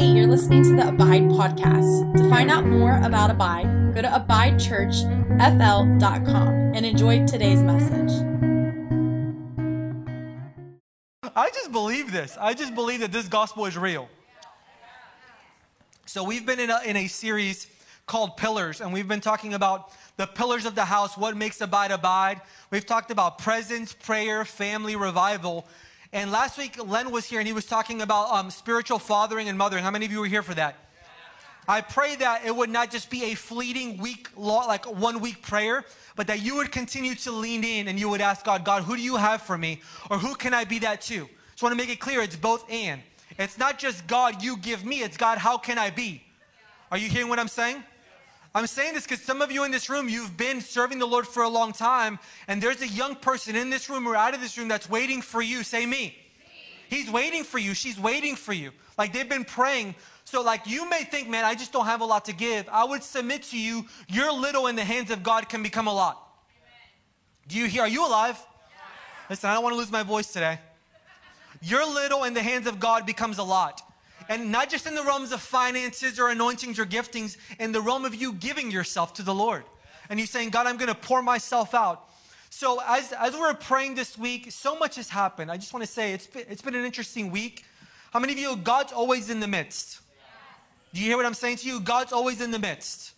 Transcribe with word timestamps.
Hey, 0.00 0.12
you're 0.12 0.26
listening 0.26 0.62
to 0.62 0.76
the 0.76 0.88
Abide 0.88 1.24
podcast. 1.24 2.16
To 2.16 2.26
find 2.30 2.50
out 2.50 2.64
more 2.64 2.98
about 3.02 3.30
Abide, 3.30 3.92
go 3.94 4.00
to 4.00 4.08
abidechurchfl.com 4.08 6.48
and 6.74 6.86
enjoy 6.86 7.26
today's 7.26 7.62
message. 7.62 8.10
I 11.36 11.50
just 11.50 11.70
believe 11.70 12.12
this. 12.12 12.38
I 12.40 12.54
just 12.54 12.74
believe 12.74 13.00
that 13.00 13.12
this 13.12 13.28
gospel 13.28 13.66
is 13.66 13.76
real. 13.76 14.08
So, 16.06 16.24
we've 16.24 16.46
been 16.46 16.60
in 16.60 16.70
a, 16.70 16.80
in 16.86 16.96
a 16.96 17.06
series 17.06 17.66
called 18.06 18.38
Pillars, 18.38 18.80
and 18.80 18.94
we've 18.94 19.06
been 19.06 19.20
talking 19.20 19.52
about 19.52 19.92
the 20.16 20.26
pillars 20.26 20.64
of 20.64 20.74
the 20.74 20.86
house, 20.86 21.18
what 21.18 21.36
makes 21.36 21.60
Abide 21.60 21.90
Abide. 21.90 22.40
We've 22.70 22.86
talked 22.86 23.10
about 23.10 23.36
presence, 23.36 23.92
prayer, 23.92 24.46
family, 24.46 24.96
revival. 24.96 25.66
And 26.12 26.32
last 26.32 26.58
week, 26.58 26.76
Len 26.84 27.12
was 27.12 27.26
here 27.26 27.38
and 27.38 27.46
he 27.46 27.52
was 27.52 27.66
talking 27.66 28.02
about 28.02 28.30
um, 28.32 28.50
spiritual 28.50 28.98
fathering 28.98 29.48
and 29.48 29.56
mothering. 29.56 29.84
How 29.84 29.92
many 29.92 30.06
of 30.06 30.12
you 30.12 30.20
were 30.20 30.26
here 30.26 30.42
for 30.42 30.54
that? 30.54 30.76
I 31.68 31.82
pray 31.82 32.16
that 32.16 32.44
it 32.44 32.56
would 32.56 32.70
not 32.70 32.90
just 32.90 33.10
be 33.10 33.30
a 33.30 33.34
fleeting 33.34 33.98
week, 33.98 34.28
like 34.36 34.86
one 34.86 35.20
week 35.20 35.40
prayer, 35.40 35.84
but 36.16 36.26
that 36.26 36.42
you 36.42 36.56
would 36.56 36.72
continue 36.72 37.14
to 37.16 37.30
lean 37.30 37.62
in 37.62 37.86
and 37.86 37.98
you 38.00 38.08
would 38.08 38.20
ask 38.20 38.44
God, 38.44 38.64
God, 38.64 38.82
who 38.82 38.96
do 38.96 39.02
you 39.02 39.16
have 39.16 39.42
for 39.42 39.56
me? 39.56 39.80
Or 40.10 40.18
who 40.18 40.34
can 40.34 40.52
I 40.52 40.64
be 40.64 40.80
that 40.80 41.00
to? 41.02 41.28
Just 41.52 41.62
want 41.62 41.72
to 41.72 41.76
make 41.76 41.90
it 41.90 42.00
clear 42.00 42.22
it's 42.22 42.34
both 42.34 42.64
and. 42.68 43.00
It's 43.38 43.56
not 43.56 43.78
just 43.78 44.06
God, 44.08 44.42
you 44.42 44.56
give 44.56 44.84
me, 44.84 45.02
it's 45.02 45.16
God, 45.16 45.38
how 45.38 45.58
can 45.58 45.78
I 45.78 45.90
be? 45.90 46.24
Are 46.90 46.98
you 46.98 47.08
hearing 47.08 47.28
what 47.28 47.38
I'm 47.38 47.48
saying? 47.48 47.84
I'm 48.54 48.66
saying 48.66 48.94
this 48.94 49.04
because 49.04 49.22
some 49.22 49.42
of 49.42 49.52
you 49.52 49.64
in 49.64 49.70
this 49.70 49.88
room, 49.88 50.08
you've 50.08 50.36
been 50.36 50.60
serving 50.60 50.98
the 50.98 51.06
Lord 51.06 51.26
for 51.26 51.44
a 51.44 51.48
long 51.48 51.72
time, 51.72 52.18
and 52.48 52.60
there's 52.60 52.82
a 52.82 52.88
young 52.88 53.14
person 53.14 53.54
in 53.54 53.70
this 53.70 53.88
room 53.88 54.08
or 54.08 54.16
out 54.16 54.34
of 54.34 54.40
this 54.40 54.58
room 54.58 54.66
that's 54.66 54.90
waiting 54.90 55.22
for 55.22 55.40
you. 55.40 55.62
Say 55.62 55.86
me. 55.86 56.16
He's 56.88 57.08
waiting 57.08 57.44
for 57.44 57.58
you. 57.58 57.74
She's 57.74 57.98
waiting 57.98 58.34
for 58.34 58.52
you. 58.52 58.72
Like 58.98 59.12
they've 59.12 59.28
been 59.28 59.44
praying. 59.44 59.94
So, 60.24 60.42
like 60.42 60.66
you 60.66 60.88
may 60.90 61.04
think, 61.04 61.28
man, 61.28 61.44
I 61.44 61.54
just 61.54 61.72
don't 61.72 61.86
have 61.86 62.00
a 62.00 62.04
lot 62.04 62.24
to 62.24 62.32
give. 62.32 62.68
I 62.70 62.84
would 62.84 63.04
submit 63.04 63.44
to 63.44 63.58
you, 63.58 63.86
your 64.08 64.32
little 64.32 64.66
in 64.66 64.74
the 64.74 64.84
hands 64.84 65.12
of 65.12 65.22
God 65.22 65.48
can 65.48 65.62
become 65.62 65.86
a 65.86 65.94
lot. 65.94 66.20
Amen. 66.56 66.72
Do 67.46 67.56
you 67.56 67.66
hear? 67.66 67.82
Are 67.82 67.88
you 67.88 68.04
alive? 68.04 68.36
Listen, 69.28 69.48
I 69.48 69.54
don't 69.54 69.62
want 69.62 69.74
to 69.74 69.78
lose 69.78 69.92
my 69.92 70.02
voice 70.02 70.32
today. 70.32 70.58
Your 71.62 71.86
little 71.86 72.24
in 72.24 72.34
the 72.34 72.42
hands 72.42 72.66
of 72.66 72.80
God 72.80 73.06
becomes 73.06 73.38
a 73.38 73.44
lot. 73.44 73.82
And 74.30 74.52
not 74.52 74.70
just 74.70 74.86
in 74.86 74.94
the 74.94 75.02
realms 75.02 75.32
of 75.32 75.40
finances 75.40 76.20
or 76.20 76.30
anointings 76.30 76.78
or 76.78 76.86
giftings, 76.86 77.36
in 77.58 77.72
the 77.72 77.80
realm 77.80 78.04
of 78.04 78.14
you 78.14 78.32
giving 78.32 78.70
yourself 78.70 79.12
to 79.14 79.24
the 79.24 79.34
Lord. 79.34 79.64
And 80.08 80.20
you 80.20 80.26
saying, 80.26 80.50
God, 80.50 80.68
I'm 80.68 80.76
going 80.76 80.88
to 80.88 80.94
pour 80.94 81.20
myself 81.20 81.74
out. 81.74 82.08
So 82.48 82.80
as, 82.86 83.12
as 83.12 83.34
we're 83.34 83.52
praying 83.54 83.96
this 83.96 84.16
week, 84.16 84.52
so 84.52 84.78
much 84.78 84.94
has 84.94 85.08
happened. 85.08 85.50
I 85.50 85.56
just 85.56 85.74
want 85.74 85.84
to 85.84 85.90
say 85.90 86.12
it's 86.12 86.28
been, 86.28 86.44
it's 86.48 86.62
been 86.62 86.76
an 86.76 86.84
interesting 86.84 87.32
week. 87.32 87.64
How 88.12 88.20
many 88.20 88.32
of 88.32 88.38
you, 88.38 88.54
God's 88.54 88.92
always 88.92 89.30
in 89.30 89.40
the 89.40 89.48
midst? 89.48 90.00
Do 90.94 91.00
you 91.00 91.06
hear 91.06 91.16
what 91.16 91.26
I'm 91.26 91.34
saying 91.34 91.56
to 91.58 91.66
you? 91.66 91.80
God's 91.80 92.12
always 92.12 92.40
in 92.40 92.52
the 92.52 92.58
midst. 92.60 93.14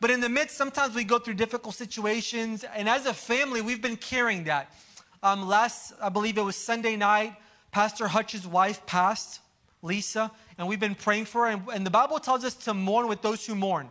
But 0.00 0.10
in 0.10 0.20
the 0.20 0.28
midst, 0.28 0.56
sometimes 0.56 0.96
we 0.96 1.04
go 1.04 1.20
through 1.20 1.34
difficult 1.34 1.76
situations. 1.76 2.64
And 2.74 2.88
as 2.88 3.06
a 3.06 3.14
family, 3.14 3.62
we've 3.62 3.82
been 3.82 3.96
carrying 3.96 4.44
that. 4.44 4.74
Um, 5.22 5.46
last, 5.46 5.92
I 6.02 6.08
believe 6.08 6.38
it 6.38 6.42
was 6.42 6.56
Sunday 6.56 6.96
night, 6.96 7.36
Pastor 7.70 8.08
Hutch's 8.08 8.48
wife 8.48 8.84
passed. 8.84 9.38
Lisa, 9.84 10.32
and 10.58 10.66
we've 10.66 10.80
been 10.80 10.94
praying 10.94 11.26
for 11.26 11.46
her. 11.46 11.52
And, 11.52 11.68
and 11.68 11.86
the 11.86 11.90
Bible 11.90 12.18
tells 12.18 12.44
us 12.44 12.54
to 12.54 12.74
mourn 12.74 13.06
with 13.06 13.22
those 13.22 13.46
who 13.46 13.54
mourn. 13.54 13.90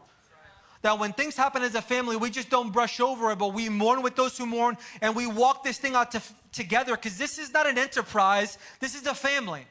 That 0.81 0.99
when 0.99 1.13
things 1.13 1.37
happen 1.37 1.63
as 1.63 1.75
a 1.75 1.81
family, 1.81 2.17
we 2.17 2.29
just 2.29 2.49
don't 2.49 2.71
brush 2.71 2.99
over 2.99 3.31
it, 3.31 3.37
but 3.37 3.53
we 3.53 3.69
mourn 3.69 4.01
with 4.01 4.17
those 4.17 4.37
who 4.37 4.45
mourn 4.45 4.75
and 5.01 5.15
we 5.15 5.27
walk 5.27 5.63
this 5.63 5.77
thing 5.77 5.95
out 5.95 6.11
to, 6.11 6.21
together 6.51 6.95
because 6.95 7.17
this 7.17 7.37
is 7.37 7.53
not 7.53 7.67
an 7.67 7.77
enterprise, 7.77 8.57
this 8.81 8.93
is 8.93 9.07
a 9.07 9.13
family. 9.13 9.65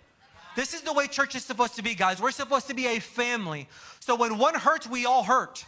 This 0.54 0.72
is 0.72 0.82
the 0.82 0.92
way 0.92 1.06
church 1.06 1.34
is 1.34 1.44
supposed 1.44 1.76
to 1.76 1.82
be, 1.82 1.94
guys. 1.94 2.20
We're 2.20 2.30
supposed 2.30 2.68
to 2.68 2.74
be 2.74 2.86
a 2.86 2.98
family. 2.98 3.68
So 4.00 4.14
when 4.14 4.38
one 4.38 4.54
hurts, 4.54 4.86
we 4.86 5.06
all 5.06 5.22
hurt. 5.22 5.64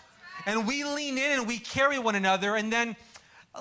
And 0.46 0.66
we 0.66 0.84
lean 0.84 1.16
in 1.18 1.38
and 1.38 1.46
we 1.46 1.58
carry 1.58 1.98
one 1.98 2.14
another. 2.14 2.56
And 2.56 2.72
then 2.72 2.96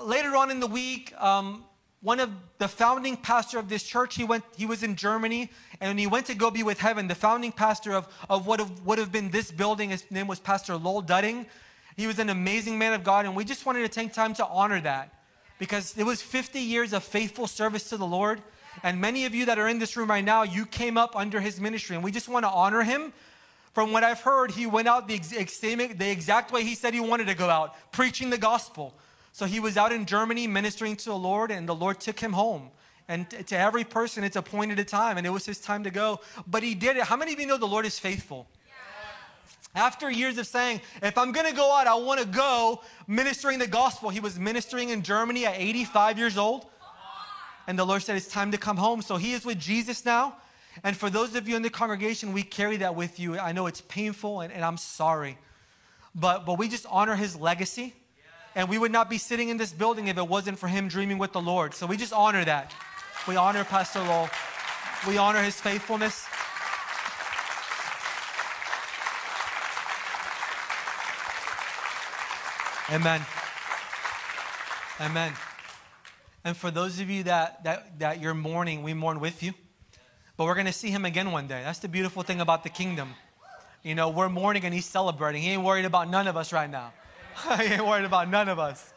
later 0.02 0.36
on 0.36 0.50
in 0.50 0.60
the 0.60 0.66
week, 0.66 1.14
um, 1.20 1.64
one 2.04 2.20
of 2.20 2.30
the 2.58 2.68
founding 2.68 3.16
pastor 3.16 3.58
of 3.58 3.70
this 3.70 3.82
church, 3.82 4.14
he 4.14 4.24
went, 4.24 4.44
he 4.56 4.66
was 4.66 4.82
in 4.82 4.94
Germany, 4.94 5.50
and 5.80 5.98
he 5.98 6.06
went 6.06 6.26
to 6.26 6.34
go 6.34 6.50
be 6.50 6.62
with 6.62 6.78
heaven. 6.78 7.08
The 7.08 7.14
founding 7.14 7.50
pastor 7.50 7.94
of, 7.94 8.06
of 8.28 8.46
what 8.46 8.60
have, 8.60 8.82
would 8.82 8.98
have 8.98 9.10
been 9.10 9.30
this 9.30 9.50
building, 9.50 9.88
his 9.88 10.08
name 10.10 10.26
was 10.26 10.38
Pastor 10.38 10.76
Lowell 10.76 11.02
Dudding. 11.02 11.46
He 11.96 12.06
was 12.06 12.18
an 12.18 12.28
amazing 12.28 12.78
man 12.78 12.92
of 12.92 13.04
God, 13.04 13.24
and 13.24 13.34
we 13.34 13.42
just 13.42 13.64
wanted 13.64 13.80
to 13.80 13.88
take 13.88 14.12
time 14.12 14.34
to 14.34 14.46
honor 14.46 14.82
that 14.82 15.14
because 15.58 15.96
it 15.96 16.04
was 16.04 16.20
50 16.20 16.60
years 16.60 16.92
of 16.92 17.02
faithful 17.02 17.46
service 17.46 17.88
to 17.88 17.96
the 17.96 18.06
Lord. 18.06 18.42
And 18.82 19.00
many 19.00 19.24
of 19.24 19.34
you 19.34 19.46
that 19.46 19.58
are 19.58 19.68
in 19.68 19.78
this 19.78 19.96
room 19.96 20.10
right 20.10 20.24
now, 20.24 20.42
you 20.42 20.66
came 20.66 20.98
up 20.98 21.16
under 21.16 21.40
his 21.40 21.58
ministry, 21.58 21.96
and 21.96 22.04
we 22.04 22.12
just 22.12 22.28
want 22.28 22.44
to 22.44 22.50
honor 22.50 22.82
him. 22.82 23.14
From 23.72 23.92
what 23.92 24.04
I've 24.04 24.20
heard, 24.20 24.50
he 24.50 24.66
went 24.66 24.88
out 24.88 25.08
the, 25.08 25.14
ex- 25.14 25.58
the 25.58 26.10
exact 26.10 26.52
way 26.52 26.64
he 26.64 26.74
said 26.74 26.92
he 26.92 27.00
wanted 27.00 27.28
to 27.28 27.34
go 27.34 27.48
out, 27.48 27.74
preaching 27.92 28.28
the 28.28 28.38
gospel. 28.38 28.92
So 29.34 29.46
he 29.46 29.58
was 29.58 29.76
out 29.76 29.90
in 29.90 30.06
Germany 30.06 30.46
ministering 30.46 30.94
to 30.94 31.06
the 31.06 31.16
Lord, 31.16 31.50
and 31.50 31.68
the 31.68 31.74
Lord 31.74 31.98
took 31.98 32.20
him 32.20 32.34
home. 32.34 32.70
And 33.08 33.28
to 33.48 33.58
every 33.58 33.82
person, 33.82 34.22
it's 34.22 34.36
appointed 34.36 34.78
a 34.78 34.84
time, 34.84 35.18
and 35.18 35.26
it 35.26 35.30
was 35.30 35.44
his 35.44 35.58
time 35.58 35.82
to 35.82 35.90
go. 35.90 36.20
But 36.46 36.62
he 36.62 36.76
did 36.76 36.96
it. 36.96 37.02
How 37.02 37.16
many 37.16 37.32
of 37.32 37.40
you 37.40 37.46
know 37.48 37.56
the 37.56 37.66
Lord 37.66 37.84
is 37.84 37.98
faithful? 37.98 38.46
After 39.74 40.08
years 40.08 40.38
of 40.38 40.46
saying, 40.46 40.82
if 41.02 41.18
I'm 41.18 41.32
going 41.32 41.48
to 41.48 41.52
go 41.52 41.76
out, 41.76 41.88
I 41.88 41.96
want 41.96 42.20
to 42.20 42.26
go 42.26 42.80
ministering 43.08 43.58
the 43.58 43.66
gospel. 43.66 44.08
He 44.08 44.20
was 44.20 44.38
ministering 44.38 44.90
in 44.90 45.02
Germany 45.02 45.46
at 45.46 45.56
85 45.56 46.16
years 46.16 46.38
old. 46.38 46.66
And 47.66 47.76
the 47.76 47.84
Lord 47.84 48.02
said, 48.04 48.16
it's 48.16 48.28
time 48.28 48.52
to 48.52 48.56
come 48.56 48.76
home. 48.76 49.02
So 49.02 49.16
he 49.16 49.32
is 49.32 49.44
with 49.44 49.58
Jesus 49.58 50.04
now. 50.04 50.36
And 50.84 50.96
for 50.96 51.10
those 51.10 51.34
of 51.34 51.48
you 51.48 51.56
in 51.56 51.62
the 51.62 51.70
congregation, 51.70 52.32
we 52.32 52.44
carry 52.44 52.76
that 52.76 52.94
with 52.94 53.18
you. 53.18 53.36
I 53.36 53.50
know 53.50 53.66
it's 53.66 53.80
painful 53.80 54.42
and, 54.42 54.52
and 54.52 54.64
I'm 54.64 54.76
sorry. 54.76 55.38
But, 56.14 56.46
but 56.46 56.56
we 56.56 56.68
just 56.68 56.86
honor 56.88 57.16
his 57.16 57.34
legacy. 57.34 57.94
And 58.56 58.68
we 58.68 58.78
would 58.78 58.92
not 58.92 59.10
be 59.10 59.18
sitting 59.18 59.48
in 59.48 59.56
this 59.56 59.72
building 59.72 60.08
if 60.08 60.16
it 60.16 60.28
wasn't 60.28 60.58
for 60.58 60.68
him 60.68 60.88
dreaming 60.88 61.18
with 61.18 61.32
the 61.32 61.40
Lord. 61.40 61.74
So 61.74 61.86
we 61.86 61.96
just 61.96 62.12
honor 62.12 62.44
that. 62.44 62.72
We 63.26 63.36
honor 63.36 63.64
Pastor 63.64 64.00
Lowell. 64.00 64.30
We 65.08 65.18
honor 65.18 65.42
his 65.42 65.60
faithfulness. 65.60 66.26
Amen. 72.92 73.24
Amen. 75.00 75.32
And 76.44 76.56
for 76.56 76.70
those 76.70 77.00
of 77.00 77.10
you 77.10 77.24
that, 77.24 77.64
that, 77.64 77.98
that 77.98 78.20
you're 78.20 78.34
mourning, 78.34 78.82
we 78.82 78.94
mourn 78.94 79.18
with 79.18 79.42
you. 79.42 79.54
But 80.36 80.44
we're 80.44 80.54
going 80.54 80.66
to 80.66 80.72
see 80.72 80.90
him 80.90 81.04
again 81.04 81.32
one 81.32 81.46
day. 81.46 81.62
That's 81.64 81.78
the 81.78 81.88
beautiful 81.88 82.22
thing 82.22 82.40
about 82.40 82.62
the 82.62 82.68
kingdom. 82.68 83.14
You 83.82 83.94
know, 83.94 84.10
we're 84.10 84.28
mourning 84.28 84.64
and 84.64 84.74
he's 84.74 84.86
celebrating. 84.86 85.42
He 85.42 85.50
ain't 85.50 85.62
worried 85.62 85.86
about 85.86 86.08
none 86.10 86.26
of 86.26 86.36
us 86.36 86.52
right 86.52 86.70
now. 86.70 86.92
I 87.48 87.64
ain't 87.64 87.86
worried 87.86 88.04
about 88.04 88.30
none 88.30 88.48
of 88.48 88.58
us. 88.58 88.92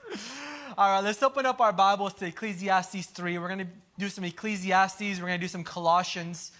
All 0.78 0.94
right, 0.94 1.04
let's 1.04 1.24
open 1.24 1.46
up 1.46 1.60
our 1.60 1.74
Bibles 1.74 2.14
to 2.16 2.28
Ecclesiastes 2.28 3.08
3. 3.08 3.38
We're 3.40 3.48
going 3.48 3.60
to 3.60 3.68
do 3.98 4.10
some 4.10 4.24
Ecclesiastes, 4.24 5.20
we're 5.20 5.28
going 5.28 5.40
to 5.40 5.44
do 5.44 5.48
some 5.48 5.64
Colossians. 5.64 6.52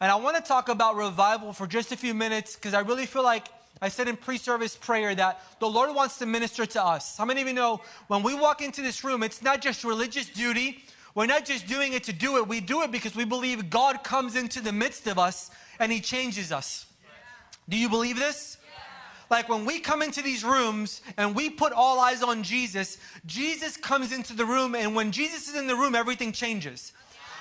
And 0.00 0.12
I 0.12 0.16
want 0.16 0.36
to 0.36 0.42
talk 0.42 0.68
about 0.68 0.94
revival 0.94 1.54
for 1.54 1.66
just 1.66 1.90
a 1.90 1.96
few 1.96 2.12
minutes 2.12 2.54
because 2.54 2.74
I 2.74 2.80
really 2.80 3.06
feel 3.06 3.22
like 3.22 3.46
I 3.80 3.88
said 3.88 4.08
in 4.08 4.16
pre 4.16 4.36
service 4.36 4.76
prayer 4.76 5.14
that 5.14 5.42
the 5.58 5.68
Lord 5.68 5.94
wants 5.94 6.18
to 6.18 6.26
minister 6.26 6.66
to 6.66 6.84
us. 6.84 7.16
How 7.16 7.24
many 7.24 7.40
of 7.40 7.48
you 7.48 7.54
know 7.54 7.80
when 8.08 8.22
we 8.22 8.34
walk 8.34 8.60
into 8.60 8.82
this 8.82 9.02
room, 9.02 9.22
it's 9.22 9.42
not 9.42 9.62
just 9.62 9.84
religious 9.84 10.28
duty, 10.28 10.82
we're 11.14 11.26
not 11.26 11.46
just 11.46 11.66
doing 11.66 11.94
it 11.94 12.04
to 12.04 12.12
do 12.12 12.36
it, 12.36 12.46
we 12.46 12.60
do 12.60 12.82
it 12.82 12.92
because 12.92 13.16
we 13.16 13.24
believe 13.24 13.70
God 13.70 14.04
comes 14.04 14.36
into 14.36 14.60
the 14.60 14.72
midst 14.72 15.06
of 15.06 15.18
us 15.18 15.50
and 15.78 15.90
He 15.90 16.00
changes 16.00 16.52
us. 16.52 16.84
Do 17.68 17.78
you 17.78 17.88
believe 17.88 18.18
this? 18.18 18.58
Like 19.28 19.48
when 19.48 19.64
we 19.64 19.80
come 19.80 20.02
into 20.02 20.22
these 20.22 20.44
rooms 20.44 21.02
and 21.16 21.34
we 21.34 21.50
put 21.50 21.72
all 21.72 21.98
eyes 21.98 22.22
on 22.22 22.42
Jesus, 22.42 22.98
Jesus 23.24 23.76
comes 23.76 24.12
into 24.12 24.34
the 24.34 24.46
room, 24.46 24.74
and 24.74 24.94
when 24.94 25.10
Jesus 25.10 25.48
is 25.48 25.56
in 25.56 25.66
the 25.66 25.74
room, 25.74 25.94
everything 25.94 26.32
changes. 26.32 26.92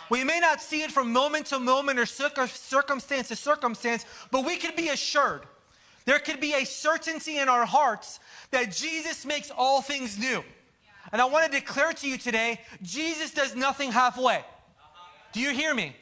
We 0.10 0.24
may 0.24 0.40
not 0.40 0.62
see 0.62 0.82
it 0.84 0.92
from 0.92 1.12
moment 1.12 1.48
to 1.48 1.60
moment 1.60 2.00
or 2.00 2.06
circumstance 2.06 3.28
to 3.28 3.36
circumstance, 3.36 4.06
but 4.32 4.46
we 4.46 4.58
can 4.58 4.76
be 4.76 4.90
assured. 4.90 5.44
There 6.06 6.20
could 6.20 6.40
be 6.40 6.54
a 6.54 6.66
certainty 6.66 7.40
in 7.40 7.50
our 7.50 7.66
hearts 7.66 8.20
that 8.52 8.72
Jesus 8.72 9.26
makes 9.26 9.52
all 9.56 9.82
things 9.82 10.20
new. 10.20 10.44
And 11.12 11.22
I 11.22 11.26
want 11.26 11.52
to 11.52 11.60
declare 11.60 11.94
to 11.94 12.08
you 12.08 12.18
today 12.18 12.62
Jesus 12.82 13.32
does 13.32 13.56
nothing 13.56 13.92
halfway. 13.92 14.44
Do 15.34 15.40
you 15.40 15.52
hear 15.52 15.74
me? 15.74 15.96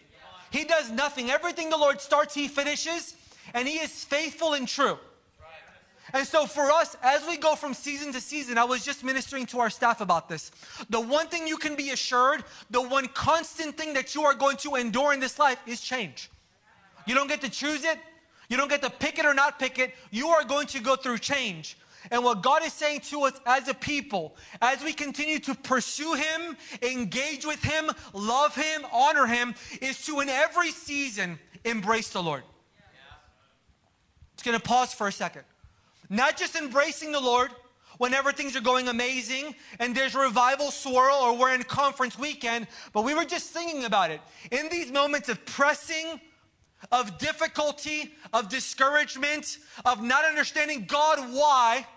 He 0.51 0.65
does 0.65 0.91
nothing. 0.91 1.31
Everything 1.31 1.69
the 1.69 1.77
Lord 1.77 1.99
starts, 1.99 2.33
He 2.33 2.47
finishes, 2.47 3.15
and 3.53 3.67
He 3.67 3.75
is 3.75 4.03
faithful 4.03 4.53
and 4.53 4.67
true. 4.67 4.97
And 6.13 6.27
so 6.27 6.45
for 6.45 6.71
us, 6.71 6.95
as 7.01 7.25
we 7.27 7.37
go 7.37 7.55
from 7.55 7.73
season 7.73 8.13
to 8.13 8.21
season, 8.21 8.59
I 8.59 8.65
was 8.65 8.85
just 8.85 9.03
ministering 9.03 9.47
to 9.47 9.59
our 9.59 9.71
staff 9.71 9.99
about 9.99 10.29
this. 10.29 10.51
The 10.89 11.01
one 11.01 11.27
thing 11.27 11.47
you 11.47 11.57
can 11.57 11.75
be 11.75 11.89
assured, 11.89 12.43
the 12.69 12.81
one 12.81 13.07
constant 13.07 13.75
thing 13.75 13.93
that 13.95 14.13
you 14.13 14.21
are 14.23 14.35
going 14.35 14.57
to 14.57 14.75
endure 14.75 15.11
in 15.11 15.19
this 15.19 15.39
life 15.39 15.57
is 15.65 15.81
change. 15.81 16.29
You 17.07 17.15
don't 17.15 17.27
get 17.27 17.41
to 17.41 17.49
choose 17.49 17.83
it. 17.83 17.97
You 18.47 18.57
don't 18.57 18.69
get 18.69 18.83
to 18.83 18.91
pick 18.91 19.17
it 19.17 19.25
or 19.25 19.33
not 19.33 19.57
pick 19.57 19.79
it. 19.79 19.95
You 20.11 20.27
are 20.27 20.43
going 20.43 20.67
to 20.67 20.79
go 20.79 20.95
through 20.95 21.17
change. 21.17 21.77
And 22.11 22.23
what 22.23 22.43
God 22.43 22.63
is 22.63 22.73
saying 22.73 22.99
to 23.01 23.23
us 23.23 23.33
as 23.45 23.67
a 23.67 23.73
people, 23.73 24.35
as 24.61 24.83
we 24.83 24.93
continue 24.93 25.39
to 25.39 25.55
pursue 25.55 26.13
Him, 26.13 26.57
engage 26.83 27.45
with 27.45 27.63
Him, 27.63 27.89
love 28.13 28.55
Him, 28.55 28.85
honor 28.91 29.25
Him, 29.25 29.55
is 29.81 30.05
to 30.05 30.19
in 30.19 30.29
every 30.29 30.69
season 30.69 31.39
embrace 31.63 32.09
the 32.09 32.21
Lord. 32.21 32.43
It's 34.33 34.43
going 34.43 34.59
to 34.59 34.63
pause 34.63 34.93
for 34.93 35.07
a 35.07 35.11
second. 35.11 35.43
Not 36.09 36.37
just 36.37 36.55
embracing 36.55 37.11
the 37.11 37.19
Lord 37.19 37.51
whenever 37.97 38.31
things 38.31 38.55
are 38.55 38.61
going 38.61 38.87
amazing 38.87 39.55
and 39.79 39.95
there's 39.95 40.15
revival 40.15 40.71
swirl 40.71 41.15
or 41.15 41.37
we're 41.37 41.53
in 41.53 41.63
conference 41.63 42.17
weekend, 42.17 42.67
but 42.91 43.03
we 43.03 43.13
were 43.13 43.25
just 43.25 43.49
thinking 43.49 43.85
about 43.85 44.11
it. 44.11 44.21
In 44.51 44.69
these 44.69 44.91
moments 44.91 45.29
of 45.29 45.45
pressing, 45.45 46.19
of 46.91 47.17
difficulty, 47.17 48.13
of 48.33 48.49
discouragement, 48.49 49.57
of 49.85 50.03
not 50.03 50.25
understanding 50.25 50.85
God 50.85 51.19
why, 51.33 51.87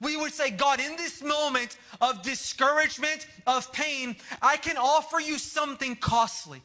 we 0.00 0.16
would 0.16 0.32
say, 0.32 0.50
God, 0.50 0.78
in 0.78 0.96
this 0.96 1.22
moment 1.22 1.78
of 2.00 2.22
discouragement, 2.22 3.26
of 3.46 3.72
pain, 3.72 4.16
I 4.42 4.58
can 4.58 4.76
offer 4.76 5.18
you 5.18 5.38
something 5.38 5.96
costly. 5.96 6.62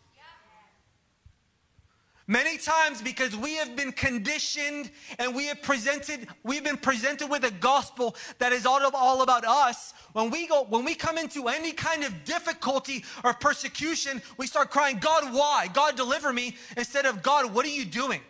Many 2.28 2.58
times 2.58 3.02
because 3.02 3.36
we 3.36 3.56
have 3.56 3.76
been 3.76 3.92
conditioned 3.92 4.92
and 5.18 5.36
we 5.36 5.48
have 5.48 5.62
presented, 5.62 6.28
we've 6.44 6.64
been 6.64 6.78
presented 6.78 7.30
with 7.30 7.44
a 7.44 7.52
gospel 7.52 8.16
that 8.38 8.54
is 8.54 8.66
all, 8.66 8.80
all 8.96 9.22
about 9.22 9.44
us. 9.44 9.94
When 10.14 10.30
we 10.30 10.48
go, 10.48 10.64
when 10.64 10.86
we 10.86 10.94
come 10.94 11.18
into 11.18 11.48
any 11.48 11.72
kind 11.72 12.04
of 12.04 12.24
difficulty 12.24 13.04
or 13.24 13.34
persecution, 13.34 14.22
we 14.38 14.48
start 14.48 14.70
crying, 14.70 15.00
God, 15.00 15.34
why? 15.34 15.68
God, 15.74 15.96
deliver 15.96 16.32
me, 16.32 16.56
instead 16.78 17.06
of 17.06 17.24
God, 17.24 17.54
what 17.54 17.66
are 17.66 17.70
you 17.70 17.86
doing? 17.86 18.22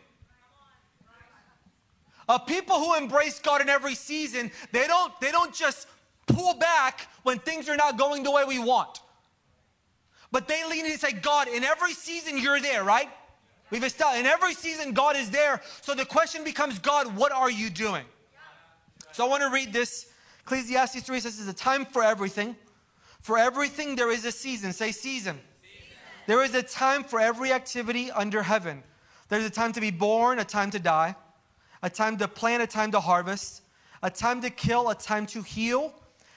Uh, 2.29 2.37
people 2.37 2.77
who 2.77 2.95
embrace 2.95 3.39
God 3.39 3.59
in 3.61 3.67
every 3.67 3.95
season, 3.95 4.51
they 4.71 4.87
don't, 4.87 5.11
they 5.19 5.31
don't 5.31 5.53
just 5.53 5.85
pull 6.27 6.53
back 6.53 7.07
when 7.23 7.39
things 7.39 7.67
are 7.67 7.75
not 7.75 7.97
going 7.97 8.23
the 8.23 8.31
way 8.31 8.45
we 8.45 8.57
want. 8.57 9.01
But 10.31 10.47
they 10.47 10.63
lean 10.69 10.85
in 10.85 10.91
and 10.91 10.99
say, 10.99 11.11
God, 11.11 11.49
in 11.49 11.65
every 11.65 11.93
season 11.93 12.37
you're 12.37 12.61
there, 12.61 12.85
right? 12.85 13.09
We've 13.71 13.83
established 13.83 14.19
in 14.19 14.25
every 14.25 14.53
season 14.53 14.91
God 14.91 15.15
is 15.15 15.31
there. 15.31 15.61
So 15.81 15.95
the 15.95 16.05
question 16.05 16.43
becomes, 16.43 16.77
God, 16.77 17.15
what 17.15 17.31
are 17.31 17.49
you 17.49 17.69
doing? 17.69 18.05
So 19.13 19.25
I 19.25 19.29
want 19.29 19.41
to 19.43 19.49
read 19.49 19.73
this. 19.73 20.07
Ecclesiastes 20.41 21.01
3 21.01 21.19
says 21.21 21.39
it's 21.39 21.49
a 21.49 21.53
time 21.53 21.85
for 21.85 22.03
everything. 22.03 22.55
For 23.21 23.37
everything 23.37 23.95
there 23.95 24.11
is 24.11 24.25
a 24.25 24.31
season. 24.31 24.73
Say 24.73 24.91
season. 24.91 25.01
season. 25.01 25.39
There 26.27 26.43
is 26.43 26.53
a 26.53 26.63
time 26.63 27.03
for 27.03 27.19
every 27.19 27.53
activity 27.53 28.11
under 28.11 28.43
heaven. 28.43 28.83
There's 29.29 29.45
a 29.45 29.49
time 29.49 29.71
to 29.73 29.81
be 29.81 29.91
born, 29.91 30.39
a 30.39 30.43
time 30.43 30.71
to 30.71 30.79
die, 30.79 31.15
a 31.81 31.89
time 31.89 32.17
to 32.17 32.27
plant, 32.27 32.61
a 32.61 32.67
time 32.67 32.91
to 32.91 32.99
harvest, 32.99 33.61
a 34.03 34.09
time 34.09 34.41
to 34.41 34.49
kill, 34.49 34.89
a 34.89 34.95
time 34.95 35.25
to 35.27 35.41
heal, 35.41 35.93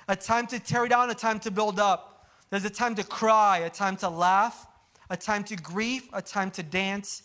a 0.06 0.14
time 0.14 0.46
to 0.48 0.60
tear 0.60 0.86
down, 0.86 1.10
a 1.10 1.14
time 1.14 1.40
to 1.40 1.50
build 1.50 1.80
up. 1.80 2.28
There's 2.50 2.64
a 2.64 2.70
time 2.70 2.94
to 2.94 3.02
cry, 3.02 3.58
a 3.58 3.70
time 3.70 3.96
to 3.96 4.08
laugh, 4.08 4.68
a 5.14 5.16
time 5.16 5.44
to 5.44 5.54
grieve, 5.54 6.08
a 6.12 6.20
time 6.20 6.50
to 6.50 6.60
dance, 6.60 7.22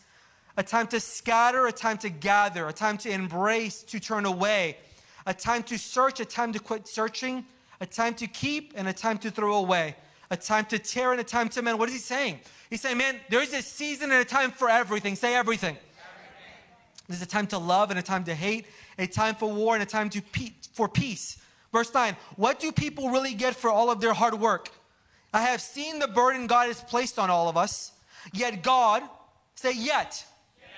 a 0.58 0.62
time 0.62 0.86
to 0.86 1.00
scatter, 1.00 1.66
a 1.66 1.72
time 1.72 1.98
to 1.98 2.08
gather, 2.08 2.68
a 2.68 2.72
time 2.72 3.00
to 3.00 3.10
embrace, 3.10 3.82
to 3.82 4.00
turn 4.00 4.28
away, 4.28 4.78
a 5.26 5.34
time 5.34 5.64
to 5.64 5.76
search, 5.76 6.20
a 6.20 6.26
time 6.26 6.54
to 6.54 6.60
quit 6.60 6.88
searching, 6.88 7.44
a 7.82 7.88
time 7.88 8.14
to 8.14 8.28
keep, 8.28 8.74
and 8.76 8.88
a 8.88 8.94
time 8.94 9.18
to 9.18 9.32
throw 9.32 9.56
away, 9.56 9.96
a 10.30 10.38
time 10.38 10.66
to 10.66 10.78
tear, 10.78 11.14
and 11.14 11.20
a 11.20 11.24
time 11.24 11.50
to 11.50 11.64
mend. 11.64 11.80
What 11.80 11.90
is 11.90 11.96
he 11.96 12.00
saying? 12.00 12.42
He's 12.70 12.82
saying, 12.82 13.00
man, 13.00 13.20
there's 13.28 13.54
a 13.54 13.64
season 13.64 14.12
and 14.12 14.22
a 14.22 14.26
time 14.26 14.52
for 14.52 14.70
everything. 14.70 15.16
Say 15.16 15.34
everything. 15.34 15.76
everything. 15.76 15.88
There's 17.08 17.24
a 17.24 17.26
time 17.26 17.48
to 17.48 17.58
love 17.58 17.90
and 17.90 17.98
a 17.98 18.04
time 18.04 18.24
to 18.26 18.36
hate, 18.36 18.68
a 19.00 19.08
time 19.08 19.34
for 19.34 19.52
war 19.52 19.74
and 19.74 19.82
a 19.82 19.88
time 19.88 20.12
to 20.12 20.22
pe- 20.22 20.54
for 20.74 20.88
peace. 20.88 21.40
Verse 21.74 21.92
9, 21.92 22.16
what 22.36 22.60
do 22.60 22.72
people 22.72 23.10
really 23.10 23.34
get 23.34 23.56
for 23.56 23.72
all 23.72 23.90
of 23.90 24.00
their 24.00 24.14
hard 24.14 24.36
work? 24.36 24.70
I 25.34 25.42
have 25.42 25.62
seen 25.62 26.00
the 26.00 26.08
burden 26.08 26.48
God 26.48 26.68
has 26.68 26.82
placed 26.82 27.20
on 27.20 27.30
all 27.30 27.50
of 27.50 27.58
us, 27.58 27.92
yet 28.34 28.64
God, 28.64 29.04
say 29.56 29.74
yet. 29.74 30.26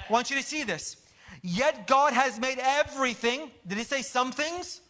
I 0.09 0.11
want 0.11 0.29
you 0.29 0.37
to 0.37 0.43
see 0.43 0.63
this. 0.63 0.97
Yet 1.41 1.87
God 1.87 2.13
has 2.13 2.39
made 2.39 2.59
everything, 2.59 3.51
did 3.65 3.77
he 3.77 3.83
say 3.83 4.01
some 4.01 4.31
things? 4.31 4.81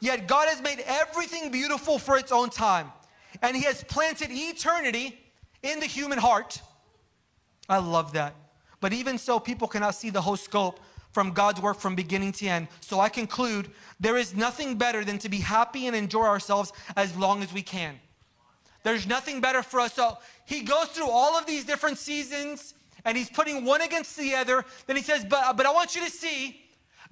Yet 0.00 0.26
God 0.26 0.48
has 0.48 0.60
made 0.60 0.82
everything 0.86 1.50
beautiful 1.50 1.98
for 1.98 2.18
its 2.18 2.32
own 2.32 2.50
time. 2.50 2.92
And 3.40 3.56
he 3.56 3.62
has 3.62 3.82
planted 3.84 4.30
eternity 4.30 5.18
in 5.62 5.80
the 5.80 5.86
human 5.86 6.18
heart. 6.18 6.60
I 7.68 7.78
love 7.78 8.12
that. 8.12 8.34
But 8.80 8.92
even 8.92 9.16
so, 9.16 9.38
people 9.38 9.68
cannot 9.68 9.94
see 9.94 10.10
the 10.10 10.20
whole 10.20 10.36
scope 10.36 10.80
from 11.12 11.30
God's 11.30 11.60
work 11.60 11.78
from 11.78 11.94
beginning 11.94 12.32
to 12.32 12.46
end. 12.46 12.68
So 12.80 12.98
I 12.98 13.08
conclude 13.08 13.70
there 14.00 14.16
is 14.16 14.34
nothing 14.34 14.76
better 14.76 15.04
than 15.04 15.18
to 15.18 15.28
be 15.28 15.38
happy 15.38 15.86
and 15.86 15.94
enjoy 15.94 16.24
ourselves 16.24 16.72
as 16.96 17.16
long 17.16 17.42
as 17.42 17.52
we 17.52 17.62
can. 17.62 18.00
There's 18.82 19.06
nothing 19.06 19.40
better 19.40 19.62
for 19.62 19.80
us. 19.80 19.94
So 19.94 20.18
he 20.44 20.62
goes 20.62 20.88
through 20.88 21.08
all 21.08 21.38
of 21.38 21.46
these 21.46 21.64
different 21.64 21.98
seasons 21.98 22.74
and 23.04 23.16
he's 23.16 23.30
putting 23.30 23.64
one 23.64 23.80
against 23.80 24.16
the 24.16 24.34
other. 24.34 24.64
Then 24.86 24.96
he 24.96 25.02
says, 25.02 25.24
But, 25.28 25.56
but 25.56 25.66
I 25.66 25.72
want 25.72 25.94
you 25.94 26.04
to 26.04 26.10
see, 26.10 26.60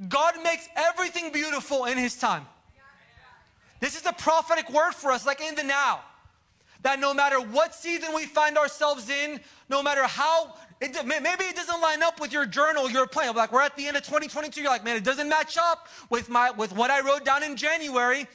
God 0.08 0.34
makes 0.43 0.69
everything 0.76 1.32
beautiful 1.32 1.84
in 1.84 1.99
his 1.99 2.17
time. 2.17 2.46
This 3.81 3.96
is 3.96 4.05
a 4.06 4.12
prophetic 4.12 4.70
word 4.70 4.93
for 4.93 5.11
us, 5.11 5.26
like 5.26 5.40
in 5.40 5.55
the 5.55 5.64
now. 5.64 6.00
That 6.82 6.99
no 6.99 7.12
matter 7.12 7.40
what 7.40 7.75
season 7.75 8.14
we 8.14 8.25
find 8.25 8.56
ourselves 8.56 9.11
in, 9.11 9.40
no 9.69 9.82
matter 9.82 10.05
how, 10.05 10.55
it, 10.81 10.94
maybe 11.05 11.44
it 11.44 11.56
doesn't 11.56 11.81
line 11.81 12.02
up 12.02 12.20
with 12.20 12.32
your 12.32 12.46
journal, 12.46 12.90
your 12.90 13.06
plan. 13.06 13.34
Like 13.34 13.52
we're 13.52 13.62
at 13.62 13.76
the 13.76 13.87
end 13.87 13.96
of 13.96 14.02
2022, 14.02 14.62
you're 14.62 14.70
like, 14.70 14.84
man, 14.84 14.96
it 14.96 15.05
doesn't 15.05 15.28
match 15.28 15.58
up 15.58 15.88
with 16.08 16.31
my 16.31 16.50
with 16.50 16.73
what 16.73 16.90
I 16.90 17.00
wrote 17.00 17.25
down 17.25 17.43
in 17.43 17.56
January. 17.56 18.26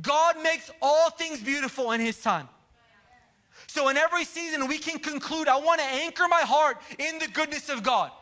God 0.00 0.42
makes 0.42 0.70
all 0.80 1.10
things 1.10 1.40
beautiful 1.40 1.92
in 1.92 2.00
His 2.00 2.20
time. 2.20 2.48
So 3.74 3.88
in 3.88 3.96
every 3.96 4.24
season, 4.24 4.68
we 4.68 4.78
can 4.78 5.00
conclude, 5.00 5.48
I 5.48 5.56
want 5.56 5.80
to 5.80 5.86
anchor 5.86 6.28
my 6.28 6.42
heart 6.42 6.80
in 6.96 7.18
the 7.18 7.26
goodness 7.26 7.68
of 7.68 7.82
God. 7.82 8.12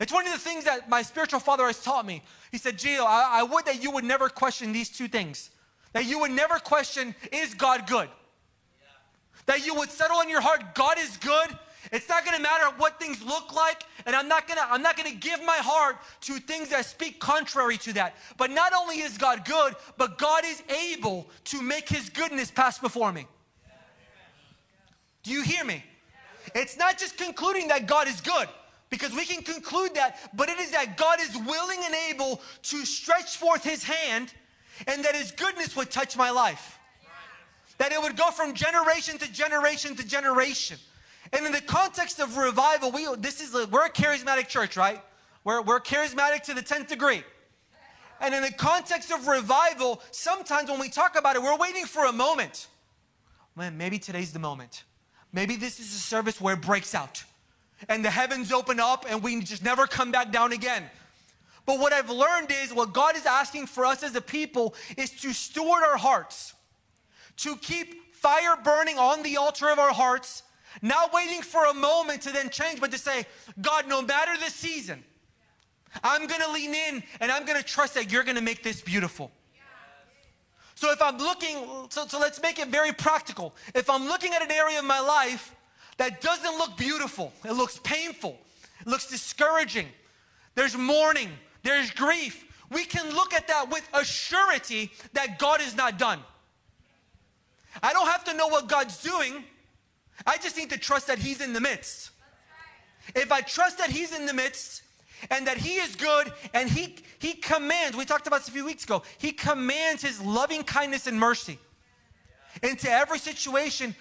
It's 0.00 0.12
one 0.12 0.26
of 0.26 0.32
the 0.32 0.38
things 0.40 0.64
that 0.64 0.88
my 0.88 1.00
spiritual 1.02 1.38
father 1.38 1.66
has 1.66 1.80
taught 1.80 2.04
me. 2.04 2.24
He 2.50 2.58
said, 2.58 2.76
Gio, 2.76 3.06
I, 3.06 3.38
I 3.38 3.42
would 3.44 3.66
that 3.66 3.80
you 3.80 3.92
would 3.92 4.02
never 4.02 4.28
question 4.28 4.72
these 4.72 4.90
two 4.90 5.06
things. 5.06 5.50
That 5.92 6.06
you 6.06 6.18
would 6.18 6.32
never 6.32 6.58
question, 6.58 7.14
is 7.30 7.54
God 7.54 7.86
good? 7.86 8.08
Yeah. 8.80 8.86
That 9.46 9.64
you 9.64 9.76
would 9.76 9.92
settle 9.92 10.20
in 10.22 10.28
your 10.28 10.40
heart, 10.40 10.74
God 10.74 10.98
is 10.98 11.18
good. 11.18 11.56
It's 11.92 12.08
not 12.08 12.26
to 12.26 12.42
matter 12.42 12.74
what 12.76 12.98
things 12.98 13.22
look 13.22 13.54
like, 13.54 13.84
and 14.06 14.16
I'm 14.16 14.26
not 14.26 14.48
to 14.48 14.56
I'm 14.58 14.82
not 14.82 14.96
to 14.96 15.14
give 15.14 15.40
my 15.44 15.58
heart 15.58 15.98
to 16.22 16.40
things 16.40 16.70
that 16.70 16.84
speak 16.86 17.20
contrary 17.20 17.76
to 17.78 17.92
that. 17.92 18.16
But 18.38 18.50
not 18.50 18.72
only 18.76 19.02
is 19.02 19.18
God 19.18 19.44
good, 19.44 19.76
but 19.96 20.18
God 20.18 20.42
is 20.44 20.64
able 20.92 21.28
to 21.44 21.62
make 21.62 21.88
his 21.88 22.08
goodness 22.08 22.50
pass 22.50 22.80
before 22.80 23.12
me. 23.12 23.28
Do 25.24 25.32
you 25.32 25.42
hear 25.42 25.64
me? 25.64 25.82
It's 26.54 26.76
not 26.76 26.98
just 26.98 27.16
concluding 27.16 27.68
that 27.68 27.86
God 27.86 28.06
is 28.06 28.20
good, 28.20 28.48
because 28.90 29.12
we 29.12 29.24
can 29.24 29.42
conclude 29.42 29.94
that, 29.94 30.18
but 30.34 30.48
it 30.48 30.60
is 30.60 30.70
that 30.70 30.96
God 30.96 31.18
is 31.20 31.36
willing 31.36 31.80
and 31.82 31.94
able 32.10 32.40
to 32.64 32.84
stretch 32.84 33.36
forth 33.36 33.64
his 33.64 33.82
hand 33.82 34.32
and 34.86 35.04
that 35.04 35.16
his 35.16 35.32
goodness 35.32 35.74
would 35.74 35.90
touch 35.90 36.16
my 36.16 36.30
life. 36.30 36.78
That 37.78 37.90
it 37.90 38.00
would 38.00 38.16
go 38.16 38.30
from 38.30 38.54
generation 38.54 39.18
to 39.18 39.32
generation 39.32 39.96
to 39.96 40.06
generation. 40.06 40.78
And 41.32 41.44
in 41.44 41.52
the 41.52 41.60
context 41.60 42.20
of 42.20 42.36
revival, 42.36 42.92
we 42.92 43.08
this 43.16 43.40
is 43.40 43.52
we're 43.68 43.86
a 43.86 43.90
charismatic 43.90 44.46
church, 44.46 44.76
right? 44.76 45.02
We're, 45.42 45.60
we're 45.62 45.80
charismatic 45.80 46.42
to 46.44 46.54
the 46.54 46.62
10th 46.62 46.88
degree. 46.88 47.24
And 48.20 48.34
in 48.34 48.42
the 48.42 48.52
context 48.52 49.10
of 49.10 49.26
revival, 49.26 50.00
sometimes 50.12 50.70
when 50.70 50.78
we 50.78 50.88
talk 50.88 51.18
about 51.18 51.34
it, 51.34 51.42
we're 51.42 51.56
waiting 51.56 51.84
for 51.84 52.04
a 52.04 52.12
moment. 52.12 52.68
Man, 53.56 53.76
maybe 53.76 53.98
today's 53.98 54.32
the 54.32 54.38
moment. 54.38 54.84
Maybe 55.34 55.56
this 55.56 55.80
is 55.80 55.86
a 55.92 55.98
service 55.98 56.40
where 56.40 56.54
it 56.54 56.60
breaks 56.60 56.94
out 56.94 57.24
and 57.88 58.04
the 58.04 58.10
heavens 58.10 58.52
open 58.52 58.78
up 58.78 59.04
and 59.08 59.20
we 59.20 59.40
just 59.40 59.64
never 59.64 59.88
come 59.88 60.12
back 60.12 60.30
down 60.30 60.52
again. 60.52 60.84
But 61.66 61.80
what 61.80 61.92
I've 61.92 62.08
learned 62.08 62.52
is 62.62 62.72
what 62.72 62.92
God 62.92 63.16
is 63.16 63.26
asking 63.26 63.66
for 63.66 63.84
us 63.84 64.04
as 64.04 64.14
a 64.14 64.20
people 64.20 64.76
is 64.96 65.10
to 65.22 65.32
steward 65.32 65.82
our 65.82 65.96
hearts, 65.96 66.54
to 67.38 67.56
keep 67.56 68.14
fire 68.14 68.56
burning 68.62 68.96
on 68.96 69.24
the 69.24 69.36
altar 69.36 69.70
of 69.70 69.80
our 69.80 69.92
hearts, 69.92 70.44
not 70.82 71.12
waiting 71.12 71.42
for 71.42 71.64
a 71.64 71.74
moment 71.74 72.22
to 72.22 72.32
then 72.32 72.48
change, 72.48 72.80
but 72.80 72.92
to 72.92 72.98
say, 72.98 73.26
God, 73.60 73.88
no 73.88 74.02
matter 74.02 74.36
the 74.38 74.50
season, 74.50 75.02
I'm 76.04 76.28
gonna 76.28 76.52
lean 76.52 76.74
in 76.74 77.02
and 77.20 77.32
I'm 77.32 77.44
gonna 77.44 77.62
trust 77.62 77.94
that 77.94 78.12
you're 78.12 78.24
gonna 78.24 78.40
make 78.40 78.62
this 78.62 78.80
beautiful. 78.82 79.32
So 80.74 80.90
if 80.90 81.00
I'm 81.00 81.18
looking, 81.18 81.56
so, 81.88 82.06
so 82.06 82.18
let's 82.18 82.42
make 82.42 82.58
it 82.58 82.68
very 82.68 82.92
practical. 82.92 83.54
If 83.74 83.88
I'm 83.88 84.06
looking 84.06 84.32
at 84.34 84.42
an 84.42 84.50
area 84.50 84.78
of 84.78 84.84
my 84.84 85.00
life 85.00 85.54
that 85.98 86.20
doesn't 86.20 86.58
look 86.58 86.76
beautiful, 86.76 87.32
it 87.44 87.52
looks 87.52 87.78
painful, 87.84 88.36
it 88.80 88.86
looks 88.86 89.06
discouraging, 89.06 89.86
there's 90.54 90.76
mourning, 90.76 91.30
there's 91.62 91.90
grief, 91.92 92.44
we 92.70 92.84
can 92.84 93.14
look 93.14 93.32
at 93.32 93.46
that 93.48 93.70
with 93.70 93.88
a 93.92 94.04
surety 94.04 94.90
that 95.12 95.38
God 95.38 95.60
is 95.60 95.76
not 95.76 95.98
done. 95.98 96.18
I 97.82 97.92
don't 97.92 98.08
have 98.08 98.24
to 98.24 98.34
know 98.34 98.48
what 98.48 98.68
God's 98.68 99.00
doing. 99.02 99.44
I 100.26 100.36
just 100.38 100.56
need 100.56 100.70
to 100.70 100.78
trust 100.78 101.06
that 101.08 101.18
He's 101.18 101.40
in 101.40 101.52
the 101.52 101.60
midst. 101.60 102.10
If 103.14 103.30
I 103.30 103.42
trust 103.42 103.78
that 103.78 103.90
He's 103.90 104.16
in 104.16 104.26
the 104.26 104.32
midst, 104.32 104.82
and 105.30 105.46
that 105.46 105.56
he 105.56 105.74
is 105.76 105.96
good 105.96 106.32
and 106.52 106.68
he 106.68 106.96
he 107.18 107.34
commands 107.34 107.96
we 107.96 108.04
talked 108.04 108.26
about 108.26 108.40
this 108.40 108.48
a 108.48 108.52
few 108.52 108.64
weeks 108.64 108.84
ago 108.84 109.02
he 109.18 109.32
commands 109.32 110.02
his 110.02 110.20
loving 110.20 110.62
kindness 110.62 111.06
and 111.06 111.18
mercy 111.18 111.58
into 112.62 112.90
every 112.90 113.18
situation 113.18 113.94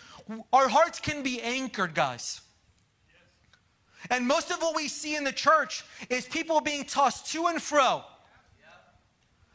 our 0.51 0.67
hearts 0.67 1.00
can 1.00 1.24
be 1.24 1.41
anchored 1.41 1.93
guys 1.93 2.41
And 4.10 4.27
most 4.27 4.51
of 4.51 4.62
what 4.62 4.75
we 4.75 4.88
see 4.88 5.15
in 5.15 5.24
the 5.24 5.32
church 5.32 5.84
is 6.10 6.25
people 6.25 6.62
being 6.62 6.84
tossed 6.84 7.32
to 7.32 7.48
and 7.48 7.62
fro 7.62 8.03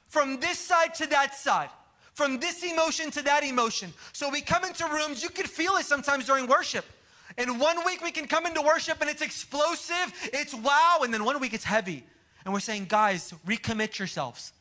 from 0.08 0.40
this 0.40 0.58
side 0.58 0.94
to 0.94 1.06
that 1.08 1.34
side, 1.34 1.68
from 2.14 2.40
this 2.40 2.62
emotion 2.62 3.10
to 3.10 3.22
that 3.22 3.44
emotion. 3.44 3.92
So 4.12 4.30
we 4.30 4.40
come 4.40 4.64
into 4.64 4.86
rooms, 4.86 5.22
you 5.22 5.28
could 5.28 5.48
feel 5.48 5.72
it 5.76 5.84
sometimes 5.84 6.24
during 6.24 6.46
worship. 6.46 6.86
And 7.38 7.60
one 7.60 7.84
week 7.86 8.02
we 8.02 8.10
can 8.10 8.26
come 8.26 8.46
into 8.46 8.60
worship 8.60 9.00
and 9.00 9.08
it's 9.08 9.22
explosive, 9.22 10.12
it's 10.32 10.52
wow, 10.52 10.98
and 11.02 11.14
then 11.14 11.24
one 11.24 11.38
week 11.40 11.54
it's 11.54 11.64
heavy. 11.64 12.04
And 12.44 12.52
we're 12.52 12.60
saying, 12.60 12.86
guys, 12.88 13.32
recommit 13.46 13.96
yourselves. 13.96 14.52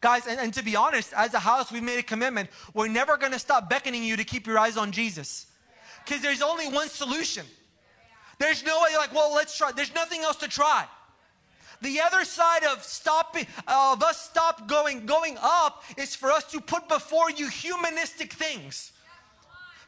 Guys, 0.00 0.26
and, 0.26 0.40
and 0.40 0.52
to 0.54 0.64
be 0.64 0.74
honest, 0.74 1.12
as 1.14 1.34
a 1.34 1.38
house, 1.38 1.70
we've 1.70 1.82
made 1.84 2.00
a 2.00 2.02
commitment. 2.02 2.50
We're 2.74 2.88
never 2.88 3.16
gonna 3.16 3.38
stop 3.38 3.70
beckoning 3.70 4.02
you 4.02 4.16
to 4.16 4.24
keep 4.24 4.46
your 4.46 4.58
eyes 4.58 4.76
on 4.76 4.90
Jesus. 4.90 5.46
Because 6.04 6.20
there's 6.20 6.42
only 6.42 6.66
one 6.68 6.88
solution. 6.88 7.46
There's 8.38 8.64
no 8.64 8.80
way, 8.82 8.96
like, 8.96 9.14
well, 9.14 9.32
let's 9.34 9.56
try. 9.56 9.70
There's 9.70 9.94
nothing 9.94 10.22
else 10.22 10.36
to 10.36 10.48
try. 10.48 10.86
The 11.82 12.00
other 12.00 12.24
side 12.24 12.64
of 12.64 12.82
stopping, 12.82 13.46
of 13.68 14.02
us 14.02 14.20
stop 14.20 14.66
going, 14.66 15.06
going 15.06 15.38
up 15.40 15.84
is 15.96 16.16
for 16.16 16.32
us 16.32 16.44
to 16.52 16.60
put 16.60 16.88
before 16.88 17.30
you 17.30 17.48
humanistic 17.48 18.32
things. 18.32 18.92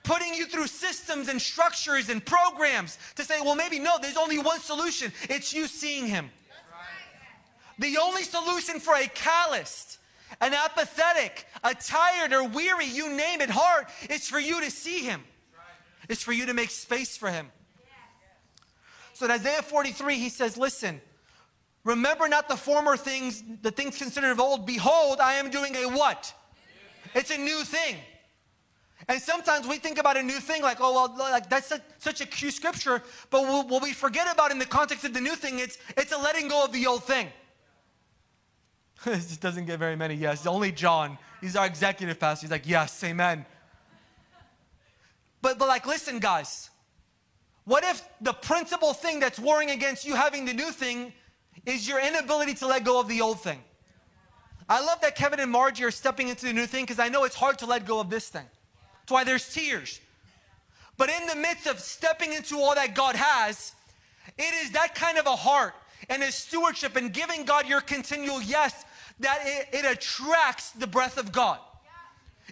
Putting 0.04 0.34
you 0.34 0.46
through 0.46 0.66
systems 0.66 1.28
and 1.28 1.40
structures 1.40 2.08
and 2.08 2.24
programs 2.24 2.98
to 3.14 3.24
say, 3.24 3.40
well, 3.40 3.54
maybe 3.54 3.78
no, 3.78 3.98
there's 4.00 4.16
only 4.16 4.38
one 4.38 4.60
solution. 4.60 5.12
It's 5.30 5.52
you 5.52 5.66
seeing 5.66 6.06
him. 6.06 6.30
The 7.78 7.96
only 7.98 8.22
solution 8.22 8.80
for 8.80 8.94
a 8.94 9.06
calloused, 9.06 9.98
an 10.40 10.54
apathetic, 10.54 11.46
a 11.64 11.74
tired 11.74 12.32
or 12.32 12.46
weary, 12.48 12.86
you 12.86 13.10
name 13.10 13.40
it, 13.40 13.50
heart, 13.50 13.88
is 14.10 14.28
for 14.28 14.38
you 14.38 14.60
to 14.60 14.70
see 14.70 15.00
him. 15.04 15.22
It's 16.08 16.22
for 16.22 16.32
you 16.32 16.46
to 16.46 16.54
make 16.54 16.70
space 16.70 17.16
for 17.16 17.30
him. 17.30 17.50
So 19.14 19.26
in 19.26 19.30
Isaiah 19.30 19.62
43, 19.62 20.16
he 20.16 20.28
says, 20.28 20.56
Listen, 20.56 21.00
remember 21.84 22.28
not 22.28 22.48
the 22.48 22.56
former 22.56 22.96
things, 22.96 23.42
the 23.62 23.70
things 23.70 23.98
considered 23.98 24.32
of 24.32 24.40
old. 24.40 24.66
Behold, 24.66 25.20
I 25.20 25.34
am 25.34 25.50
doing 25.50 25.76
a 25.76 25.86
what? 25.86 26.34
It's 27.14 27.30
a 27.30 27.38
new 27.38 27.62
thing. 27.62 27.96
And 29.08 29.20
sometimes 29.20 29.66
we 29.66 29.78
think 29.78 29.98
about 29.98 30.16
a 30.16 30.22
new 30.22 30.38
thing 30.38 30.62
like, 30.62 30.78
oh, 30.80 30.92
well, 30.92 31.14
like 31.18 31.48
that's 31.48 31.72
a, 31.72 31.80
such 31.98 32.20
a 32.20 32.26
cute 32.26 32.54
scripture. 32.54 33.02
But 33.30 33.42
what, 33.42 33.68
what 33.68 33.82
we 33.82 33.92
forget 33.92 34.32
about 34.32 34.50
in 34.52 34.58
the 34.58 34.66
context 34.66 35.04
of 35.04 35.12
the 35.12 35.20
new 35.20 35.34
thing, 35.34 35.58
it's, 35.58 35.78
it's 35.96 36.12
a 36.12 36.18
letting 36.18 36.48
go 36.48 36.64
of 36.64 36.72
the 36.72 36.86
old 36.86 37.04
thing. 37.04 37.28
this 39.04 39.36
doesn't 39.36 39.66
get 39.66 39.78
very 39.78 39.96
many 39.96 40.14
yes. 40.14 40.46
Only 40.46 40.70
John. 40.70 41.18
He's 41.40 41.56
our 41.56 41.66
executive 41.66 42.20
pastor. 42.20 42.46
He's 42.46 42.52
like, 42.52 42.68
yes, 42.68 43.02
amen. 43.02 43.44
But, 45.40 45.58
but 45.58 45.66
like, 45.66 45.86
listen, 45.86 46.20
guys. 46.20 46.70
What 47.64 47.84
if 47.84 48.02
the 48.20 48.32
principal 48.32 48.92
thing 48.92 49.20
that's 49.20 49.38
warring 49.38 49.70
against 49.70 50.04
you 50.04 50.14
having 50.16 50.44
the 50.44 50.52
new 50.52 50.70
thing 50.70 51.12
is 51.64 51.86
your 51.86 52.00
inability 52.00 52.54
to 52.54 52.66
let 52.66 52.84
go 52.84 53.00
of 53.00 53.08
the 53.08 53.20
old 53.20 53.40
thing? 53.40 53.60
I 54.68 54.84
love 54.84 55.00
that 55.02 55.16
Kevin 55.16 55.40
and 55.40 55.50
Margie 55.50 55.84
are 55.84 55.90
stepping 55.90 56.28
into 56.28 56.46
the 56.46 56.52
new 56.52 56.66
thing 56.66 56.84
because 56.84 56.98
I 56.98 57.08
know 57.08 57.24
it's 57.24 57.36
hard 57.36 57.58
to 57.58 57.66
let 57.66 57.86
go 57.86 58.00
of 58.00 58.10
this 58.10 58.28
thing. 58.28 58.46
Why 59.12 59.24
there's 59.24 59.52
tears. 59.52 60.00
But 60.96 61.10
in 61.10 61.26
the 61.26 61.36
midst 61.36 61.66
of 61.66 61.78
stepping 61.80 62.32
into 62.32 62.56
all 62.58 62.74
that 62.74 62.94
God 62.94 63.16
has, 63.16 63.72
it 64.38 64.54
is 64.64 64.72
that 64.72 64.94
kind 64.94 65.18
of 65.18 65.26
a 65.26 65.36
heart 65.36 65.74
and 66.08 66.22
a 66.22 66.32
stewardship 66.32 66.96
and 66.96 67.12
giving 67.12 67.44
God 67.44 67.68
your 67.68 67.80
continual 67.80 68.42
yes 68.42 68.84
that 69.20 69.40
it, 69.44 69.68
it 69.72 69.90
attracts 69.90 70.70
the 70.70 70.86
breath 70.86 71.18
of 71.18 71.32
God. 71.32 71.58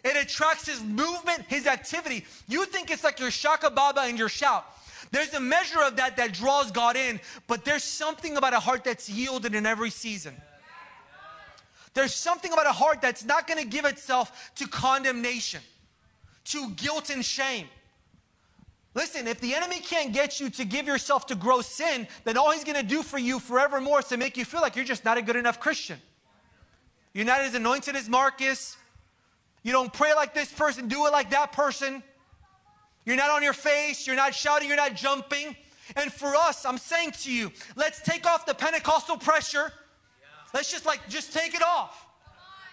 It 0.03 0.17
attracts 0.17 0.67
his 0.67 0.83
movement, 0.83 1.45
his 1.49 1.67
activity. 1.67 2.25
You 2.49 2.65
think 2.65 2.91
it's 2.91 3.05
like 3.05 3.21
your 3.21 3.31
shaka 3.31 3.71
baba 3.71 4.03
and 4.03 4.19
your 4.19 4.29
shout. 4.29 4.65
There's 5.11 5.35
a 5.35 5.41
measure 5.41 5.83
of 5.83 5.97
that 5.97 6.17
that 6.17 6.33
draws 6.33 6.71
God 6.71 6.97
in, 6.97 7.21
but 7.47 7.65
there's 7.65 7.85
something 7.85 8.37
about 8.37 8.55
a 8.55 8.61
heart 8.61 8.85
that's 8.85 9.09
yielded 9.09 9.55
in 9.55 9.67
every 9.67 9.91
season. 9.91 10.37
There's 11.93 12.15
something 12.15 12.53
about 12.53 12.67
a 12.67 12.73
heart 12.73 13.01
that's 13.03 13.25
not 13.25 13.49
going 13.49 13.61
to 13.61 13.69
give 13.69 13.85
itself 13.85 14.53
to 14.57 14.69
condemnation, 14.69 15.61
to 16.47 16.71
guilt 16.71 17.11
and 17.11 17.25
shame. 17.25 17.67
Listen, 18.95 19.29
if 19.29 19.41
the 19.41 19.55
enemy 19.55 19.79
can't 19.79 20.13
get 20.13 20.41
you 20.41 20.51
to 20.51 20.65
give 20.65 20.87
yourself 20.87 21.27
to 21.27 21.37
gross 21.37 21.67
sin, 21.67 22.09
then 22.25 22.37
all 22.37 22.51
he's 22.51 22.65
going 22.65 22.77
to 22.77 22.87
do 22.87 23.03
for 23.03 23.19
you 23.19 23.39
forevermore 23.39 24.01
is 24.01 24.07
to 24.07 24.17
make 24.17 24.37
you 24.37 24.45
feel 24.45 24.61
like 24.61 24.75
you're 24.75 24.85
just 24.85 25.05
not 25.05 25.17
a 25.17 25.23
good 25.23 25.37
enough 25.37 25.61
Christian. 25.61 25.99
You're 27.13 27.27
not 27.27 27.41
as 27.41 27.55
anointed 27.55 27.95
as 27.95 28.09
Marcus. 28.09 28.77
You 29.63 29.73
don't 29.73 29.93
pray 29.93 30.15
like 30.15 30.35
this 30.35 30.53
person, 30.53 30.89
do 30.89 31.07
it 31.07 31.13
like 31.13 31.31
that 31.31 31.53
person. 31.53 32.03
You're 33.05 33.17
not 33.17 33.31
on 33.31 33.43
your 33.43 33.53
face, 33.53 34.07
you're 34.07 34.17
not 34.17 34.35
shouting, 34.35 34.69
you're 34.69 34.77
not 34.77 34.95
jumping. 34.95 35.57
And 35.97 36.13
for 36.13 36.35
us, 36.35 36.65
I'm 36.65 36.79
saying 36.79 37.13
to 37.23 37.33
you, 37.33 37.51
let's 37.77 38.01
take 38.03 38.27
off 38.27 38.47
the 38.47 38.55
Pentecostal 38.55 39.17
pressure. 39.17 39.73
Let's 40.53 40.71
just 40.71 40.87
like, 40.87 41.09
just 41.09 41.33
take 41.33 41.55
it 41.55 41.63
off. 41.63 42.07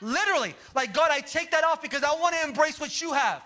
Literally, 0.02 0.56
like, 0.76 0.94
God, 0.94 1.10
I 1.12 1.22
take 1.22 1.52
that 1.52 1.64
off 1.64 1.82
because 1.82 2.04
I 2.04 2.14
want 2.16 2.36
to 2.36 2.48
embrace 2.48 2.80
what 2.80 3.02
you 3.02 3.14
have. 3.14 3.44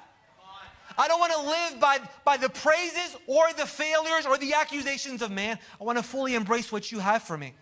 I 0.98 1.08
don't 1.08 1.20
want 1.20 1.34
to 1.34 1.42
live 1.42 1.80
by, 1.80 2.00
by 2.24 2.38
the 2.38 2.50
praises 2.50 3.16
or 3.28 3.52
the 3.54 3.66
failures 3.66 4.26
or 4.26 4.38
the 4.38 4.54
accusations 4.54 5.22
of 5.22 5.32
man. 5.32 5.58
I 5.80 5.84
want 5.84 5.98
to 5.98 6.04
fully 6.04 6.36
embrace 6.36 6.72
what 6.72 6.92
you 6.92 7.00
have 7.00 7.24
for 7.24 7.38
me. 7.38 7.54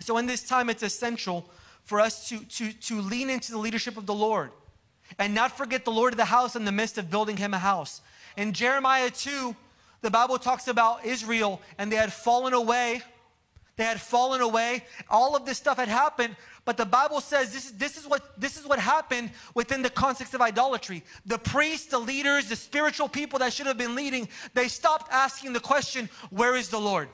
So, 0.00 0.16
in 0.16 0.26
this 0.26 0.42
time, 0.42 0.70
it's 0.70 0.82
essential 0.82 1.48
for 1.84 2.00
us 2.00 2.28
to, 2.28 2.44
to, 2.44 2.72
to 2.72 3.00
lean 3.00 3.28
into 3.28 3.52
the 3.52 3.58
leadership 3.58 3.96
of 3.96 4.06
the 4.06 4.14
Lord 4.14 4.50
and 5.18 5.34
not 5.34 5.56
forget 5.56 5.84
the 5.84 5.90
Lord 5.90 6.12
of 6.12 6.16
the 6.16 6.24
house 6.24 6.56
in 6.56 6.64
the 6.64 6.72
midst 6.72 6.98
of 6.98 7.10
building 7.10 7.36
him 7.36 7.52
a 7.52 7.58
house. 7.58 8.00
In 8.36 8.52
Jeremiah 8.52 9.10
2, 9.10 9.54
the 10.02 10.10
Bible 10.10 10.38
talks 10.38 10.68
about 10.68 11.04
Israel 11.04 11.60
and 11.78 11.90
they 11.90 11.96
had 11.96 12.12
fallen 12.12 12.54
away. 12.54 13.02
They 13.76 13.84
had 13.84 14.00
fallen 14.00 14.40
away. 14.40 14.84
All 15.08 15.36
of 15.36 15.46
this 15.46 15.58
stuff 15.58 15.78
had 15.78 15.88
happened, 15.88 16.36
but 16.70 16.76
the 16.76 16.86
Bible 16.86 17.20
says 17.20 17.52
this 17.52 17.66
is, 17.66 17.72
this 17.72 17.96
is 17.96 18.06
what 18.06 18.40
this 18.40 18.56
is 18.56 18.64
what 18.64 18.78
happened 18.78 19.32
within 19.54 19.82
the 19.82 19.90
context 19.90 20.34
of 20.34 20.40
idolatry. 20.40 21.02
The 21.26 21.36
priests, 21.36 21.88
the 21.88 21.98
leaders, 21.98 22.48
the 22.48 22.54
spiritual 22.54 23.08
people 23.08 23.40
that 23.40 23.52
should 23.52 23.66
have 23.66 23.76
been 23.76 23.96
leading, 23.96 24.28
they 24.54 24.68
stopped 24.68 25.12
asking 25.12 25.52
the 25.52 25.58
question, 25.58 26.08
"Where 26.30 26.54
is 26.54 26.68
the 26.68 26.78
Lord?" 26.78 27.08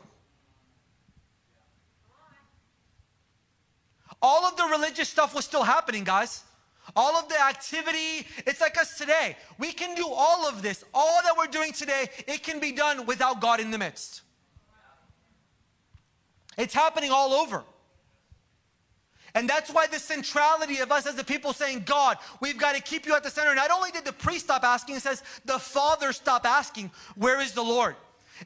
All 4.21 4.45
of 4.45 4.59
the 4.59 4.65
religious 4.65 5.09
stuff 5.09 5.35
was 5.35 5.47
still 5.47 5.65
happening, 5.65 6.05
guys. 6.05 6.45
All 6.95 7.17
of 7.17 7.31
the 7.31 7.41
activity, 7.43 8.27
it's 8.47 8.61
like 8.61 8.77
us 8.77 8.99
today. 8.99 9.39
We 9.57 9.73
can 9.73 9.95
do 9.95 10.07
all 10.07 10.47
of 10.47 10.61
this. 10.61 10.85
All 10.93 11.23
that 11.23 11.35
we're 11.39 11.47
doing 11.47 11.73
today, 11.73 12.11
it 12.27 12.43
can 12.43 12.61
be 12.61 12.73
done 12.73 13.07
without 13.07 13.41
God 13.41 13.59
in 13.61 13.71
the 13.71 13.79
midst. 13.79 14.21
It's 16.59 16.75
happening 16.75 17.11
all 17.11 17.33
over. 17.33 17.65
And 19.37 19.47
that's 19.47 19.71
why 19.71 19.87
the 19.87 19.99
centrality 19.99 20.78
of 20.78 20.90
us 20.90 21.07
as 21.07 21.14
the 21.14 21.23
people 21.23 21.52
saying, 21.52 21.83
God, 21.85 22.16
we've 22.40 22.57
got 22.57 22.75
to 22.75 22.81
keep 22.81 23.05
you 23.05 23.14
at 23.14 23.23
the 23.23 23.28
center. 23.28 23.55
Not 23.55 23.71
only 23.71 23.90
did 23.90 24.07
the 24.07 24.12
priest 24.14 24.47
stop 24.47 24.64
asking, 24.64 24.97
it 24.97 25.02
says 25.02 25.23
the 25.45 25.59
father 25.59 26.14
stopped 26.14 26.47
asking, 26.47 26.90
Where 27.16 27.38
is 27.43 27.52
the 27.52 27.62
Lord? 27.62 27.97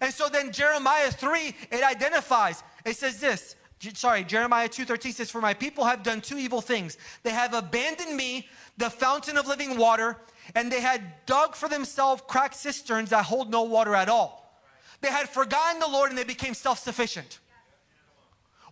And 0.01 0.13
so 0.13 0.29
then 0.29 0.51
Jeremiah 0.51 1.13
3, 1.13 1.55
it 1.71 1.85
identifies, 1.85 2.65
it 2.85 2.97
says 2.97 3.21
this 3.21 3.55
sorry, 3.95 4.25
Jeremiah 4.25 4.69
2:13 4.69 5.15
says, 5.15 5.31
"For 5.31 5.41
my 5.41 5.55
people 5.55 5.87
have 5.87 6.03
done 6.03 6.21
two 6.21 6.37
evil 6.37 6.61
things. 6.61 6.99
They 7.23 7.31
have 7.31 7.55
abandoned 7.55 8.15
me, 8.15 8.47
the 8.77 8.91
fountain 8.91 9.39
of 9.39 9.47
living 9.47 9.79
water, 9.79 10.19
and 10.55 10.71
they 10.71 10.83
had 10.83 11.25
dug 11.25 11.55
for 11.55 11.67
themselves 11.67 12.23
cracked 12.27 12.57
cisterns 12.57 13.09
that 13.09 13.25
hold 13.25 13.51
no 13.51 13.63
water 13.63 13.95
at 13.95 14.11
all. 14.11 14.61
They 15.01 15.09
had 15.09 15.31
forgotten 15.31 15.81
the 15.81 15.89
Lord 15.89 16.11
and 16.11 16.19
they 16.19 16.25
became 16.25 16.53
self-sufficient. 16.53 17.39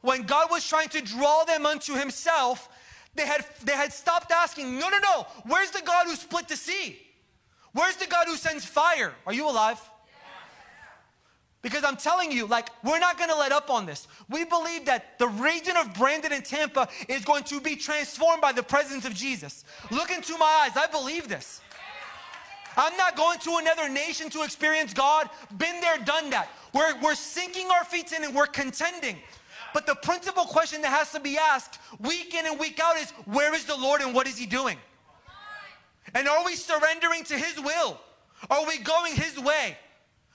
When 0.00 0.22
God 0.22 0.50
was 0.50 0.66
trying 0.66 0.88
to 0.90 1.00
draw 1.00 1.44
them 1.44 1.66
unto 1.66 1.94
himself, 1.94 2.68
they 3.14 3.26
had 3.26 3.44
they 3.64 3.72
had 3.72 3.92
stopped 3.92 4.30
asking, 4.30 4.78
"No, 4.78 4.88
no, 4.88 4.98
no. 4.98 5.26
Where's 5.44 5.70
the 5.70 5.82
God 5.82 6.06
who 6.06 6.14
split 6.14 6.48
the 6.48 6.56
sea? 6.56 7.00
Where's 7.72 7.96
the 7.96 8.06
God 8.06 8.26
who 8.26 8.36
sends 8.36 8.64
fire? 8.64 9.14
Are 9.26 9.32
you 9.32 9.48
alive?" 9.48 9.80
Because 11.60 11.82
I'm 11.82 11.96
telling 11.96 12.30
you, 12.30 12.46
like, 12.46 12.68
we're 12.84 13.00
not 13.00 13.18
gonna 13.18 13.34
let 13.34 13.50
up 13.50 13.68
on 13.68 13.84
this. 13.84 14.06
We 14.28 14.44
believe 14.44 14.84
that 14.84 15.18
the 15.18 15.26
region 15.26 15.76
of 15.76 15.92
Brandon 15.92 16.32
and 16.32 16.44
Tampa 16.44 16.88
is 17.08 17.24
going 17.24 17.42
to 17.44 17.60
be 17.60 17.74
transformed 17.74 18.40
by 18.40 18.52
the 18.52 18.62
presence 18.62 19.04
of 19.04 19.12
Jesus. 19.12 19.64
Look 19.90 20.12
into 20.12 20.38
my 20.38 20.64
eyes, 20.64 20.76
I 20.76 20.86
believe 20.86 21.28
this. 21.28 21.60
I'm 22.76 22.96
not 22.96 23.16
going 23.16 23.40
to 23.40 23.56
another 23.56 23.88
nation 23.88 24.30
to 24.30 24.44
experience 24.44 24.94
God. 24.94 25.28
Been 25.56 25.80
there, 25.80 25.98
done 25.98 26.30
that. 26.30 26.48
We're, 26.72 26.96
we're 27.00 27.16
sinking 27.16 27.66
our 27.72 27.84
feet 27.84 28.12
in 28.12 28.22
and 28.22 28.32
we're 28.32 28.46
contending. 28.46 29.16
But 29.74 29.86
the 29.86 29.94
principal 29.94 30.44
question 30.44 30.82
that 30.82 30.90
has 30.90 31.12
to 31.12 31.20
be 31.20 31.36
asked 31.36 31.78
week 31.98 32.34
in 32.34 32.46
and 32.46 32.58
week 32.58 32.80
out 32.82 32.96
is 32.96 33.10
where 33.26 33.54
is 33.54 33.64
the 33.64 33.76
Lord 33.76 34.00
and 34.00 34.14
what 34.14 34.26
is 34.26 34.38
He 34.38 34.46
doing? 34.46 34.76
And 36.14 36.26
are 36.26 36.44
we 36.44 36.54
surrendering 36.54 37.24
to 37.24 37.34
His 37.34 37.60
will? 37.60 38.00
Are 38.50 38.66
we 38.66 38.78
going 38.78 39.14
His 39.14 39.38
way? 39.38 39.76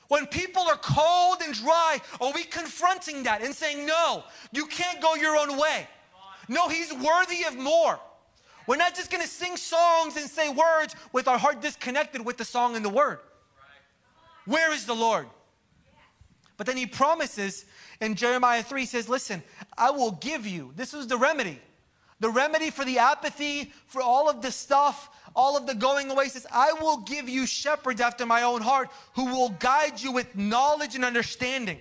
When 0.08 0.28
people 0.28 0.62
are 0.64 0.78
cold 0.78 1.38
and 1.44 1.54
dry, 1.54 2.00
are 2.22 2.32
we 2.34 2.44
confronting 2.44 3.24
that 3.24 3.42
and 3.42 3.54
saying, 3.54 3.86
no, 3.86 4.24
you 4.52 4.68
can't 4.68 5.02
go 5.02 5.16
your 5.16 5.36
own 5.36 5.58
way? 5.58 5.88
No, 6.48 6.68
he's 6.70 6.94
worthy 6.94 7.46
of 7.48 7.58
more. 7.58 8.00
We're 8.68 8.78
not 8.78 8.96
just 8.96 9.12
gonna 9.12 9.28
sing 9.28 9.58
songs 9.58 10.16
and 10.16 10.30
say 10.30 10.50
words 10.50 10.96
with 11.12 11.28
our 11.28 11.38
heart 11.38 11.62
disconnected 11.62 12.24
with 12.24 12.38
the 12.38 12.46
song 12.46 12.76
and 12.76 12.86
the 12.86 12.90
word. 12.90 13.20
Where 14.46 14.72
is 14.74 14.86
the 14.86 14.94
Lord? 14.94 15.28
But 16.58 16.68
then 16.68 16.78
he 16.78 16.86
promises 16.86 17.66
in 18.04 18.16
Jeremiah 18.16 18.64
3, 18.64 18.86
says, 18.86 19.10
Listen, 19.10 19.42
I 19.78 19.92
will 19.92 20.12
give 20.12 20.46
you. 20.46 20.72
This 20.76 20.94
was 20.94 21.08
the 21.08 21.18
remedy. 21.18 21.60
The 22.20 22.30
remedy 22.30 22.70
for 22.70 22.86
the 22.86 23.00
apathy, 23.00 23.74
for 23.86 24.02
all 24.02 24.30
of 24.30 24.42
the 24.42 24.52
stuff, 24.52 25.10
all 25.36 25.58
of 25.58 25.66
the 25.66 25.76
going 25.76 26.12
away 26.12 26.28
says, 26.28 26.46
I 26.52 26.74
will 26.74 26.98
give 26.98 27.28
you 27.28 27.46
shepherds 27.46 28.00
after 28.00 28.26
my 28.26 28.44
own 28.44 28.62
heart 28.62 28.90
who 29.16 29.26
will 29.26 29.50
guide 29.50 30.00
you 30.00 30.12
with 30.12 30.36
knowledge 30.36 30.96
and 30.96 31.04
understanding. 31.04 31.80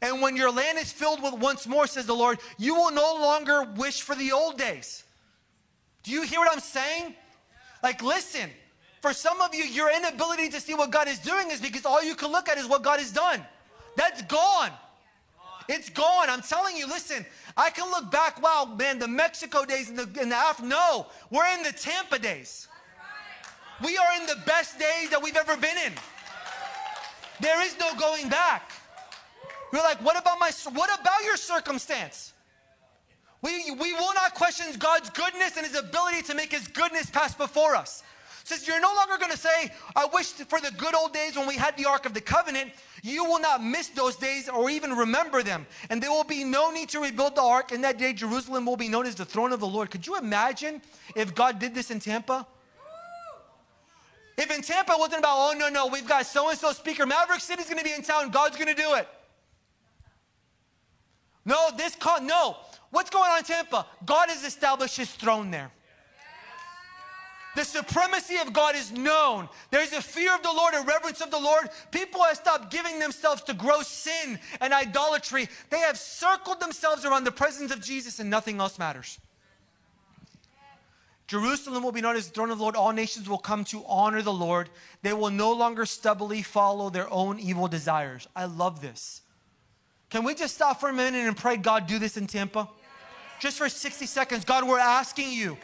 And 0.00 0.20
when 0.20 0.36
your 0.36 0.50
land 0.50 0.78
is 0.78 0.90
filled 0.90 1.22
with 1.22 1.34
once 1.34 1.66
more, 1.66 1.86
says 1.86 2.06
the 2.06 2.14
Lord, 2.14 2.38
you 2.58 2.74
will 2.74 2.90
no 2.90 3.14
longer 3.14 3.64
wish 3.76 4.02
for 4.02 4.14
the 4.14 4.32
old 4.32 4.58
days. 4.58 5.04
Do 6.02 6.10
you 6.10 6.22
hear 6.22 6.38
what 6.38 6.52
I'm 6.52 6.60
saying? 6.60 7.14
Like, 7.82 8.02
listen, 8.02 8.50
for 9.02 9.12
some 9.12 9.40
of 9.40 9.54
you, 9.54 9.64
your 9.64 9.94
inability 9.94 10.48
to 10.48 10.60
see 10.60 10.74
what 10.74 10.90
God 10.90 11.06
is 11.06 11.18
doing 11.18 11.50
is 11.50 11.60
because 11.60 11.84
all 11.84 12.02
you 12.02 12.14
can 12.14 12.32
look 12.32 12.48
at 12.48 12.58
is 12.58 12.66
what 12.66 12.82
God 12.82 12.98
has 12.98 13.12
done. 13.12 13.44
That's 13.96 14.22
gone. 14.22 14.70
It's 15.68 15.88
gone. 15.88 16.28
I'm 16.28 16.42
telling 16.42 16.76
you, 16.76 16.86
listen, 16.86 17.24
I 17.56 17.70
can 17.70 17.90
look 17.90 18.10
back, 18.10 18.42
wow, 18.42 18.74
man, 18.78 18.98
the 18.98 19.08
Mexico 19.08 19.64
days 19.64 19.88
and 19.88 19.98
the, 19.98 20.20
and 20.20 20.30
the 20.30 20.36
after. 20.36 20.64
No, 20.64 21.06
we're 21.30 21.46
in 21.56 21.62
the 21.62 21.72
Tampa 21.72 22.18
days. 22.18 22.68
We 23.82 23.96
are 23.96 24.20
in 24.20 24.26
the 24.26 24.36
best 24.46 24.78
days 24.78 25.10
that 25.10 25.22
we've 25.22 25.36
ever 25.36 25.56
been 25.56 25.76
in. 25.86 25.92
There 27.40 27.60
is 27.62 27.78
no 27.78 27.94
going 27.96 28.28
back. 28.28 28.70
We're 29.72 29.80
like, 29.80 30.02
what 30.04 30.18
about 30.18 30.38
my, 30.38 30.50
what 30.72 31.00
about 31.00 31.24
your 31.24 31.36
circumstance? 31.36 32.32
We, 33.42 33.70
we 33.72 33.92
will 33.92 34.14
not 34.14 34.34
question 34.34 34.66
God's 34.78 35.10
goodness 35.10 35.56
and 35.56 35.66
his 35.66 35.76
ability 35.76 36.22
to 36.22 36.34
make 36.34 36.52
his 36.52 36.68
goodness 36.68 37.10
pass 37.10 37.34
before 37.34 37.74
us. 37.74 38.02
Says 38.44 38.68
you're 38.68 38.80
no 38.80 38.92
longer 38.94 39.16
going 39.18 39.32
to 39.32 39.38
say, 39.38 39.72
I 39.96 40.04
wish 40.12 40.26
for 40.32 40.60
the 40.60 40.70
good 40.72 40.94
old 40.94 41.14
days 41.14 41.34
when 41.34 41.48
we 41.48 41.56
had 41.56 41.78
the 41.78 41.86
Ark 41.86 42.04
of 42.04 42.12
the 42.12 42.20
Covenant. 42.20 42.72
You 43.02 43.24
will 43.24 43.40
not 43.40 43.64
miss 43.64 43.88
those 43.88 44.16
days 44.16 44.50
or 44.50 44.68
even 44.68 44.92
remember 44.92 45.42
them. 45.42 45.66
And 45.88 46.02
there 46.02 46.10
will 46.10 46.24
be 46.24 46.44
no 46.44 46.70
need 46.70 46.90
to 46.90 47.00
rebuild 47.00 47.36
the 47.36 47.42
Ark. 47.42 47.72
In 47.72 47.80
that 47.80 47.96
day, 47.96 48.12
Jerusalem 48.12 48.66
will 48.66 48.76
be 48.76 48.88
known 48.88 49.06
as 49.06 49.14
the 49.14 49.24
throne 49.24 49.52
of 49.52 49.60
the 49.60 49.66
Lord. 49.66 49.90
Could 49.90 50.06
you 50.06 50.18
imagine 50.18 50.82
if 51.16 51.34
God 51.34 51.58
did 51.58 51.74
this 51.74 51.90
in 51.90 52.00
Tampa? 52.00 52.46
If 54.36 54.50
in 54.50 54.60
Tampa 54.60 54.92
it 54.92 54.98
wasn't 54.98 55.20
about, 55.20 55.36
oh, 55.38 55.54
no, 55.58 55.70
no, 55.70 55.86
we've 55.86 56.06
got 56.06 56.26
so 56.26 56.50
and 56.50 56.58
so 56.58 56.72
speaker, 56.72 57.06
Maverick 57.06 57.40
City's 57.40 57.66
going 57.66 57.78
to 57.78 57.84
be 57.84 57.94
in 57.94 58.02
town, 58.02 58.30
God's 58.30 58.56
going 58.56 58.74
to 58.74 58.74
do 58.74 58.94
it. 58.94 59.08
No, 61.46 61.70
this 61.78 61.94
con 61.96 62.26
no. 62.26 62.56
What's 62.90 63.08
going 63.08 63.30
on 63.30 63.38
in 63.38 63.44
Tampa? 63.44 63.86
God 64.04 64.28
has 64.28 64.44
established 64.44 64.98
his 64.98 65.10
throne 65.10 65.50
there. 65.50 65.70
The 67.54 67.64
supremacy 67.64 68.36
of 68.36 68.52
God 68.52 68.74
is 68.74 68.90
known. 68.90 69.48
There's 69.70 69.92
a 69.92 70.02
fear 70.02 70.34
of 70.34 70.42
the 70.42 70.52
Lord, 70.52 70.74
a 70.74 70.82
reverence 70.82 71.20
of 71.20 71.30
the 71.30 71.38
Lord. 71.38 71.68
People 71.92 72.22
have 72.24 72.36
stopped 72.36 72.70
giving 72.70 72.98
themselves 72.98 73.42
to 73.44 73.54
gross 73.54 73.86
sin 73.86 74.38
and 74.60 74.72
idolatry. 74.72 75.48
They 75.70 75.78
have 75.78 75.96
circled 75.96 76.60
themselves 76.60 77.04
around 77.04 77.24
the 77.24 77.32
presence 77.32 77.72
of 77.72 77.80
Jesus 77.80 78.18
and 78.18 78.28
nothing 78.28 78.60
else 78.60 78.78
matters. 78.78 79.18
Jerusalem 81.26 81.82
will 81.82 81.92
be 81.92 82.00
known 82.00 82.16
as 82.16 82.26
the 82.28 82.34
throne 82.34 82.50
of 82.50 82.58
the 82.58 82.62
Lord. 82.62 82.76
All 82.76 82.92
nations 82.92 83.28
will 83.28 83.38
come 83.38 83.64
to 83.66 83.82
honor 83.86 84.20
the 84.20 84.32
Lord. 84.32 84.68
They 85.02 85.12
will 85.12 85.30
no 85.30 85.52
longer 85.52 85.86
stubbornly 85.86 86.42
follow 86.42 86.90
their 86.90 87.10
own 87.12 87.38
evil 87.38 87.66
desires. 87.66 88.28
I 88.36 88.44
love 88.44 88.80
this. 88.80 89.22
Can 90.10 90.24
we 90.24 90.34
just 90.34 90.54
stop 90.54 90.80
for 90.80 90.90
a 90.90 90.92
minute 90.92 91.26
and 91.26 91.36
pray, 91.36 91.56
God, 91.56 91.86
do 91.86 91.98
this 91.98 92.16
in 92.16 92.26
Tampa? 92.26 92.68
Just 93.40 93.58
for 93.58 93.68
60 93.68 94.06
seconds. 94.06 94.44
God, 94.44 94.68
we're 94.68 94.78
asking 94.78 95.32
you. 95.32 95.56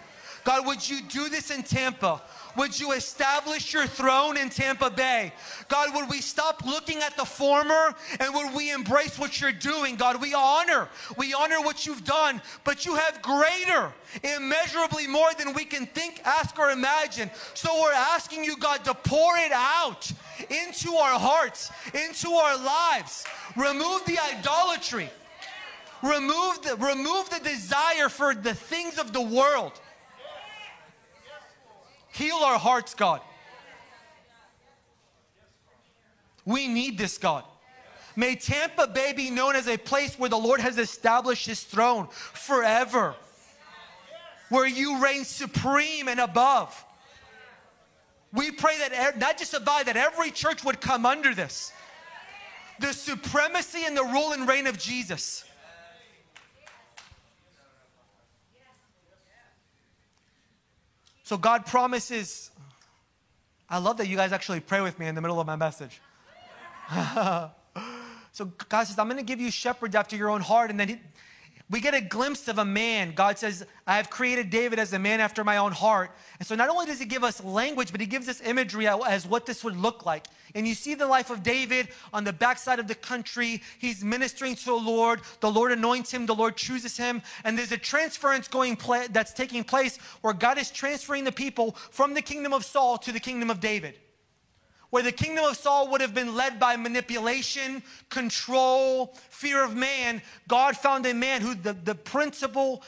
God, 0.45 0.67
would 0.67 0.89
you 0.89 1.01
do 1.03 1.29
this 1.29 1.51
in 1.51 1.63
Tampa? 1.63 2.21
Would 2.57 2.79
you 2.79 2.93
establish 2.93 3.73
your 3.73 3.87
throne 3.87 4.37
in 4.37 4.51
Tampa 4.51 4.91
Bay? 4.91 5.33
God, 5.69 5.95
would 5.95 6.11
we 6.11 6.21
stop 6.21 6.65
looking 6.65 6.99
at 6.99 7.17
the 7.17 7.25
former 7.25 7.95
and 8.19 8.35
would 8.35 8.55
we 8.55 8.73
embrace 8.73 9.19
what 9.19 9.41
you're 9.41 9.53
doing? 9.53 9.97
God, 9.97 10.21
we 10.21 10.35
honor, 10.35 10.89
we 11.17 11.33
honor 11.33 11.61
what 11.61 11.87
you've 11.87 12.05
done, 12.05 12.43
but 12.65 12.85
you 12.85 12.97
have 12.97 13.23
greater, 13.23 13.93
immeasurably 14.25 15.07
more 15.07 15.33
than 15.39 15.53
we 15.53 15.65
can 15.65 15.87
think, 15.87 16.21
ask, 16.25 16.59
or 16.59 16.71
imagine. 16.71 17.31
So 17.55 17.81
we're 17.81 17.93
asking 17.93 18.45
you, 18.45 18.57
God, 18.57 18.85
to 18.85 18.95
pour 18.95 19.37
it 19.37 19.53
out 19.53 20.11
into 20.49 20.95
our 20.95 21.19
hearts, 21.19 21.71
into 21.95 22.31
our 22.33 22.57
lives. 22.57 23.25
Remove 23.57 24.05
the 24.07 24.19
idolatry. 24.19 25.11
Remove 26.03 26.63
the, 26.63 26.77
remove 26.77 27.29
the 27.29 27.41
desire 27.41 28.09
for 28.09 28.35
the 28.35 28.55
things 28.55 28.99
of 28.99 29.13
the 29.13 29.21
world. 29.21 29.73
Heal 32.13 32.37
our 32.37 32.59
hearts, 32.59 32.95
God. 32.95 33.21
We 36.45 36.69
need 36.69 36.99
this, 36.99 37.19
God. 37.19 37.45
May 38.17 38.35
Tampa 38.35 38.89
Bay 38.89 39.13
be 39.13 39.31
known 39.31 39.55
as 39.55 39.69
a 39.69 39.77
place 39.77 40.19
where 40.19 40.31
the 40.31 40.37
Lord 40.37 40.61
has 40.61 40.79
established 40.79 41.47
his 41.47 41.63
throne 41.63 42.09
forever, 42.11 43.15
where 44.49 44.67
you 44.67 45.03
reign 45.03 45.25
supreme 45.25 46.09
and 46.09 46.19
above. 46.19 46.85
We 48.33 48.51
pray 48.51 48.77
that 48.79 49.19
not 49.19 49.39
just 49.39 49.55
abide, 49.55 49.87
that 49.87 49.97
every 49.97 50.31
church 50.31 50.65
would 50.65 50.81
come 50.81 51.07
under 51.07 51.35
this. 51.35 51.73
The 52.79 52.93
supremacy 52.93 53.85
and 53.85 53.97
the 53.97 54.05
rule 54.05 54.33
and 54.33 54.49
reign 54.49 54.67
of 54.67 54.79
Jesus. 54.79 55.45
So 61.31 61.39
God 61.39 61.65
promises. 61.65 62.51
I 63.69 63.79
love 63.79 63.99
that 63.99 64.09
you 64.09 64.17
guys 64.17 64.33
actually 64.33 64.59
pray 64.59 64.81
with 64.81 64.99
me 64.99 65.07
in 65.07 65.15
the 65.15 65.21
middle 65.21 65.39
of 65.39 65.47
my 65.47 65.55
message. 65.55 66.01
so 68.33 68.47
God 68.69 68.83
says, 68.83 68.99
I'm 68.99 69.07
going 69.07 69.17
to 69.17 69.23
give 69.23 69.41
you 69.41 69.49
shepherds 69.53 69.95
after 69.95 70.17
your 70.17 70.29
own 70.29 70.41
heart. 70.41 70.71
And 70.71 70.81
then 70.81 70.89
he, 70.89 70.99
we 71.71 71.81
get 71.81 71.95
a 71.95 72.01
glimpse 72.01 72.49
of 72.49 72.59
a 72.59 72.65
man. 72.65 73.13
God 73.15 73.39
says, 73.39 73.65
I 73.87 73.97
have 73.97 74.11
created 74.11 74.51
David 74.51 74.81
as 74.81 74.93
a 74.93 74.99
man 74.99 75.21
after 75.21 75.45
my 75.45 75.59
own 75.59 75.71
heart. 75.71 76.11
And 76.41 76.47
so 76.47 76.57
not 76.57 76.69
only 76.69 76.85
does 76.85 76.99
he 76.99 77.07
give 77.07 77.23
us 77.23 77.43
language, 77.45 77.93
but 77.93 78.01
he 78.01 78.09
gives 78.09 78.29
us 78.29 78.41
imagery 78.41 78.89
as 78.89 79.25
what 79.25 79.47
this 79.47 79.63
would 79.63 79.77
look 79.77 80.05
like. 80.05 80.27
And 80.57 80.67
you 80.67 80.75
see 80.75 80.97
the 80.97 81.07
life 81.07 81.31
of 81.31 81.45
David 81.45 81.89
on 82.13 82.25
the 82.25 82.33
backside 82.33 82.81
of 82.81 82.89
the 82.89 82.97
country. 82.97 83.63
He's 83.79 84.03
ministering 84.03 84.57
to 84.57 84.65
the 84.65 84.75
Lord. 84.75 85.21
The 85.39 85.51
Lord 85.51 85.71
anoints 85.71 86.11
him. 86.11 86.27
The 86.27 86.35
Lord 86.35 86.57
chooses 86.57 86.97
him. 86.97 87.23
And 87.45 87.57
there's 87.57 87.71
a 87.71 87.79
transference 87.79 88.49
going 88.49 88.77
that's 89.11 89.33
taking 89.33 89.63
place 89.63 89.97
where 90.23 90.35
God 90.35 90.59
is 90.59 90.73
transferring 90.73 91.23
the 91.23 91.31
people 91.31 91.77
from 91.91 92.15
the 92.15 92.23
kingdom 92.23 92.53
of 92.53 92.65
Saul 92.65 92.99
to 92.99 93.13
the 93.13 93.21
kingdom 93.21 93.49
of 93.49 93.61
David 93.61 93.95
where 94.91 95.03
the 95.03 95.13
kingdom 95.13 95.45
of 95.45 95.57
Saul 95.57 95.89
would 95.89 96.01
have 96.01 96.15
been 96.15 96.35
led 96.35 96.59
by 96.59 96.77
manipulation, 96.77 97.83
control, 98.09 99.15
fear 99.31 99.65
of 99.65 99.75
man, 99.75 100.21
God 100.49 100.77
found 100.77 101.07
a 101.07 101.15
man 101.15 101.41
who 101.41 101.55
the, 101.55 101.73
the 101.73 101.95
principal, 101.95 102.83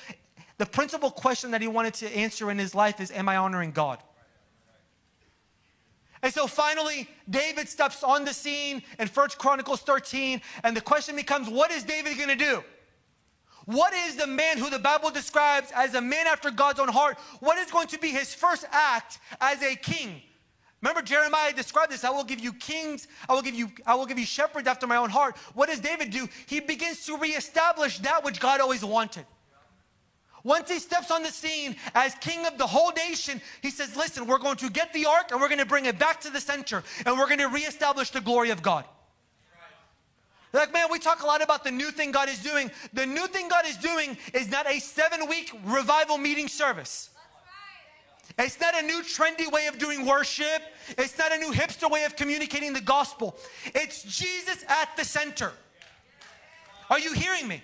the 0.58 0.66
principal 0.66 1.10
question 1.10 1.52
that 1.52 1.60
he 1.60 1.68
wanted 1.68 1.94
to 1.94 2.16
answer 2.16 2.50
in 2.50 2.58
his 2.58 2.74
life 2.74 3.00
is, 3.00 3.10
Am 3.12 3.28
I 3.28 3.36
honoring 3.36 3.70
God? 3.70 3.98
And 6.22 6.32
so 6.32 6.46
finally, 6.46 7.08
David 7.28 7.68
steps 7.68 8.04
on 8.04 8.24
the 8.24 8.32
scene 8.32 8.82
in 8.98 9.08
First 9.08 9.38
Chronicles 9.38 9.80
13, 9.80 10.40
and 10.62 10.76
the 10.76 10.80
question 10.80 11.16
becomes, 11.16 11.48
what 11.48 11.72
is 11.72 11.82
David 11.82 12.16
gonna 12.16 12.36
do? 12.36 12.62
What 13.64 13.92
is 13.92 14.16
the 14.16 14.26
man 14.26 14.58
who 14.58 14.70
the 14.70 14.78
Bible 14.78 15.10
describes 15.10 15.70
as 15.74 15.94
a 15.94 16.00
man 16.00 16.26
after 16.26 16.50
God's 16.50 16.80
own 16.80 16.88
heart? 16.88 17.18
What 17.40 17.58
is 17.58 17.70
going 17.70 17.88
to 17.88 17.98
be 17.98 18.08
his 18.08 18.34
first 18.34 18.64
act 18.70 19.18
as 19.40 19.62
a 19.62 19.76
king? 19.76 20.22
Remember 20.82 21.00
Jeremiah 21.00 21.52
described 21.52 21.92
this, 21.92 22.02
I 22.02 22.10
will 22.10 22.24
give 22.24 22.40
you 22.40 22.52
kings, 22.52 23.06
I 23.28 23.34
will 23.34 23.42
give 23.42 23.54
you 23.54 23.70
I 23.86 23.94
will 23.94 24.06
give 24.06 24.18
you 24.18 24.26
shepherds 24.26 24.66
after 24.66 24.86
my 24.86 24.96
own 24.96 25.10
heart. 25.10 25.36
What 25.54 25.68
does 25.68 25.78
David 25.78 26.10
do? 26.10 26.28
He 26.46 26.58
begins 26.58 27.06
to 27.06 27.16
reestablish 27.16 27.98
that 28.00 28.24
which 28.24 28.40
God 28.40 28.60
always 28.60 28.84
wanted. 28.84 29.24
Once 30.44 30.68
he 30.68 30.80
steps 30.80 31.12
on 31.12 31.22
the 31.22 31.30
scene 31.30 31.76
as 31.94 32.16
king 32.16 32.44
of 32.46 32.58
the 32.58 32.66
whole 32.66 32.90
nation, 32.92 33.40
he 33.60 33.70
says, 33.70 33.96
Listen, 33.96 34.26
we're 34.26 34.38
going 34.38 34.56
to 34.56 34.68
get 34.70 34.92
the 34.92 35.06
ark 35.06 35.30
and 35.30 35.40
we're 35.40 35.48
going 35.48 35.60
to 35.60 35.66
bring 35.66 35.86
it 35.86 36.00
back 36.00 36.20
to 36.20 36.30
the 36.30 36.40
center 36.40 36.82
and 37.06 37.16
we're 37.16 37.28
going 37.28 37.38
to 37.38 37.48
reestablish 37.48 38.10
the 38.10 38.20
glory 38.20 38.50
of 38.50 38.60
God. 38.60 38.84
Like, 40.52 40.72
man, 40.72 40.88
we 40.90 40.98
talk 40.98 41.22
a 41.22 41.26
lot 41.26 41.42
about 41.42 41.64
the 41.64 41.70
new 41.70 41.90
thing 41.90 42.10
God 42.10 42.28
is 42.28 42.40
doing. 42.40 42.70
The 42.92 43.06
new 43.06 43.26
thing 43.28 43.48
God 43.48 43.64
is 43.66 43.76
doing 43.76 44.18
is 44.34 44.50
not 44.50 44.68
a 44.68 44.80
seven 44.80 45.28
week 45.28 45.52
revival 45.64 46.18
meeting 46.18 46.48
service. 46.48 47.10
It's 48.38 48.60
not 48.60 48.78
a 48.78 48.82
new 48.82 49.02
trendy 49.02 49.50
way 49.50 49.66
of 49.66 49.78
doing 49.78 50.06
worship. 50.06 50.62
It's 50.98 51.18
not 51.18 51.32
a 51.32 51.38
new 51.38 51.52
hipster 51.52 51.90
way 51.90 52.04
of 52.04 52.16
communicating 52.16 52.72
the 52.72 52.80
gospel. 52.80 53.36
It's 53.74 54.02
Jesus 54.02 54.64
at 54.68 54.96
the 54.96 55.04
center. 55.04 55.52
Are 56.90 56.98
you 56.98 57.12
hearing 57.12 57.48
me? 57.48 57.62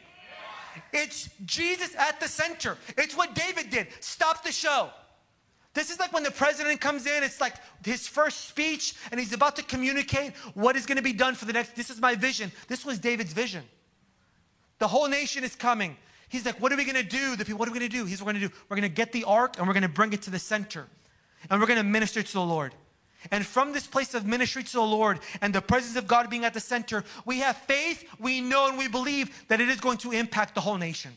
It's 0.93 1.29
Jesus 1.45 1.95
at 1.97 2.21
the 2.21 2.29
center. 2.29 2.77
It's 2.97 3.17
what 3.17 3.35
David 3.35 3.71
did. 3.71 3.89
Stop 4.01 4.45
the 4.45 4.53
show. 4.53 4.91
This 5.75 5.91
is 5.91 5.99
like 6.01 6.13
when 6.13 6.23
the 6.23 6.31
president 6.31 6.81
comes 6.81 7.07
in, 7.07 7.23
it's 7.23 7.41
like 7.41 7.55
his 7.85 8.09
first 8.09 8.49
speech, 8.49 8.95
and 9.11 9.21
he's 9.21 9.33
about 9.33 9.55
to 9.57 9.63
communicate 9.63 10.35
what 10.55 10.77
is 10.77 10.87
going 10.87 10.97
to 10.97 11.03
be 11.03 11.13
done 11.13 11.35
for 11.35 11.45
the 11.45 11.53
next. 11.53 11.77
This 11.77 11.91
is 11.91 12.01
my 12.01 12.15
vision. 12.15 12.51
This 12.67 12.85
was 12.85 12.99
David's 12.99 13.33
vision. 13.33 13.63
The 14.79 14.89
whole 14.89 15.09
nation 15.09 15.45
is 15.45 15.55
coming. 15.55 15.97
He's 16.29 16.45
like, 16.45 16.61
what 16.61 16.73
are 16.73 16.77
we 16.77 16.85
going 16.85 16.97
to 16.97 17.03
do? 17.03 17.37
The 17.37 17.45
people, 17.45 17.59
what 17.59 17.69
are 17.69 17.73
we 17.73 17.79
going 17.79 17.91
to 17.91 17.97
do? 17.97 18.05
He's 18.05 18.21
what 18.21 18.27
we're 18.27 18.33
going 18.33 18.43
to 18.43 18.49
do. 18.49 18.55
We're 18.69 18.77
going 18.77 18.89
to 18.89 18.95
get 18.95 19.13
the 19.13 19.25
ark 19.25 19.57
and 19.59 19.67
we're 19.67 19.75
going 19.75 19.83
to 19.83 19.89
bring 19.89 20.13
it 20.13 20.23
to 20.23 20.31
the 20.31 20.39
center. 20.39 20.87
And 21.49 21.61
we're 21.61 21.67
going 21.67 21.79
to 21.79 21.85
minister 21.85 22.23
to 22.23 22.33
the 22.33 22.41
Lord. 22.41 22.75
And 23.31 23.45
from 23.45 23.73
this 23.73 23.87
place 23.87 24.15
of 24.15 24.27
ministry 24.27 24.63
to 24.63 24.73
the 24.73 24.81
Lord 24.81 25.21
and 25.41 25.55
the 25.55 25.63
presence 25.63 25.97
of 25.97 26.07
God 26.07 26.31
being 26.31 26.45
at 26.45 26.55
the 26.55 26.61
center, 26.61 27.03
we 27.25 27.41
have 27.41 27.57
faith, 27.57 28.05
we 28.19 28.41
know, 28.41 28.69
and 28.69 28.79
we 28.79 28.89
believe 28.89 29.47
that 29.49 29.61
it 29.61 29.69
is 29.69 29.81
going 29.81 29.99
to 29.99 30.13
impact 30.13 30.55
the 30.55 30.61
whole 30.61 30.77
nation. 30.77 31.17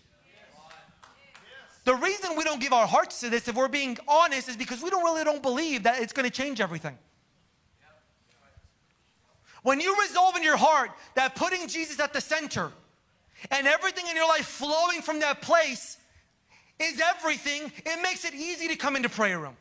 The 1.84 1.96
reason 1.96 2.38
we 2.38 2.44
don't 2.44 2.62
give 2.62 2.74
our 2.74 2.88
hearts 2.88 3.20
to 3.22 3.30
this, 3.30 3.48
if 3.48 3.56
we're 3.56 3.68
being 3.68 3.98
honest, 4.08 4.50
is 4.50 4.56
because 4.56 4.84
we 4.84 4.90
don't 4.90 5.04
really 5.04 5.24
don't 5.24 5.42
believe 5.42 5.84
that 5.84 6.02
it's 6.02 6.14
going 6.14 6.30
to 6.30 6.36
change 6.36 6.62
everything. 6.62 6.98
When 9.64 9.80
you 9.80 9.96
resolve 10.00 10.36
in 10.36 10.44
your 10.44 10.58
heart 10.58 10.92
that 11.16 11.36
putting 11.36 11.68
Jesus 11.68 12.00
at 12.00 12.14
the 12.14 12.22
center 12.22 12.72
and 13.50 13.68
everything 13.68 14.06
in 14.08 14.16
your 14.16 14.28
life 14.28 14.46
flowing 14.46 15.02
from 15.02 15.20
that 15.22 15.42
place 15.42 15.98
is 16.80 17.02
everything, 17.16 17.72
it 17.86 18.02
makes 18.02 18.26
it 18.26 18.34
easy 18.34 18.68
to 18.68 18.76
come 18.76 18.96
into 18.96 19.10
prayer 19.10 19.40
room. 19.40 19.56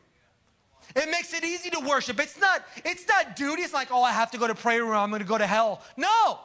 It 0.95 1.09
makes 1.09 1.33
it 1.33 1.43
easy 1.43 1.69
to 1.69 1.79
worship. 1.79 2.19
It's 2.19 2.39
not, 2.39 2.65
it's 2.83 3.07
not 3.07 3.35
duty. 3.35 3.61
It's 3.61 3.73
like, 3.73 3.89
oh, 3.91 4.03
I 4.03 4.11
have 4.11 4.31
to 4.31 4.37
go 4.37 4.47
to 4.47 4.55
prayer 4.55 4.83
room. 4.83 4.95
I'm 4.95 5.09
going 5.09 5.21
to 5.21 5.27
go 5.27 5.37
to 5.37 5.47
hell. 5.47 5.81
No. 5.95 6.39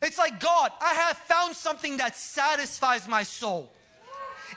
It's 0.00 0.18
like, 0.18 0.40
God, 0.40 0.70
I 0.80 0.94
have 0.94 1.18
found 1.18 1.54
something 1.54 1.98
that 1.98 2.16
satisfies 2.16 3.06
my 3.06 3.22
soul. 3.22 3.70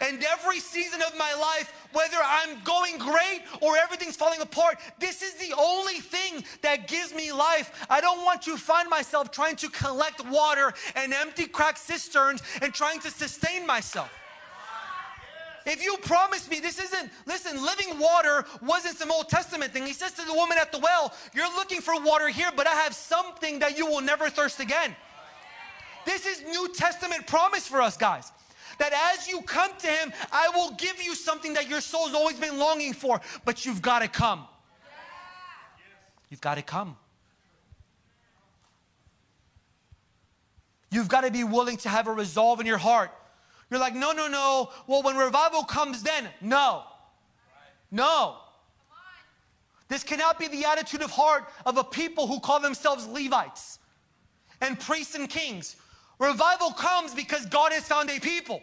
And 0.02 0.24
every 0.24 0.60
season 0.60 1.02
of 1.02 1.18
my 1.18 1.34
life, 1.34 1.74
whether 1.93 2.17
I'm 2.23 2.62
going 2.63 2.97
great 2.97 3.43
or 3.62 3.78
everything's 3.78 4.15
falling 4.15 4.41
apart, 4.41 4.78
this 5.00 5.21
is 5.21 5.36
the 5.36 5.54
only 5.58 6.00
thing 6.00 6.43
that 6.62 6.88
gives 6.88 7.13
me 7.13 7.32
life. 7.32 7.86
I 7.89 8.02
don't 8.02 8.23
want 8.23 8.41
to 8.43 8.58
find 8.58 8.89
myself 8.89 9.32
trying 9.32 9.56
to 9.58 9.69
collect 9.69 10.26
water 10.28 10.73
and 10.95 11.13
empty 11.13 11.45
cracked 11.45 11.80
cisterns 11.80 12.41
and 12.62 12.73
trying 12.73 13.00
to 13.02 13.10
sustain 13.12 13.65
myself. 13.65 14.12
If 15.67 15.84
you 15.84 15.97
promise 15.97 16.50
me 16.50 16.62
this 16.62 16.80
isn't, 16.80 17.12
listen, 17.26 17.62
living 17.62 18.00
water 18.00 18.45
wasn't 18.62 18.97
some 18.97 19.12
Old 19.12 19.28
Testament 19.28 19.73
thing. 19.73 19.86
He 19.86 19.91
says 19.91 20.13
to 20.13 20.26
the 20.26 20.34
woman 20.34 20.58
at 20.58 20.71
the 20.71 20.80
well, 20.80 21.13
You're 21.34 21.54
looking 21.56 21.82
for 21.82 22.02
water 22.02 22.30
here, 22.30 22.52
but 22.56 22.67
I 22.67 22.73
have 22.73 22.95
something 22.95 23.60
that 23.60 23.78
you 23.78 23.86
will 23.86 24.00
never 24.00 24.30
thirst 24.30 24.62
again. 24.62 24.95
This 26.06 26.26
is 26.26 26.41
New 26.43 26.69
Testament 26.73 27.28
promise 27.28 27.67
for 27.67 27.82
us, 27.82 27.97
guys. 27.97 28.32
That 28.80 29.13
as 29.13 29.28
you 29.28 29.42
come 29.42 29.72
to 29.80 29.88
Him, 29.88 30.13
I 30.32 30.50
will 30.50 30.72
give 30.72 31.02
you 31.02 31.16
something 31.16 31.54
that 31.54 31.70
your 31.70 31.82
soul's 31.82 32.13
always 32.13 32.40
been 32.40 32.58
longing 32.58 32.94
for, 32.94 33.22
but 33.46 33.66
you've 33.66 33.82
got 33.82 34.00
to 34.00 34.08
come. 34.08 34.46
You've 36.30 36.42
got 36.42 36.56
to 36.56 36.62
come. 36.62 36.98
You've 40.90 41.08
got 41.08 41.22
to 41.22 41.32
be 41.32 41.44
willing 41.44 41.78
to 41.78 41.90
have 41.90 42.08
a 42.08 42.13
resolve 42.13 42.60
in 42.60 42.66
your 42.66 42.78
heart 42.78 43.12
you're 43.70 43.80
like, 43.80 43.96
no, 43.96 44.12
no, 44.12 44.28
no. 44.28 44.72
Well, 44.88 45.04
when 45.04 45.18
revival 45.18 45.63
comes, 45.63 46.04
then. 46.04 46.28
No. 46.42 46.84
No. 47.92 48.38
This 49.90 50.04
cannot 50.04 50.40
be 50.40 50.48
the 50.48 50.66
attitude 50.66 51.02
of 51.02 51.12
heart 51.12 51.46
of 51.66 51.78
a 51.78 51.84
people 51.84 52.28
who 52.28 52.40
call 52.40 52.60
themselves 52.60 53.08
Levites 53.08 53.80
and 54.62 54.80
priests 54.80 55.16
and 55.16 55.30
kings. 55.30 55.76
Revival 56.20 56.72
comes 56.72 57.14
because 57.14 57.46
God 57.46 57.72
has 57.72 57.84
found 57.84 58.10
a 58.10 58.20
people. 58.20 58.62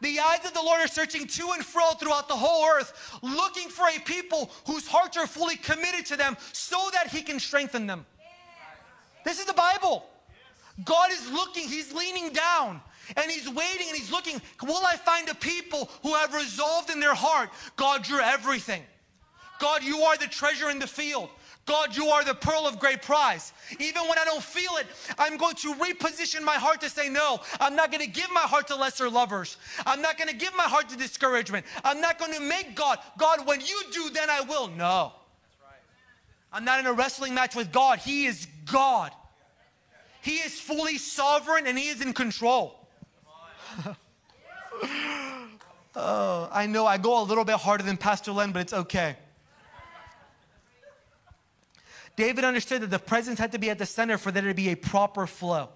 The 0.00 0.20
eyes 0.20 0.44
of 0.44 0.52
the 0.52 0.62
Lord 0.62 0.80
are 0.80 0.88
searching 0.88 1.26
to 1.26 1.50
and 1.52 1.64
fro 1.64 1.92
throughout 1.92 2.28
the 2.28 2.34
whole 2.34 2.66
earth, 2.68 3.18
looking 3.22 3.68
for 3.68 3.86
a 3.88 3.98
people 4.00 4.50
whose 4.66 4.86
hearts 4.86 5.16
are 5.16 5.26
fully 5.26 5.56
committed 5.56 6.04
to 6.06 6.16
them 6.16 6.36
so 6.52 6.90
that 6.92 7.08
He 7.08 7.22
can 7.22 7.40
strengthen 7.40 7.86
them. 7.86 8.04
This 9.24 9.40
is 9.40 9.46
the 9.46 9.54
Bible. 9.54 10.04
God 10.84 11.10
is 11.10 11.30
looking, 11.30 11.68
He's 11.68 11.92
leaning 11.92 12.32
down. 12.32 12.80
And 13.16 13.30
he's 13.30 13.48
waiting 13.48 13.86
and 13.88 13.96
he's 13.96 14.10
looking. 14.10 14.40
Will 14.62 14.84
I 14.84 14.96
find 14.96 15.28
a 15.28 15.34
people 15.36 15.88
who 16.02 16.14
have 16.14 16.34
resolved 16.34 16.90
in 16.90 16.98
their 16.98 17.14
heart, 17.14 17.50
God, 17.76 18.08
you're 18.08 18.20
everything. 18.20 18.82
God, 19.60 19.84
you 19.84 20.00
are 20.00 20.16
the 20.16 20.26
treasure 20.26 20.70
in 20.70 20.78
the 20.78 20.86
field. 20.86 21.30
God, 21.66 21.96
you 21.96 22.06
are 22.06 22.24
the 22.24 22.34
pearl 22.34 22.66
of 22.66 22.78
great 22.78 23.02
price. 23.02 23.52
Even 23.80 24.02
when 24.02 24.18
I 24.18 24.24
don't 24.24 24.42
feel 24.42 24.76
it, 24.78 24.86
I'm 25.18 25.36
going 25.36 25.56
to 25.56 25.74
reposition 25.74 26.42
my 26.42 26.54
heart 26.54 26.80
to 26.82 26.88
say, 26.88 27.08
no, 27.08 27.40
I'm 27.58 27.74
not 27.74 27.90
going 27.90 28.04
to 28.04 28.10
give 28.10 28.30
my 28.32 28.40
heart 28.40 28.68
to 28.68 28.76
lesser 28.76 29.10
lovers. 29.10 29.56
I'm 29.84 30.00
not 30.00 30.16
going 30.16 30.28
to 30.28 30.36
give 30.36 30.54
my 30.56 30.62
heart 30.62 30.88
to 30.90 30.96
discouragement. 30.96 31.66
I'm 31.84 32.00
not 32.00 32.20
going 32.20 32.32
to 32.34 32.40
make 32.40 32.76
God, 32.76 33.00
God, 33.18 33.46
when 33.46 33.60
you 33.60 33.82
do, 33.92 34.10
then 34.10 34.30
I 34.30 34.42
will. 34.42 34.68
No. 34.68 35.12
I'm 36.52 36.64
not 36.64 36.78
in 36.78 36.86
a 36.86 36.92
wrestling 36.92 37.34
match 37.34 37.56
with 37.56 37.72
God. 37.72 37.98
He 37.98 38.26
is 38.26 38.46
God. 38.70 39.10
He 40.22 40.36
is 40.36 40.58
fully 40.58 40.98
sovereign 40.98 41.66
and 41.66 41.76
He 41.76 41.88
is 41.88 42.00
in 42.00 42.12
control. 42.12 42.88
oh, 45.96 46.48
I 46.52 46.66
know 46.66 46.86
I 46.86 46.96
go 46.96 47.20
a 47.20 47.24
little 47.24 47.44
bit 47.44 47.56
harder 47.56 47.82
than 47.82 47.96
Pastor 47.96 48.30
Len, 48.30 48.52
but 48.52 48.62
it's 48.62 48.72
okay. 48.72 49.16
David 52.16 52.44
understood 52.44 52.82
that 52.82 52.90
the 52.90 52.98
presence 52.98 53.38
had 53.38 53.52
to 53.52 53.58
be 53.58 53.70
at 53.70 53.78
the 53.78 53.86
center 53.86 54.18
for 54.18 54.32
there 54.32 54.42
to 54.42 54.54
be 54.54 54.70
a 54.70 54.74
proper 54.74 55.26
flow. 55.26 55.68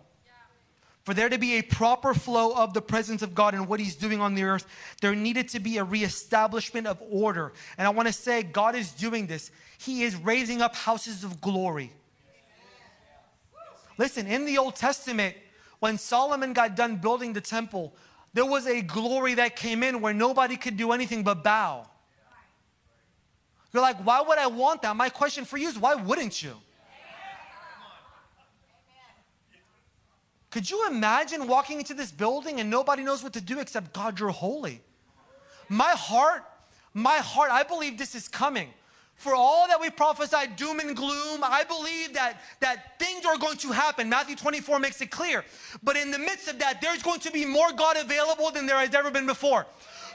For 1.04 1.14
there 1.14 1.28
to 1.28 1.38
be 1.38 1.54
a 1.54 1.62
proper 1.62 2.12
flow 2.12 2.54
of 2.54 2.74
the 2.74 2.82
presence 2.82 3.22
of 3.22 3.34
God 3.34 3.54
and 3.54 3.66
what 3.66 3.80
He's 3.80 3.96
doing 3.96 4.20
on 4.20 4.34
the 4.34 4.42
earth, 4.44 4.66
there 5.00 5.14
needed 5.14 5.48
to 5.48 5.60
be 5.60 5.78
a 5.78 5.84
reestablishment 5.84 6.86
of 6.86 7.02
order. 7.10 7.52
And 7.78 7.86
I 7.86 7.90
want 7.90 8.06
to 8.08 8.12
say, 8.12 8.42
God 8.42 8.74
is 8.74 8.92
doing 8.92 9.26
this. 9.26 9.50
He 9.78 10.02
is 10.02 10.14
raising 10.16 10.60
up 10.60 10.74
houses 10.74 11.24
of 11.24 11.40
glory. 11.40 11.92
Listen, 13.96 14.26
in 14.26 14.44
the 14.44 14.58
Old 14.58 14.76
Testament, 14.76 15.36
when 15.78 15.98
Solomon 15.98 16.52
got 16.52 16.76
done 16.76 16.96
building 16.96 17.32
the 17.32 17.40
temple, 17.40 17.94
there 18.32 18.46
was 18.46 18.66
a 18.66 18.82
glory 18.82 19.34
that 19.34 19.56
came 19.56 19.82
in 19.82 20.00
where 20.00 20.14
nobody 20.14 20.56
could 20.56 20.76
do 20.76 20.92
anything 20.92 21.22
but 21.22 21.42
bow. 21.42 21.86
You're 23.72 23.82
like, 23.82 24.04
why 24.04 24.20
would 24.20 24.38
I 24.38 24.46
want 24.46 24.82
that? 24.82 24.96
My 24.96 25.08
question 25.08 25.44
for 25.44 25.56
you 25.56 25.68
is, 25.68 25.78
why 25.78 25.94
wouldn't 25.94 26.42
you? 26.42 26.54
Could 30.50 30.68
you 30.68 30.88
imagine 30.88 31.46
walking 31.46 31.78
into 31.78 31.94
this 31.94 32.10
building 32.10 32.58
and 32.58 32.68
nobody 32.68 33.04
knows 33.04 33.22
what 33.22 33.32
to 33.34 33.40
do 33.40 33.60
except 33.60 33.92
God, 33.92 34.18
you're 34.18 34.30
holy? 34.30 34.80
My 35.68 35.92
heart, 35.92 36.42
my 36.92 37.18
heart, 37.18 37.52
I 37.52 37.62
believe 37.62 37.96
this 37.96 38.16
is 38.16 38.26
coming 38.26 38.70
for 39.20 39.34
all 39.34 39.68
that 39.68 39.78
we 39.78 39.90
prophesy 39.90 40.46
doom 40.56 40.80
and 40.80 40.96
gloom, 40.96 41.44
I 41.44 41.62
believe 41.64 42.14
that, 42.14 42.40
that 42.60 42.98
things 42.98 43.26
are 43.26 43.36
going 43.36 43.58
to 43.58 43.70
happen. 43.70 44.08
Matthew 44.08 44.34
24 44.34 44.78
makes 44.78 44.98
it 45.02 45.10
clear. 45.10 45.44
But 45.82 45.98
in 45.98 46.10
the 46.10 46.18
midst 46.18 46.48
of 46.48 46.58
that, 46.60 46.80
there's 46.80 47.02
going 47.02 47.20
to 47.20 47.30
be 47.30 47.44
more 47.44 47.70
God 47.70 47.98
available 47.98 48.50
than 48.50 48.64
there 48.64 48.78
has 48.78 48.94
ever 48.94 49.10
been 49.10 49.26
before. 49.26 49.66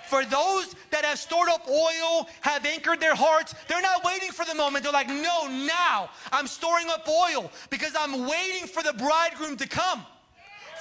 For 0.08 0.24
those 0.24 0.76
that 0.92 1.04
have 1.04 1.18
stored 1.18 1.50
up 1.50 1.68
oil, 1.68 2.28
have 2.42 2.66
anchored 2.66 3.00
their 3.00 3.16
hearts, 3.16 3.56
they're 3.68 3.82
not 3.82 4.04
waiting 4.04 4.32
for 4.32 4.46
the 4.46 4.56
moment. 4.56 4.84
They're 4.84 4.94
like, 4.94 5.08
no, 5.08 5.48
now 5.48 6.10
I'm 6.32 6.48
storing 6.48 6.88
up 6.90 7.08
oil 7.08 7.52
because 7.70 7.94
I'm 7.98 8.28
waiting 8.28 8.68
for 8.68 8.84
the 8.84 8.94
bridegroom 8.94 9.58
to 9.58 9.68
come. 9.68 10.06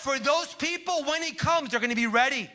For 0.00 0.18
those 0.18 0.52
people, 0.54 1.04
when 1.04 1.22
he 1.22 1.32
comes, 1.32 1.70
they're 1.70 1.80
going 1.80 1.90
to 1.90 1.96
be 1.96 2.06
ready. 2.06 2.50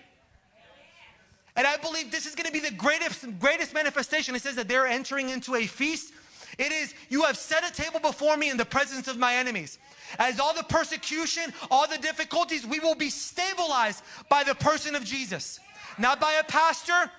And 1.55 1.65
I 1.65 1.77
believe 1.77 2.11
this 2.11 2.25
is 2.25 2.35
going 2.35 2.45
to 2.45 2.53
be 2.53 2.59
the 2.59 2.71
greatest, 2.75 3.25
greatest 3.39 3.73
manifestation. 3.73 4.35
It 4.35 4.41
says 4.41 4.55
that 4.55 4.67
they're 4.67 4.87
entering 4.87 5.29
into 5.29 5.55
a 5.55 5.65
feast. 5.65 6.13
It 6.57 6.71
is, 6.71 6.93
you 7.09 7.23
have 7.23 7.37
set 7.37 7.67
a 7.67 7.73
table 7.73 7.99
before 7.99 8.37
me 8.37 8.49
in 8.49 8.57
the 8.57 8.65
presence 8.65 9.07
of 9.07 9.17
my 9.17 9.35
enemies. 9.35 9.79
As 10.17 10.39
all 10.39 10.53
the 10.53 10.63
persecution, 10.63 11.53
all 11.69 11.87
the 11.87 11.97
difficulties, 11.97 12.65
we 12.65 12.79
will 12.79 12.95
be 12.95 13.09
stabilized 13.09 14.03
by 14.29 14.43
the 14.43 14.55
person 14.55 14.95
of 14.95 15.03
Jesus, 15.03 15.59
not 15.99 16.19
by 16.19 16.33
a 16.33 16.43
pastor. 16.43 17.11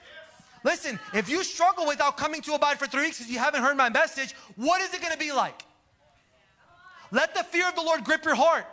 Listen, 0.64 0.98
if 1.14 1.28
you 1.28 1.42
struggle 1.44 1.86
without 1.86 2.16
coming 2.16 2.42
to 2.42 2.54
abide 2.54 2.78
for 2.78 2.86
three 2.86 3.02
weeks 3.02 3.18
because 3.18 3.32
you 3.32 3.38
haven't 3.38 3.62
heard 3.62 3.76
my 3.76 3.88
message, 3.88 4.34
what 4.56 4.80
is 4.82 4.92
it 4.92 5.00
going 5.00 5.12
to 5.12 5.18
be 5.18 5.32
like? 5.32 5.62
Let 7.10 7.34
the 7.34 7.42
fear 7.44 7.68
of 7.68 7.74
the 7.74 7.82
Lord 7.82 8.04
grip 8.04 8.24
your 8.24 8.34
heart. 8.34 8.66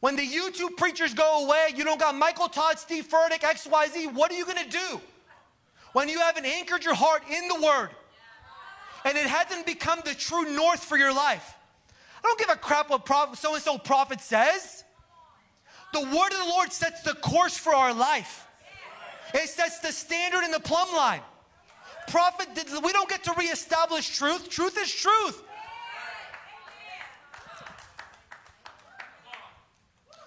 When 0.00 0.16
the 0.16 0.26
YouTube 0.26 0.76
preachers 0.76 1.14
go 1.14 1.44
away, 1.44 1.68
you 1.76 1.84
don't 1.84 2.00
got 2.00 2.16
Michael 2.16 2.48
Todd, 2.48 2.78
Steve 2.78 3.08
Furtick, 3.08 3.38
XYZ, 3.38 4.12
what 4.12 4.32
are 4.32 4.34
you 4.34 4.44
gonna 4.44 4.68
do? 4.68 5.00
When 5.92 6.08
you 6.08 6.18
haven't 6.18 6.44
anchored 6.44 6.84
your 6.84 6.94
heart 6.94 7.22
in 7.30 7.46
the 7.46 7.54
Word 7.64 7.90
and 9.04 9.16
it 9.16 9.26
hasn't 9.26 9.64
become 9.64 10.00
the 10.04 10.14
true 10.14 10.52
north 10.56 10.82
for 10.82 10.96
your 10.96 11.14
life. 11.14 11.54
I 12.18 12.22
don't 12.22 12.38
give 12.38 12.50
a 12.50 12.56
crap 12.56 12.90
what 12.90 13.06
so 13.38 13.54
and 13.54 13.62
so 13.62 13.78
prophet 13.78 14.20
says. 14.20 14.81
The 15.92 16.00
Word 16.00 16.32
of 16.32 16.38
the 16.38 16.48
Lord 16.48 16.72
sets 16.72 17.02
the 17.02 17.14
course 17.14 17.56
for 17.56 17.74
our 17.74 17.92
life, 17.92 18.46
it 19.34 19.48
sets 19.48 19.78
the 19.80 19.92
standard 19.92 20.44
in 20.44 20.50
the 20.50 20.60
plumb 20.60 20.94
line. 20.94 21.20
Prophet, 22.08 22.48
we 22.82 22.92
don't 22.92 23.08
get 23.08 23.22
to 23.24 23.34
reestablish 23.38 24.16
truth, 24.16 24.50
truth 24.50 24.76
is 24.76 24.92
truth. 24.92 25.42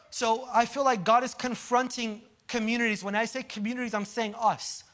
So 0.09 0.47
I 0.53 0.65
feel 0.65 0.85
like 0.85 1.03
God 1.03 1.25
is 1.25 1.33
confronting 1.33 2.21
communities. 2.47 3.03
When 3.03 3.15
I 3.15 3.25
say 3.25 3.43
communities, 3.43 3.93
I'm 3.93 4.05
saying 4.05 4.33
us. 4.39 4.85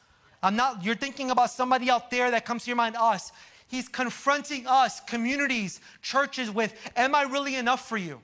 I'm 0.42 0.56
not, 0.56 0.84
you're 0.84 0.96
thinking 0.96 1.30
about 1.30 1.50
somebody 1.50 1.88
out 1.88 2.10
there 2.10 2.32
that 2.32 2.44
comes 2.44 2.64
to 2.64 2.70
your 2.70 2.76
mind, 2.76 2.96
us. 2.96 3.30
He's 3.68 3.88
confronting 3.88 4.66
us, 4.66 5.00
communities, 5.00 5.80
churches, 6.02 6.50
with, 6.50 6.74
Am 6.96 7.14
I 7.14 7.22
really 7.22 7.54
enough 7.54 7.88
for 7.88 7.96
you? 7.96 8.20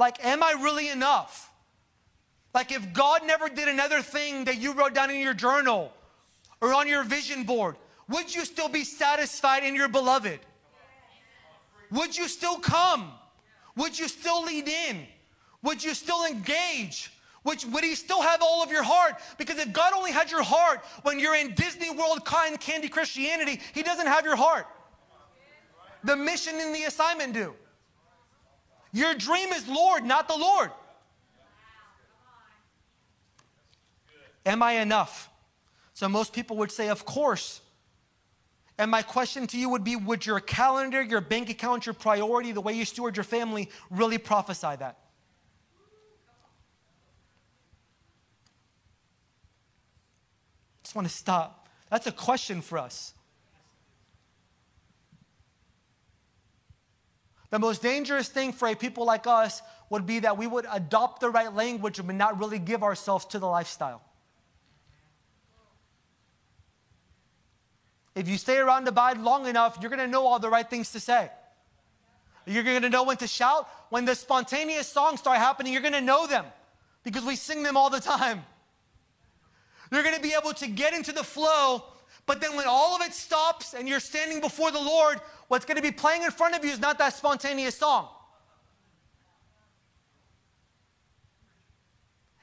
Like, 0.00 0.24
am 0.24 0.42
I 0.42 0.52
really 0.52 0.88
enough? 0.88 1.52
Like, 2.54 2.72
if 2.72 2.94
God 2.94 3.20
never 3.26 3.50
did 3.50 3.68
another 3.68 4.00
thing 4.00 4.46
that 4.46 4.56
you 4.56 4.72
wrote 4.72 4.94
down 4.94 5.10
in 5.10 5.20
your 5.20 5.34
journal, 5.34 5.92
or 6.62 6.72
on 6.72 6.88
your 6.88 7.04
vision 7.04 7.44
board, 7.44 7.76
would 8.08 8.34
you 8.34 8.46
still 8.46 8.70
be 8.70 8.82
satisfied 8.82 9.62
in 9.62 9.74
your 9.74 9.88
beloved? 9.88 10.40
Would 11.90 12.16
you 12.16 12.28
still 12.28 12.56
come? 12.56 13.12
Would 13.76 13.98
you 13.98 14.08
still 14.08 14.42
lead 14.42 14.68
in? 14.68 15.06
Would 15.62 15.84
you 15.84 15.92
still 15.92 16.24
engage? 16.24 17.12
Would, 17.44 17.62
would 17.70 17.84
he 17.84 17.94
still 17.94 18.22
have 18.22 18.40
all 18.42 18.62
of 18.62 18.70
your 18.70 18.82
heart? 18.82 19.16
Because 19.36 19.58
if 19.58 19.70
God 19.70 19.92
only 19.94 20.12
had 20.12 20.30
your 20.30 20.42
heart 20.42 20.80
when 21.02 21.20
you're 21.20 21.36
in 21.36 21.52
Disney 21.52 21.90
World 21.90 22.24
kind 22.24 22.58
candy 22.58 22.88
Christianity, 22.88 23.60
he 23.74 23.82
doesn't 23.82 24.06
have 24.06 24.24
your 24.24 24.36
heart. 24.36 24.66
The 26.04 26.16
mission 26.16 26.54
and 26.58 26.74
the 26.74 26.84
assignment 26.84 27.34
do. 27.34 27.54
Your 28.92 29.14
dream 29.14 29.50
is 29.52 29.68
Lord, 29.68 30.04
not 30.04 30.28
the 30.28 30.36
Lord. 30.36 30.70
Am 34.44 34.62
I 34.62 34.72
enough? 34.72 35.30
So 35.94 36.08
most 36.08 36.32
people 36.32 36.56
would 36.58 36.72
say, 36.72 36.88
Of 36.88 37.04
course. 37.04 37.60
And 38.78 38.90
my 38.90 39.02
question 39.02 39.46
to 39.48 39.58
you 39.58 39.68
would 39.68 39.84
be 39.84 39.96
Would 39.96 40.24
your 40.24 40.40
calendar, 40.40 41.02
your 41.02 41.20
bank 41.20 41.50
account, 41.50 41.86
your 41.86 41.92
priority, 41.92 42.52
the 42.52 42.62
way 42.62 42.72
you 42.72 42.84
steward 42.84 43.16
your 43.16 43.24
family 43.24 43.68
really 43.90 44.18
prophesy 44.18 44.76
that? 44.78 44.98
I 50.78 50.82
Just 50.82 50.94
want 50.96 51.06
to 51.06 51.14
stop. 51.14 51.68
That's 51.90 52.06
a 52.06 52.12
question 52.12 52.62
for 52.62 52.78
us. 52.78 53.12
The 57.50 57.58
most 57.58 57.82
dangerous 57.82 58.28
thing 58.28 58.52
for 58.52 58.68
a 58.68 58.74
people 58.74 59.04
like 59.04 59.26
us 59.26 59.60
would 59.90 60.06
be 60.06 60.20
that 60.20 60.38
we 60.38 60.46
would 60.46 60.66
adopt 60.70 61.20
the 61.20 61.30
right 61.30 61.52
language 61.52 62.00
but 62.04 62.14
not 62.14 62.38
really 62.38 62.58
give 62.58 62.82
ourselves 62.82 63.24
to 63.26 63.38
the 63.38 63.46
lifestyle. 63.46 64.02
If 68.14 68.28
you 68.28 68.38
stay 68.38 68.58
around 68.58 68.84
the 68.84 68.90
Abide 68.90 69.18
long 69.18 69.46
enough, 69.46 69.78
you're 69.80 69.90
going 69.90 70.00
to 70.00 70.08
know 70.08 70.26
all 70.26 70.38
the 70.38 70.50
right 70.50 70.68
things 70.68 70.92
to 70.92 71.00
say. 71.00 71.30
You're 72.46 72.62
going 72.62 72.82
to 72.82 72.90
know 72.90 73.04
when 73.04 73.16
to 73.18 73.26
shout. 73.26 73.68
When 73.90 74.04
the 74.04 74.14
spontaneous 74.14 74.88
songs 74.88 75.20
start 75.20 75.38
happening, 75.38 75.72
you're 75.72 75.82
going 75.82 75.94
to 75.94 76.00
know 76.00 76.26
them 76.26 76.44
because 77.02 77.24
we 77.24 77.36
sing 77.36 77.62
them 77.62 77.76
all 77.76 77.90
the 77.90 78.00
time. 78.00 78.44
You're 79.90 80.02
going 80.02 80.14
to 80.14 80.22
be 80.22 80.34
able 80.38 80.52
to 80.54 80.66
get 80.68 80.92
into 80.92 81.12
the 81.12 81.24
flow, 81.24 81.84
but 82.30 82.40
then 82.40 82.54
when 82.54 82.68
all 82.68 82.94
of 82.94 83.02
it 83.02 83.12
stops 83.12 83.74
and 83.74 83.88
you're 83.88 83.98
standing 83.98 84.40
before 84.40 84.70
the 84.70 84.78
Lord, 84.78 85.20
what's 85.48 85.64
going 85.64 85.78
to 85.78 85.82
be 85.82 85.90
playing 85.90 86.22
in 86.22 86.30
front 86.30 86.54
of 86.54 86.64
you 86.64 86.70
is 86.70 86.78
not 86.78 86.96
that 86.98 87.12
spontaneous 87.12 87.76
song. 87.76 88.06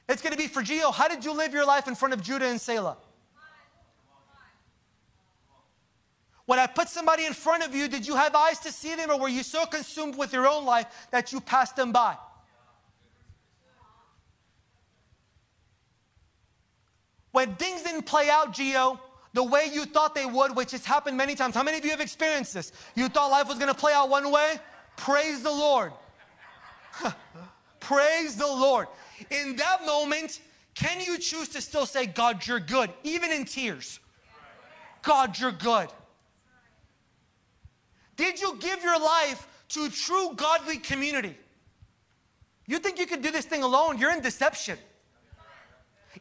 It's 0.06 0.20
going 0.20 0.32
to 0.32 0.38
be 0.38 0.46
for 0.46 0.60
Geo. 0.60 0.90
How 0.90 1.08
did 1.08 1.24
you 1.24 1.32
live 1.32 1.54
your 1.54 1.64
life 1.64 1.88
in 1.88 1.94
front 1.94 2.12
of 2.12 2.20
Judah 2.20 2.44
and 2.44 2.60
Selah? 2.60 2.98
When 6.44 6.58
I 6.58 6.66
put 6.66 6.90
somebody 6.90 7.24
in 7.24 7.32
front 7.32 7.64
of 7.64 7.74
you, 7.74 7.88
did 7.88 8.06
you 8.06 8.14
have 8.14 8.34
eyes 8.34 8.58
to 8.58 8.70
see 8.70 8.94
them 8.94 9.10
or 9.10 9.18
were 9.18 9.30
you 9.30 9.42
so 9.42 9.64
consumed 9.64 10.18
with 10.18 10.34
your 10.34 10.46
own 10.46 10.66
life 10.66 11.08
that 11.12 11.32
you 11.32 11.40
passed 11.40 11.76
them 11.76 11.92
by? 11.92 12.14
When 17.32 17.54
things 17.54 17.84
didn't 17.84 18.02
play 18.02 18.28
out, 18.28 18.52
Geo, 18.52 19.00
the 19.34 19.42
way 19.42 19.68
you 19.72 19.84
thought 19.84 20.14
they 20.14 20.26
would, 20.26 20.56
which 20.56 20.72
has 20.72 20.84
happened 20.84 21.16
many 21.16 21.34
times. 21.34 21.54
How 21.54 21.62
many 21.62 21.78
of 21.78 21.84
you 21.84 21.90
have 21.90 22.00
experienced 22.00 22.54
this? 22.54 22.72
You 22.94 23.08
thought 23.08 23.30
life 23.30 23.48
was 23.48 23.58
going 23.58 23.72
to 23.72 23.78
play 23.78 23.92
out 23.92 24.08
one 24.08 24.30
way? 24.30 24.58
Praise 24.96 25.42
the 25.42 25.50
Lord. 25.50 25.92
Praise 27.80 28.36
the 28.36 28.46
Lord. 28.46 28.88
In 29.30 29.56
that 29.56 29.84
moment, 29.86 30.40
can 30.74 31.00
you 31.00 31.18
choose 31.18 31.48
to 31.50 31.60
still 31.60 31.86
say, 31.86 32.06
God, 32.06 32.46
you're 32.46 32.60
good, 32.60 32.90
even 33.04 33.32
in 33.32 33.44
tears? 33.44 34.00
God, 35.02 35.38
you're 35.38 35.52
good. 35.52 35.88
Did 38.16 38.40
you 38.40 38.56
give 38.58 38.82
your 38.82 38.98
life 38.98 39.46
to 39.70 39.88
true 39.90 40.32
godly 40.34 40.78
community? 40.78 41.36
You 42.66 42.78
think 42.78 42.98
you 42.98 43.06
can 43.06 43.22
do 43.22 43.30
this 43.30 43.44
thing 43.44 43.62
alone? 43.62 43.98
You're 43.98 44.12
in 44.12 44.20
deception. 44.20 44.78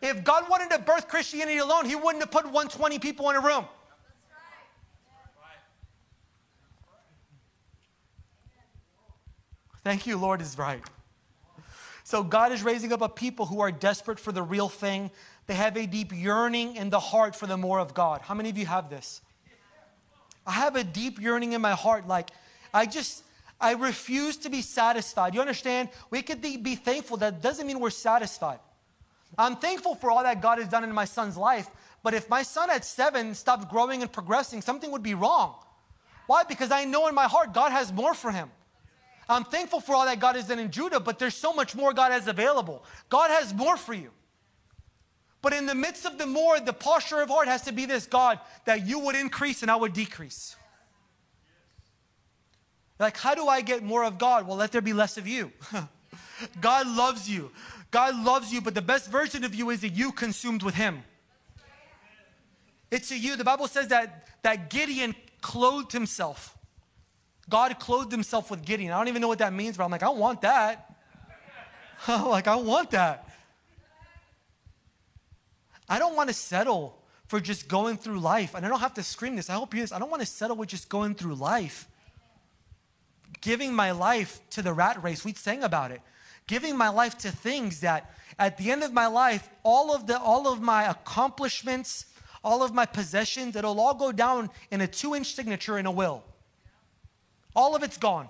If 0.02 0.24
God 0.24 0.50
wanted 0.50 0.70
to 0.72 0.80
birth 0.80 1.08
Christianity 1.08 1.58
alone, 1.58 1.86
He 1.86 1.96
wouldn't 1.96 2.22
have 2.22 2.32
put 2.32 2.46
120 2.46 3.00
people 3.00 3.30
in 3.30 3.36
a 3.36 3.42
room. 3.42 3.66
Thank 9.84 10.06
you, 10.06 10.18
Lord, 10.18 10.42
is 10.42 10.58
right. 10.58 10.82
So 12.04 12.24
God 12.24 12.52
is 12.52 12.62
raising 12.62 12.92
up 12.92 13.02
a 13.02 13.10
people 13.10 13.46
who 13.46 13.62
are 13.62 13.72
desperate 13.72 14.20
for 14.20 14.32
the 14.32 14.44
real 14.44 14.70
thing. 14.70 15.12
They 15.46 15.56
have 15.56 15.78
a 15.78 15.86
deep 15.86 16.12
yearning 16.14 16.76
in 16.76 16.90
the 16.90 17.00
heart 17.00 17.36
for 17.36 17.48
the 17.48 17.58
more 17.58 17.80
of 17.80 17.94
God. 17.94 18.22
How 18.22 18.34
many 18.34 18.50
of 18.50 18.58
you 18.58 18.66
have 18.66 18.90
this? 18.90 19.22
I 20.46 20.52
have 20.52 20.76
a 20.76 20.84
deep 20.84 21.22
yearning 21.22 21.54
in 21.54 21.62
my 21.62 21.72
heart. 21.72 22.08
Like, 22.08 22.30
I 22.74 22.86
just, 22.86 23.24
I 23.60 23.74
refuse 23.74 24.38
to 24.38 24.50
be 24.50 24.62
satisfied. 24.62 25.34
You 25.34 25.42
understand? 25.42 25.90
We 26.10 26.22
could 26.22 26.42
be 26.42 26.76
thankful. 26.76 27.18
That 27.18 27.42
doesn't 27.42 27.66
mean 27.66 27.80
we're 27.80 27.90
satisfied. 27.90 28.60
I'm 29.38 29.56
thankful 29.56 29.96
for 29.96 30.12
all 30.12 30.24
that 30.24 30.42
God 30.42 30.60
has 30.60 30.68
done 30.68 30.84
in 30.84 30.92
my 30.92 31.06
son's 31.06 31.38
life. 31.38 31.70
But 32.04 32.14
if 32.14 32.30
my 32.30 32.44
son 32.44 32.70
at 32.70 32.86
seven 32.86 33.34
stopped 33.34 33.70
growing 33.70 34.02
and 34.02 34.12
progressing, 34.12 34.62
something 34.62 34.92
would 34.92 35.04
be 35.04 35.14
wrong. 35.14 35.56
Why? 36.28 36.44
Because 36.44 36.72
I 36.72 36.86
know 36.86 37.08
in 37.08 37.16
my 37.16 37.26
heart 37.26 37.54
God 37.54 37.72
has 37.72 37.92
more 37.92 38.14
for 38.14 38.32
him. 38.32 38.52
I'm 39.30 39.44
thankful 39.44 39.82
for 39.82 39.94
all 39.94 40.06
that 40.06 40.20
God 40.20 40.36
has 40.36 40.48
done 40.48 40.60
in 40.60 40.72
Judah, 40.72 41.00
but 41.00 41.20
there's 41.20 41.36
so 41.36 41.54
much 41.54 41.76
more 41.76 41.94
God 41.94 42.12
has 42.12 42.28
available. 42.28 42.86
God 43.10 43.30
has 43.30 43.54
more 43.54 43.76
for 43.76 43.94
you. 43.94 44.12
But 45.42 45.54
in 45.54 45.66
the 45.66 45.76
midst 45.76 46.06
of 46.06 46.18
the 46.18 46.26
more, 46.26 46.60
the 46.60 46.74
posture 46.74 47.22
of 47.22 47.30
heart 47.30 47.48
has 47.48 47.62
to 47.64 47.72
be 47.72 47.86
this 47.86 48.06
God, 48.06 48.40
that 48.66 48.88
you 48.88 49.00
would 49.00 49.16
increase 49.16 49.62
and 49.62 49.70
I 49.70 49.76
would 49.76 49.94
decrease. 49.94 50.56
Like, 53.00 53.18
how 53.18 53.36
do 53.36 53.48
I 53.48 53.62
get 53.62 53.84
more 53.84 54.04
of 54.04 54.18
God? 54.18 54.48
Well, 54.48 54.58
let 54.58 54.72
there 54.72 54.82
be 54.82 54.94
less 54.94 55.18
of 55.18 55.28
you. 55.28 55.52
God 56.62 56.88
loves 56.88 57.30
you. 57.30 57.52
God 57.92 58.22
loves 58.24 58.52
you, 58.52 58.62
but 58.62 58.76
the 58.76 58.82
best 58.82 59.10
version 59.10 59.44
of 59.44 59.56
you 59.56 59.70
is 59.70 59.82
that 59.82 59.90
you 59.90 60.12
consumed 60.12 60.64
with 60.64 60.76
Him. 60.76 61.04
It's 62.92 63.12
a 63.12 63.18
you. 63.18 63.36
The 63.36 63.44
Bible 63.44 63.68
says 63.68 63.90
that, 63.90 64.28
that 64.44 64.70
Gideon 64.70 65.16
clothed 65.42 65.92
himself. 65.92 66.58
God 67.50 67.78
clothed 67.80 68.12
himself 68.12 68.52
with 68.52 68.66
Gideon. 68.66 68.92
I 68.92 68.98
don't 68.98 69.08
even 69.08 69.22
know 69.22 69.28
what 69.28 69.40
that 69.40 69.54
means, 69.54 69.78
but 69.78 69.86
I'm 69.86 69.92
like, 69.92 70.04
I 70.04 70.10
want 70.10 70.42
that. 70.42 70.96
like, 72.08 72.48
I 72.48 72.56
want 72.56 72.92
that. 72.92 73.30
I 75.90 76.00
don't 76.00 76.16
want 76.16 76.30
to 76.30 76.34
settle 76.34 77.02
for 77.28 77.40
just 77.40 77.68
going 77.68 77.98
through 77.98 78.20
life. 78.20 78.56
And 78.56 78.66
I 78.66 78.70
don't 78.70 78.80
have 78.80 78.94
to 78.96 79.04
scream 79.04 79.36
this. 79.36 79.50
I 79.50 79.54
hope 79.54 79.74
you 79.74 79.82
this. 79.82 79.92
I 79.92 80.00
don't 80.00 80.10
want 80.10 80.22
to 80.22 80.28
settle 80.28 80.56
with 80.58 80.70
just 80.70 80.90
going 80.90 81.16
through 81.16 81.36
life. 81.36 81.88
Giving 83.42 83.74
my 83.74 83.92
life 83.92 84.42
to 84.52 84.62
the 84.62 84.74
rat 84.74 85.02
race. 85.04 85.24
We 85.24 85.34
sang 85.34 85.64
about 85.64 85.92
it. 85.92 86.02
Giving 86.48 86.78
my 86.78 86.90
life 86.90 87.18
to 87.20 87.32
things 87.32 87.82
that 87.82 88.12
at 88.40 88.58
the 88.58 88.72
end 88.72 88.84
of 88.84 88.94
my 88.94 89.08
life, 89.08 89.50
all 89.64 89.94
of 89.94 90.08
the 90.08 90.20
all 90.20 90.48
of 90.52 90.62
my 90.62 90.90
accomplishments, 90.90 92.06
all 92.44 92.64
of 92.64 92.74
my 92.74 92.86
possessions, 92.86 93.56
it'll 93.56 93.80
all 93.80 93.94
go 93.94 94.12
down 94.12 94.50
in 94.72 94.82
a 94.82 94.88
two-inch 94.88 95.34
signature 95.34 95.78
in 95.78 95.86
a 95.86 95.92
will. 95.92 96.24
All 97.56 97.76
of 97.76 97.84
it's 97.84 97.98
gone. 97.98 98.30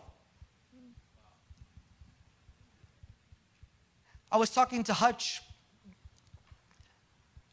I 4.32 4.38
was 4.38 4.50
talking 4.50 4.84
to 4.86 4.94
Hutch 4.94 5.42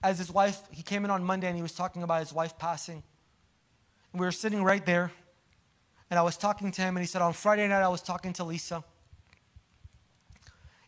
as 0.04 0.18
his 0.18 0.30
wife, 0.30 0.60
he 0.70 0.82
came 0.82 1.04
in 1.06 1.10
on 1.10 1.24
Monday 1.24 1.46
and 1.46 1.56
he 1.56 1.62
was 1.62 1.72
talking 1.72 2.02
about 2.02 2.20
his 2.20 2.32
wife 2.32 2.58
passing. 2.58 3.02
And 4.12 4.20
we 4.20 4.26
were 4.26 4.32
sitting 4.32 4.62
right 4.62 4.84
there. 4.84 5.10
And 6.10 6.18
I 6.18 6.22
was 6.22 6.36
talking 6.36 6.70
to 6.70 6.82
him, 6.82 6.96
and 6.96 7.02
he 7.02 7.06
said, 7.06 7.22
On 7.22 7.32
Friday 7.32 7.66
night, 7.66 7.82
I 7.82 7.88
was 7.88 8.02
talking 8.02 8.34
to 8.34 8.44
Lisa. 8.44 8.84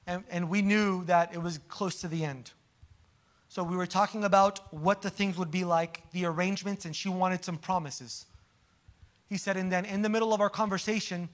And, 0.06 0.24
and 0.30 0.48
we 0.48 0.62
knew 0.62 1.04
that 1.04 1.34
it 1.34 1.42
was 1.42 1.58
close 1.68 2.00
to 2.00 2.08
the 2.08 2.24
end. 2.24 2.52
So 3.48 3.62
we 3.62 3.76
were 3.76 3.86
talking 3.86 4.24
about 4.24 4.60
what 4.72 5.02
the 5.02 5.10
things 5.10 5.36
would 5.38 5.50
be 5.50 5.64
like, 5.64 6.02
the 6.12 6.26
arrangements, 6.26 6.84
and 6.84 6.94
she 6.94 7.08
wanted 7.08 7.44
some 7.44 7.56
promises. 7.56 8.26
He 9.28 9.36
said, 9.36 9.56
and 9.56 9.72
then 9.72 9.84
in 9.84 10.02
the 10.02 10.08
middle 10.08 10.32
of 10.32 10.40
our 10.40 10.50
conversation, 10.50 11.28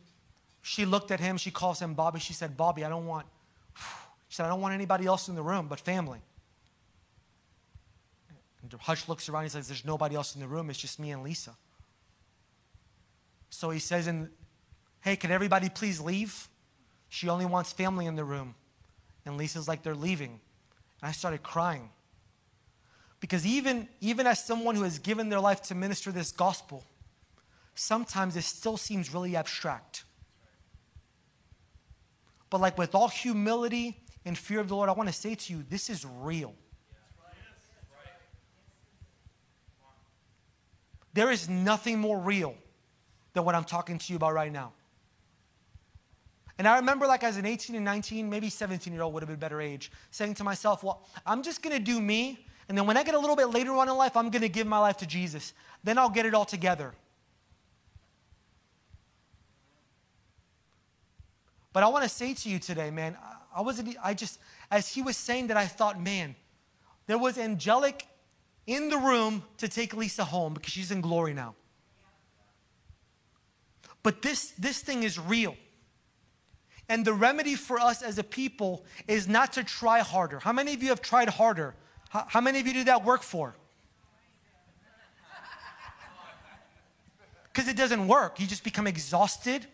she 0.63 0.85
looked 0.85 1.11
at 1.11 1.21
him, 1.21 1.37
she 1.37 1.51
calls 1.51 1.81
him 1.81 1.95
Bobby. 1.95 2.21
She 2.21 2.33
said, 2.33 2.57
Bobby, 2.57 2.85
I 2.85 2.89
don't 2.89 3.07
want, 3.07 3.27
she 4.29 4.37
said, 4.37 4.47
I 4.47 4.49
don't 4.49 4.61
want 4.61 4.75
anybody 4.75 5.07
else 5.07 5.29
in 5.29 5.35
the 5.35 5.43
room 5.43 5.67
but 5.69 5.81
family. 5.81 6.21
And 8.63 8.73
Hutch 8.81 9.09
looks 9.09 9.29
around, 9.29 9.43
he 9.43 9.49
says, 9.49 9.69
There's 9.69 9.85
nobody 9.85 10.15
else 10.15 10.35
in 10.35 10.41
the 10.41 10.47
room, 10.47 10.71
it's 10.71 10.79
just 10.79 10.99
me 10.99 11.11
and 11.11 11.23
Lisa. 11.23 11.57
So 13.51 13.71
he 13.71 13.81
says, 13.81 14.09
Hey, 15.01 15.17
can 15.17 15.31
everybody 15.31 15.69
please 15.69 16.01
leave? 16.01 16.49
She 17.09 17.29
only 17.29 17.45
wants 17.45 17.73
family 17.73 18.07
in 18.07 18.17
the 18.17 18.25
room. 18.25 18.55
And 19.25 19.37
Lisa's 19.37 19.69
like, 19.69 19.83
They're 19.83 19.95
leaving. 19.95 20.41
And 21.01 21.09
I 21.09 21.13
started 21.13 21.43
crying. 21.43 21.91
Because 23.21 23.47
even, 23.47 23.89
even 24.01 24.27
as 24.27 24.45
someone 24.45 24.75
who 24.75 24.83
has 24.83 24.99
given 24.99 25.29
their 25.29 25.39
life 25.39 25.63
to 25.63 25.77
minister 25.77 26.11
this 26.11 26.33
gospel, 26.33 26.85
sometimes 27.75 28.37
it 28.37 28.43
still 28.43 28.77
seems 28.77 29.15
really 29.15 29.37
abstract. 29.37 30.05
But, 32.51 32.61
like 32.61 32.77
with 32.77 32.95
all 32.95 33.09
humility 33.09 33.97
and 34.25 34.37
fear 34.37 34.61
of 34.61 34.69
the 34.69 34.75
Lord, 34.75 34.89
I 34.89 34.93
want 34.93 35.09
to 35.09 35.15
say 35.15 35.35
to 35.35 35.53
you, 35.53 35.65
this 35.69 35.89
is 35.89 36.05
real. 36.05 36.55
There 41.15 41.31
is 41.31 41.49
nothing 41.49 41.99
more 41.99 42.19
real 42.19 42.55
than 43.35 43.45
what 43.45 43.55
I'm 43.55 43.65
talking 43.65 43.99
to 43.99 44.13
you 44.13 44.17
about 44.17 44.35
right 44.35 44.53
now. 44.53 44.73
And 46.59 46.69
I 46.69 46.77
remember, 46.77 47.07
like, 47.07 47.25
as 47.25 47.37
an 47.37 47.47
18 47.47 47.77
and 47.77 47.85
19, 47.85 48.29
maybe 48.29 48.51
17 48.51 48.93
year 48.93 49.03
old 49.03 49.15
would 49.15 49.23
have 49.23 49.29
been 49.29 49.39
better 49.39 49.61
age, 49.61 49.91
saying 50.11 50.35
to 50.35 50.45
myself, 50.45 50.83
Well, 50.85 51.07
I'm 51.27 51.43
just 51.43 51.63
gonna 51.63 51.79
do 51.79 52.01
me. 52.01 52.47
And 52.69 52.79
then 52.79 52.87
when 52.87 52.97
I 52.97 53.03
get 53.03 53.15
a 53.15 53.19
little 53.19 53.37
bit 53.37 53.47
later 53.47 53.73
on 53.73 53.89
in 53.89 53.97
life, 53.97 54.17
I'm 54.17 54.31
gonna 54.31 54.49
give 54.49 54.67
my 54.67 54.79
life 54.79 54.97
to 54.99 55.07
Jesus. 55.07 55.55
Then 55.83 55.99
I'll 55.99 56.11
get 56.11 56.27
it 56.27 56.35
all 56.35 56.45
together. 56.45 56.95
But 61.73 61.83
I 61.83 61.89
wanna 61.89 62.09
say 62.09 62.35
to 62.35 62.49
you 62.49 62.59
today, 62.59 62.91
man, 62.91 63.17
I 63.55 63.61
wasn't, 63.61 63.97
I 64.03 64.15
just, 64.15 64.39
as 64.71 64.89
he 64.89 65.03
was 65.03 65.17
saying 65.17 65.49
that, 65.49 65.57
I 65.57 65.67
thought, 65.67 66.01
man, 66.01 66.35
there 67.07 67.19
was 67.19 67.39
angelic 67.39 68.07
in 68.67 68.89
the 68.89 68.99
room 68.99 69.43
to 69.59 69.69
take 69.69 69.95
Lisa 69.95 70.25
home 70.25 70.55
because 70.55 70.73
she's 70.73 70.91
in 70.91 71.01
glory 71.01 71.35
now. 71.35 71.55
But 74.03 74.23
this, 74.23 74.53
this 74.53 74.81
thing 74.81 75.03
is 75.03 75.19
real. 75.19 75.57
And 76.89 77.05
the 77.05 77.15
remedy 77.15 77.55
for 77.55 77.79
us 77.79 78.03
as 78.03 78.19
a 78.19 78.25
people 78.25 78.85
is 79.09 79.29
not 79.29 79.55
to 79.55 79.65
try 79.65 80.01
harder. 80.01 80.41
How 80.41 80.53
many 80.53 80.75
of 80.75 80.83
you 80.83 80.91
have 80.91 81.01
tried 81.01 81.29
harder? 81.29 81.75
How, 82.11 82.27
how 82.29 82.41
many 82.41 82.61
of 82.61 82.67
you 82.67 82.73
did 82.75 82.87
that 82.87 83.05
work 83.05 83.23
for? 83.23 83.55
Because 87.53 87.69
it 87.69 87.77
doesn't 87.77 88.09
work. 88.09 88.41
You 88.41 88.47
just 88.47 88.65
become 88.65 88.87
exhausted. 88.87 89.67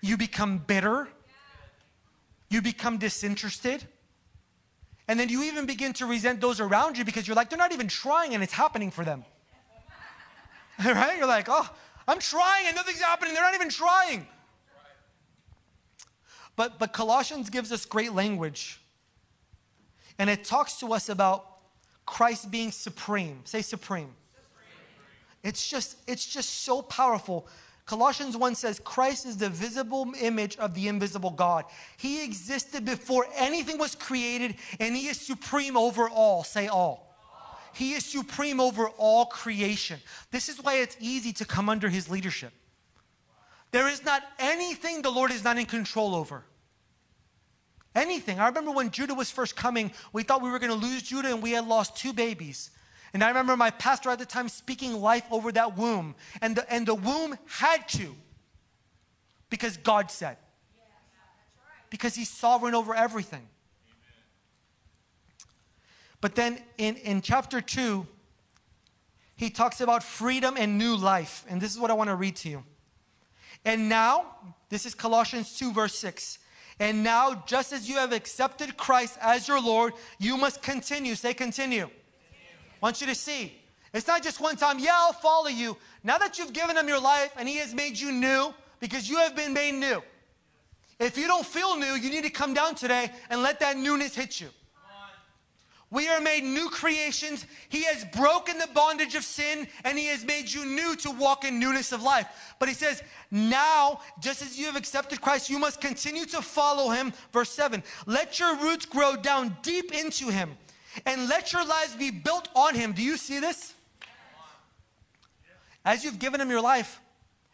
You 0.00 0.16
become 0.16 0.58
bitter. 0.58 1.08
You 2.48 2.62
become 2.62 2.98
disinterested. 2.98 3.84
And 5.08 5.18
then 5.18 5.28
you 5.28 5.42
even 5.44 5.66
begin 5.66 5.92
to 5.94 6.06
resent 6.06 6.40
those 6.40 6.60
around 6.60 6.96
you 6.96 7.04
because 7.04 7.26
you're 7.26 7.36
like, 7.36 7.50
they're 7.50 7.58
not 7.58 7.72
even 7.72 7.88
trying 7.88 8.34
and 8.34 8.42
it's 8.42 8.52
happening 8.52 8.90
for 8.90 9.04
them. 9.04 9.24
right? 10.84 11.18
You're 11.18 11.26
like, 11.26 11.46
oh, 11.48 11.68
I'm 12.08 12.18
trying 12.18 12.66
and 12.66 12.76
nothing's 12.76 13.00
happening. 13.00 13.34
They're 13.34 13.42
not 13.42 13.54
even 13.54 13.68
trying. 13.68 14.26
But, 16.56 16.78
but 16.78 16.92
Colossians 16.92 17.50
gives 17.50 17.72
us 17.72 17.84
great 17.84 18.12
language. 18.12 18.80
And 20.18 20.28
it 20.28 20.44
talks 20.44 20.78
to 20.80 20.92
us 20.92 21.08
about 21.08 21.46
Christ 22.04 22.50
being 22.50 22.70
supreme. 22.70 23.40
Say 23.44 23.62
supreme. 23.62 24.10
supreme. 24.34 24.68
It's 25.42 25.68
just, 25.68 25.96
it's 26.06 26.26
just 26.26 26.64
so 26.64 26.82
powerful. 26.82 27.48
Colossians 27.86 28.36
1 28.36 28.54
says, 28.54 28.78
Christ 28.78 29.26
is 29.26 29.36
the 29.36 29.48
visible 29.48 30.12
image 30.20 30.56
of 30.56 30.74
the 30.74 30.88
invisible 30.88 31.30
God. 31.30 31.64
He 31.96 32.24
existed 32.24 32.84
before 32.84 33.26
anything 33.34 33.78
was 33.78 33.94
created, 33.94 34.54
and 34.78 34.94
He 34.94 35.08
is 35.08 35.20
supreme 35.20 35.76
over 35.76 36.08
all. 36.08 36.44
Say 36.44 36.68
all. 36.68 37.16
He 37.74 37.94
is 37.94 38.04
supreme 38.04 38.60
over 38.60 38.88
all 38.98 39.26
creation. 39.26 39.98
This 40.30 40.48
is 40.48 40.62
why 40.62 40.76
it's 40.76 40.96
easy 41.00 41.32
to 41.34 41.44
come 41.44 41.68
under 41.68 41.88
His 41.88 42.08
leadership. 42.08 42.52
There 43.72 43.88
is 43.88 44.04
not 44.04 44.22
anything 44.38 45.02
the 45.02 45.10
Lord 45.10 45.32
is 45.32 45.42
not 45.42 45.58
in 45.58 45.66
control 45.66 46.14
over. 46.14 46.44
Anything. 47.94 48.38
I 48.38 48.46
remember 48.46 48.70
when 48.70 48.90
Judah 48.90 49.14
was 49.14 49.30
first 49.30 49.56
coming, 49.56 49.92
we 50.12 50.22
thought 50.22 50.42
we 50.42 50.50
were 50.50 50.58
going 50.58 50.72
to 50.72 50.86
lose 50.86 51.02
Judah, 51.02 51.28
and 51.28 51.42
we 51.42 51.50
had 51.52 51.66
lost 51.66 51.96
two 51.96 52.12
babies. 52.12 52.70
And 53.12 53.22
I 53.22 53.28
remember 53.28 53.56
my 53.56 53.70
pastor 53.70 54.10
at 54.10 54.18
the 54.18 54.26
time 54.26 54.48
speaking 54.48 54.94
life 54.94 55.24
over 55.30 55.52
that 55.52 55.76
womb. 55.76 56.14
And 56.40 56.56
the, 56.56 56.72
and 56.72 56.86
the 56.86 56.94
womb 56.94 57.36
had 57.46 57.88
to, 57.90 58.14
because 59.50 59.76
God 59.76 60.10
said. 60.10 60.36
Because 61.90 62.14
He's 62.14 62.30
sovereign 62.30 62.74
over 62.74 62.94
everything. 62.94 63.46
But 66.22 66.34
then 66.34 66.58
in, 66.78 66.96
in 66.96 67.20
chapter 67.20 67.60
2, 67.60 68.06
he 69.34 69.50
talks 69.50 69.80
about 69.80 70.02
freedom 70.04 70.54
and 70.56 70.78
new 70.78 70.96
life. 70.96 71.44
And 71.48 71.60
this 71.60 71.72
is 71.72 71.78
what 71.78 71.90
I 71.90 71.94
want 71.94 72.08
to 72.08 72.14
read 72.14 72.36
to 72.36 72.48
you. 72.48 72.64
And 73.64 73.88
now, 73.88 74.36
this 74.68 74.86
is 74.86 74.94
Colossians 74.94 75.56
2, 75.58 75.72
verse 75.72 75.94
6. 75.96 76.38
And 76.80 77.04
now, 77.04 77.44
just 77.46 77.72
as 77.72 77.88
you 77.88 77.96
have 77.96 78.12
accepted 78.12 78.76
Christ 78.76 79.18
as 79.20 79.46
your 79.46 79.60
Lord, 79.60 79.92
you 80.18 80.36
must 80.36 80.62
continue. 80.62 81.14
Say, 81.14 81.34
continue. 81.34 81.84
I 81.84 81.88
want 82.80 83.00
you 83.00 83.06
to 83.06 83.14
see. 83.14 83.54
It's 83.92 84.06
not 84.06 84.22
just 84.22 84.40
one 84.40 84.56
time, 84.56 84.78
yeah, 84.78 84.94
I'll 84.94 85.12
follow 85.12 85.48
you. 85.48 85.76
Now 86.02 86.18
that 86.18 86.38
you've 86.38 86.52
given 86.52 86.76
him 86.76 86.88
your 86.88 87.00
life 87.00 87.32
and 87.36 87.48
he 87.48 87.56
has 87.58 87.74
made 87.74 87.98
you 87.98 88.10
new, 88.10 88.54
because 88.80 89.08
you 89.08 89.18
have 89.18 89.36
been 89.36 89.52
made 89.52 89.74
new. 89.74 90.02
If 90.98 91.16
you 91.16 91.28
don't 91.28 91.46
feel 91.46 91.76
new, 91.76 91.94
you 91.94 92.10
need 92.10 92.24
to 92.24 92.30
come 92.30 92.52
down 92.52 92.74
today 92.74 93.12
and 93.30 93.42
let 93.42 93.60
that 93.60 93.76
newness 93.76 94.14
hit 94.14 94.40
you. 94.40 94.48
We 95.92 96.08
are 96.08 96.22
made 96.22 96.42
new 96.42 96.70
creations. 96.70 97.44
He 97.68 97.84
has 97.84 98.06
broken 98.06 98.56
the 98.56 98.66
bondage 98.72 99.14
of 99.14 99.24
sin 99.24 99.68
and 99.84 99.98
He 99.98 100.06
has 100.06 100.24
made 100.24 100.50
you 100.50 100.64
new 100.64 100.96
to 100.96 101.10
walk 101.10 101.44
in 101.44 101.60
newness 101.60 101.92
of 101.92 102.02
life. 102.02 102.26
But 102.58 102.70
He 102.70 102.74
says, 102.74 103.02
now, 103.30 104.00
just 104.18 104.40
as 104.40 104.58
you 104.58 104.64
have 104.66 104.76
accepted 104.76 105.20
Christ, 105.20 105.50
you 105.50 105.58
must 105.58 105.82
continue 105.82 106.24
to 106.26 106.40
follow 106.40 106.88
Him. 106.88 107.12
Verse 107.30 107.50
7 107.50 107.82
Let 108.06 108.40
your 108.40 108.56
roots 108.56 108.86
grow 108.86 109.16
down 109.16 109.54
deep 109.60 109.92
into 109.92 110.30
Him 110.30 110.56
and 111.04 111.28
let 111.28 111.52
your 111.52 111.64
lives 111.64 111.94
be 111.94 112.10
built 112.10 112.48
on 112.54 112.74
Him. 112.74 112.94
Do 112.94 113.02
you 113.02 113.18
see 113.18 113.38
this? 113.38 113.74
As 115.84 116.04
you've 116.04 116.18
given 116.18 116.40
Him 116.40 116.48
your 116.48 116.62
life, 116.62 117.02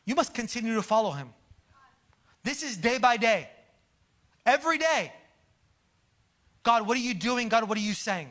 you 0.05 0.14
must 0.14 0.33
continue 0.33 0.77
to 0.77 0.83
follow 0.83 1.11
Him. 1.11 1.31
This 2.44 2.62
is 2.62 2.77
day 2.77 2.98
by 2.98 3.16
day, 3.16 3.48
every 4.46 4.79
day. 4.79 5.12
God, 6.68 6.87
what 6.87 6.98
are 6.98 7.00
you 7.00 7.14
doing? 7.14 7.48
God, 7.48 7.66
what 7.66 7.78
are 7.78 7.81
you 7.81 7.94
saying? 7.94 8.28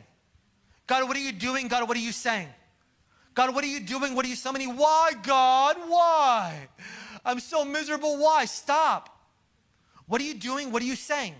God, 0.86 1.08
what 1.08 1.16
are 1.16 1.20
you 1.20 1.32
doing? 1.32 1.66
God, 1.66 1.88
what 1.88 1.96
are 1.96 2.00
you 2.00 2.12
saying? 2.12 2.46
God, 3.34 3.52
what 3.52 3.64
are 3.64 3.66
you 3.66 3.80
doing? 3.80 4.14
What 4.14 4.24
are 4.24 4.28
you 4.28 4.36
summoning? 4.36 4.76
Why, 4.76 5.10
God? 5.24 5.74
Why? 5.88 6.68
I'm 7.24 7.40
so 7.40 7.64
miserable. 7.64 8.16
Why? 8.16 8.44
Stop. 8.44 9.08
What 10.06 10.20
are 10.20 10.24
you 10.24 10.34
doing? 10.34 10.70
What 10.70 10.82
are 10.82 10.84
you 10.84 10.94
saying? 10.94 11.34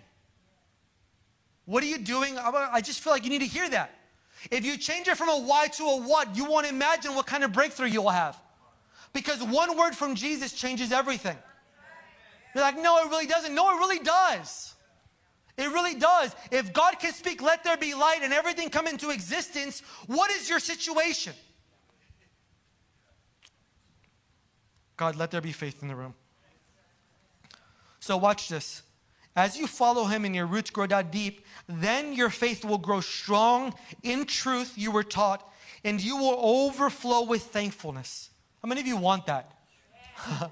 What 1.66 1.84
are 1.84 1.87
you 1.87 1.98
doing? 1.98 2.37
I 2.37 2.80
just 2.80 2.98
feel 2.98 3.12
like 3.12 3.22
you 3.22 3.30
need 3.30 3.42
to 3.42 3.46
hear 3.46 3.70
that. 3.70 3.94
If 4.50 4.64
you 4.64 4.76
change 4.76 5.06
it 5.06 5.16
from 5.16 5.28
a 5.28 5.38
why 5.38 5.68
to 5.68 5.84
a 5.84 6.00
what, 6.00 6.34
you 6.34 6.46
won't 6.46 6.66
imagine 6.66 7.14
what 7.14 7.26
kind 7.28 7.44
of 7.44 7.52
breakthrough 7.52 7.87
you'll 7.87 8.08
have. 8.08 8.37
Because 9.12 9.40
one 9.40 9.78
word 9.78 9.94
from 9.94 10.16
Jesus 10.16 10.52
changes 10.52 10.90
everything. 10.90 11.38
You're 12.56 12.64
like, 12.64 12.76
no, 12.76 12.98
it 13.04 13.08
really 13.08 13.28
doesn't. 13.28 13.54
No, 13.54 13.70
it 13.70 13.78
really 13.78 14.00
does. 14.00 14.74
It 15.59 15.73
really 15.73 15.97
does. 15.97 16.35
If 16.53 16.73
God 16.73 17.01
can 17.01 17.12
speak, 17.12 17.42
let 17.42 17.64
there 17.64 17.77
be 17.77 17.92
light, 17.92 18.21
and 18.23 18.33
everything 18.33 18.71
come 18.71 18.87
into 18.87 19.11
existence, 19.11 19.83
what 20.07 20.31
is 20.31 20.49
your 20.49 20.61
situation? 20.61 21.35
God, 24.97 25.16
let 25.16 25.33
there 25.33 25.40
be 25.40 25.53
faith 25.53 25.83
in 25.83 25.88
the 25.88 25.97
room. 25.97 26.14
So, 27.99 28.16
watch 28.16 28.49
this. 28.49 28.83
As 29.35 29.59
you 29.59 29.66
follow 29.66 30.05
him 30.05 30.25
and 30.25 30.35
your 30.35 30.47
roots 30.47 30.71
grow 30.71 30.87
down 30.87 31.11
deep, 31.11 31.44
then 31.68 32.12
your 32.12 32.31
faith 32.31 32.64
will 32.64 32.79
grow 32.79 33.01
strong 33.01 33.75
in 34.03 34.27
truth 34.27 34.75
you 34.77 34.92
were 34.92 35.03
taught, 35.03 35.49
and 35.85 36.01
you 36.01 36.16
will 36.16 36.38
overflow 36.40 37.25
with 37.25 37.42
thankfulness. 37.42 38.31
How 38.62 38.68
many 38.68 38.81
of 38.81 38.87
you 38.87 38.97
want 38.97 39.27
that? 39.27 39.53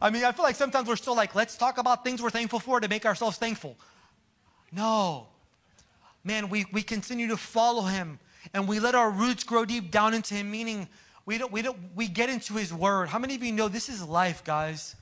I 0.00 0.10
mean, 0.10 0.24
I 0.24 0.32
feel 0.32 0.44
like 0.44 0.56
sometimes 0.56 0.88
we're 0.88 0.96
still 0.96 1.16
like, 1.16 1.34
let's 1.34 1.56
talk 1.56 1.78
about 1.78 2.04
things 2.04 2.22
we're 2.22 2.30
thankful 2.30 2.60
for 2.60 2.80
to 2.80 2.88
make 2.88 3.04
ourselves 3.04 3.36
thankful. 3.36 3.76
No. 4.74 5.26
Man, 6.24 6.48
we, 6.48 6.64
we 6.72 6.82
continue 6.82 7.28
to 7.28 7.36
follow 7.36 7.82
him 7.82 8.18
and 8.52 8.66
we 8.66 8.80
let 8.80 8.94
our 8.94 9.10
roots 9.10 9.44
grow 9.44 9.64
deep 9.64 9.90
down 9.90 10.14
into 10.14 10.34
him, 10.34 10.50
meaning 10.50 10.88
we 11.26 11.38
don't, 11.38 11.52
we 11.52 11.62
don't, 11.62 11.78
we 11.94 12.08
get 12.08 12.28
into 12.28 12.54
his 12.54 12.72
word. 12.72 13.08
How 13.08 13.18
many 13.18 13.34
of 13.34 13.42
you 13.42 13.52
know 13.52 13.68
this 13.68 13.88
is 13.88 14.02
life, 14.02 14.44
guys? 14.44 14.96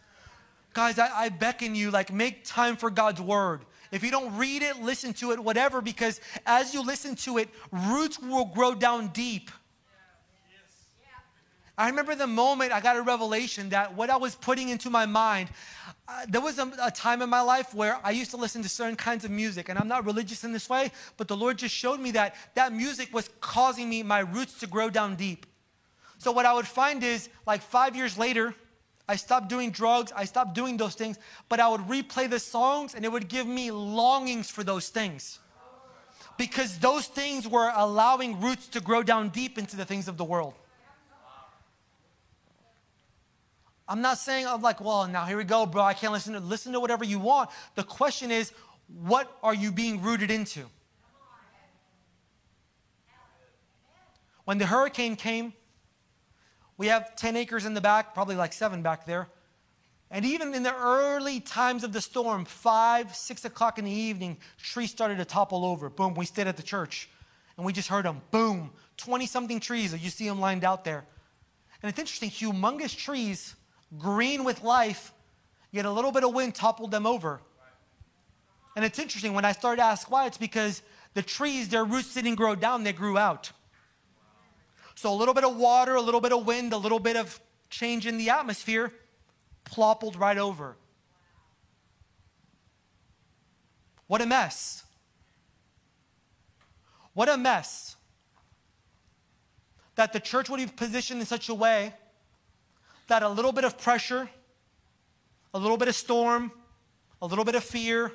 Guys, 0.75 0.99
I, 0.99 1.09
I 1.13 1.29
beckon 1.29 1.75
you, 1.75 1.91
like, 1.91 2.13
make 2.13 2.45
time 2.45 2.77
for 2.77 2.91
God's 2.91 3.21
word. 3.21 3.61
If 3.91 4.03
you 4.03 4.11
don't 4.11 4.37
read 4.37 4.63
it, 4.63 4.81
listen 4.81 5.13
to 5.15 5.33
it, 5.33 5.39
whatever, 5.39 5.83
because 5.83 6.21
as 6.47 6.73
you 6.73 6.83
listen 6.83 7.15
to 7.17 7.39
it, 7.39 7.51
roots 7.71 8.19
will 8.19 8.47
grow 8.47 8.75
down 8.75 9.09
deep. 9.09 9.51
I 11.83 11.89
remember 11.89 12.15
the 12.15 12.29
moment 12.29 12.71
I 12.71 12.81
got 12.81 12.97
a 12.97 13.03
revelation 13.03 13.71
that 13.71 13.97
what 13.97 14.09
I 14.09 14.17
was 14.17 14.37
putting 14.37 14.69
into 14.69 14.89
my 14.89 15.05
mind, 15.05 15.49
uh, 16.07 16.27
there 16.29 16.41
was 16.41 16.61
a, 16.61 16.71
a, 16.81 16.93
time 16.93 17.23
in 17.23 17.29
my 17.29 17.41
life 17.41 17.75
where 17.75 17.99
I 18.05 18.13
used 18.13 18.31
to 18.31 18.37
listen 18.37 18.63
to 18.63 18.69
certain 18.69 18.95
kinds 18.95 19.25
of 19.25 19.33
music, 19.33 19.69
and 19.69 19.77
I'm 19.77 19.89
not 19.89 20.07
religious 20.07 20.45
in 20.45 20.53
this 20.53 20.71
way, 20.71 20.93
but 21.17 21.27
the 21.27 21.37
Lord 21.37 21.59
just 21.59 21.75
showed 21.75 21.99
me 21.99 22.13
that 22.13 22.37
that 22.55 22.73
music 22.73 23.13
was 23.13 23.31
causing 23.41 23.91
me, 23.91 24.05
my 24.05 24.21
roots 24.21 24.61
to 24.61 24.69
grow 24.69 24.91
down 24.91 25.17
deep. 25.17 25.45
So, 26.19 26.31
what 26.31 26.47
I 26.47 26.55
would 26.55 26.69
find 26.69 27.03
is 27.03 27.29
like 27.49 27.63
five 27.63 27.97
years 27.97 28.17
later, 28.17 28.55
I 29.09 29.17
stopped 29.17 29.49
doing 29.49 29.73
drugs, 29.73 30.13
I 30.15 30.25
stopped 30.25 30.55
doing 30.55 30.77
those 30.77 30.95
things, 30.95 31.19
but 31.49 31.59
I 31.59 31.67
would 31.67 31.81
replay 31.81 32.31
the 32.31 32.39
songs 32.39 32.95
and 32.95 33.05
it 33.05 33.11
would 33.11 33.27
give 33.27 33.49
me 33.49 33.73
longings 33.73 34.49
for 34.49 34.63
those 34.63 34.89
things. 34.89 35.41
Because 36.39 36.79
those 36.79 37.09
things 37.09 37.49
were 37.49 37.73
allowing 37.75 38.41
roots 38.41 38.69
to 38.69 38.81
grow 38.81 39.03
down 39.03 39.31
deep 39.31 39.59
into 39.59 39.75
the 39.75 39.85
things 39.85 40.07
of 40.07 40.17
the 40.17 40.25
world. 40.25 40.55
I'm 43.93 44.01
not 44.01 44.17
saying 44.17 44.47
I'm 44.47 44.63
like, 44.63 44.81
well, 44.81 45.07
now 45.07 45.27
here 45.27 45.37
we 45.37 45.45
go, 45.45 45.67
bro. 45.67 45.83
I 45.83 45.93
can't 45.93 46.15
listen 46.15 46.33
to 46.33 46.41
listen 46.41 46.73
to 46.73 46.81
whatever 46.81 47.05
you 47.05 47.19
want. 47.19 47.51
The 47.75 47.83
question 47.83 48.31
is, 48.31 48.51
what 48.87 49.31
are 49.43 49.53
you 49.53 49.71
being 49.71 50.01
rooted 50.01 50.31
into? 50.31 50.65
When 54.47 54.57
the 54.57 54.65
hurricane 54.65 55.15
came, 55.15 55.53
We 56.79 56.87
have 56.87 57.15
10 57.17 57.37
acres 57.37 57.67
in 57.67 57.75
the 57.75 57.83
back, 57.83 58.15
probably 58.15 58.35
like 58.35 58.55
seven 58.55 58.81
back 58.81 59.05
there. 59.05 59.29
And 60.11 60.25
even 60.25 60.55
in 60.55 60.63
the 60.63 60.75
early 60.75 61.41
times 61.41 61.85
of 61.85 61.93
the 61.93 62.01
storm, 62.01 62.47
five, 62.47 63.15
six 63.15 63.45
o'clock 63.45 63.79
in 63.79 63.85
the 63.85 63.91
evening, 63.91 64.39
trees 64.57 64.91
started 64.91 65.19
to 65.19 65.27
topple 65.27 65.67
over. 65.67 65.91
Boom, 65.91 66.15
we 66.15 66.25
stayed 66.25 66.47
at 66.47 66.57
the 66.57 66.63
church 66.63 67.11
and 67.59 67.67
we 67.67 67.75
just 67.75 67.89
heard 67.89 68.07
them. 68.07 68.23
Boom, 68.31 68.71
20 68.97 69.27
something 69.27 69.61
trees. 69.61 69.93
You 70.03 70.09
see 70.09 70.27
them 70.27 70.41
lined 70.41 70.65
out 70.65 70.83
there. 70.83 71.05
And 71.83 71.91
it's 71.91 71.99
interesting, 71.99 72.31
humongous 72.31 72.97
trees, 72.97 73.55
green 73.99 74.45
with 74.45 74.63
life, 74.63 75.13
yet 75.71 75.85
a 75.85 75.91
little 75.91 76.13
bit 76.13 76.25
of 76.25 76.33
wind 76.33 76.55
toppled 76.55 76.91
them 76.91 77.07
over. 77.07 77.41
And 78.75 78.85
it's 78.85 78.99
interesting, 78.99 79.35
when 79.35 79.45
I 79.45 79.53
started 79.53 79.83
to 79.83 79.87
ask 79.87 80.11
why, 80.11 80.27
it's 80.27 80.39
because 80.39 80.83
the 81.15 81.23
trees, 81.23 81.69
their 81.69 81.85
roots 81.85 82.15
didn't 82.15 82.37
grow 82.37 82.55
down, 82.55 82.85
they 82.85 82.93
grew 82.93 83.19
out. 83.19 83.53
So 84.95 85.13
a 85.13 85.17
little 85.17 85.35
bit 85.35 85.45
of 85.45 85.57
water, 85.57 85.95
a 85.95 86.01
little 86.01 86.21
bit 86.21 86.33
of 86.33 86.47
wind, 86.47 86.73
a 86.73 86.77
little 86.77 86.99
bit 86.99 87.17
of 87.17 87.41
change 87.71 88.07
in 88.07 88.19
the 88.19 88.31
atmosphere 88.31 88.93
ploppled 89.65 90.19
right 90.19 90.39
over. 90.39 90.77
What 94.07 94.21
a 94.21 94.27
mess. 94.27 94.85
What 97.15 97.29
a 97.29 97.37
mess 97.37 97.97
that 99.95 100.13
the 100.13 100.21
church 100.21 100.49
would 100.49 100.59
be 100.59 100.67
positioned 100.67 101.21
in 101.21 101.27
such 101.27 101.49
a 101.49 101.55
way 101.55 101.95
that 103.09 103.23
a 103.23 103.29
little 103.29 103.53
bit 103.53 103.65
of 103.65 103.79
pressure, 103.79 104.29
a 105.55 105.59
little 105.59 105.77
bit 105.77 105.89
of 105.89 105.95
storm, 105.95 106.53
a 107.21 107.27
little 107.27 107.45
bit 107.45 107.55
of 107.55 107.65
fear, 107.65 108.13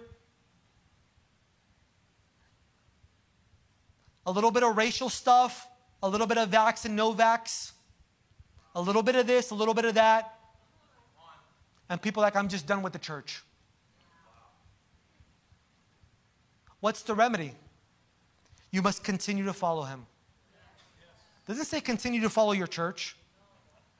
a 4.26 4.32
little 4.32 4.52
bit 4.52 4.64
of 4.64 4.76
racial 4.76 5.10
stuff, 5.10 5.68
a 6.04 6.10
little 6.10 6.28
bit 6.28 6.38
of 6.38 6.50
vax 6.50 6.86
and 6.86 6.96
no 6.96 7.14
vax, 7.14 7.72
a 8.76 8.82
little 8.82 9.04
bit 9.04 9.16
of 9.16 9.26
this, 9.26 9.52
a 9.52 9.56
little 9.56 9.74
bit 9.74 9.86
of 9.86 9.96
that, 9.96 10.34
and 11.90 12.02
people 12.02 12.22
like, 12.22 12.36
I'm 12.36 12.50
just 12.50 12.68
done 12.68 12.82
with 12.82 12.94
the 12.94 13.00
church. 13.00 13.42
What's 16.80 17.02
the 17.02 17.16
remedy? 17.16 17.54
You 18.72 18.82
must 18.82 19.04
continue 19.04 19.46
to 19.46 19.54
follow 19.54 19.84
him. 19.84 20.06
Does 21.48 21.60
it 21.60 21.66
say 21.66 21.80
continue 21.80 22.22
to 22.22 22.30
follow 22.30 22.52
your 22.52 22.68
church? 22.68 23.16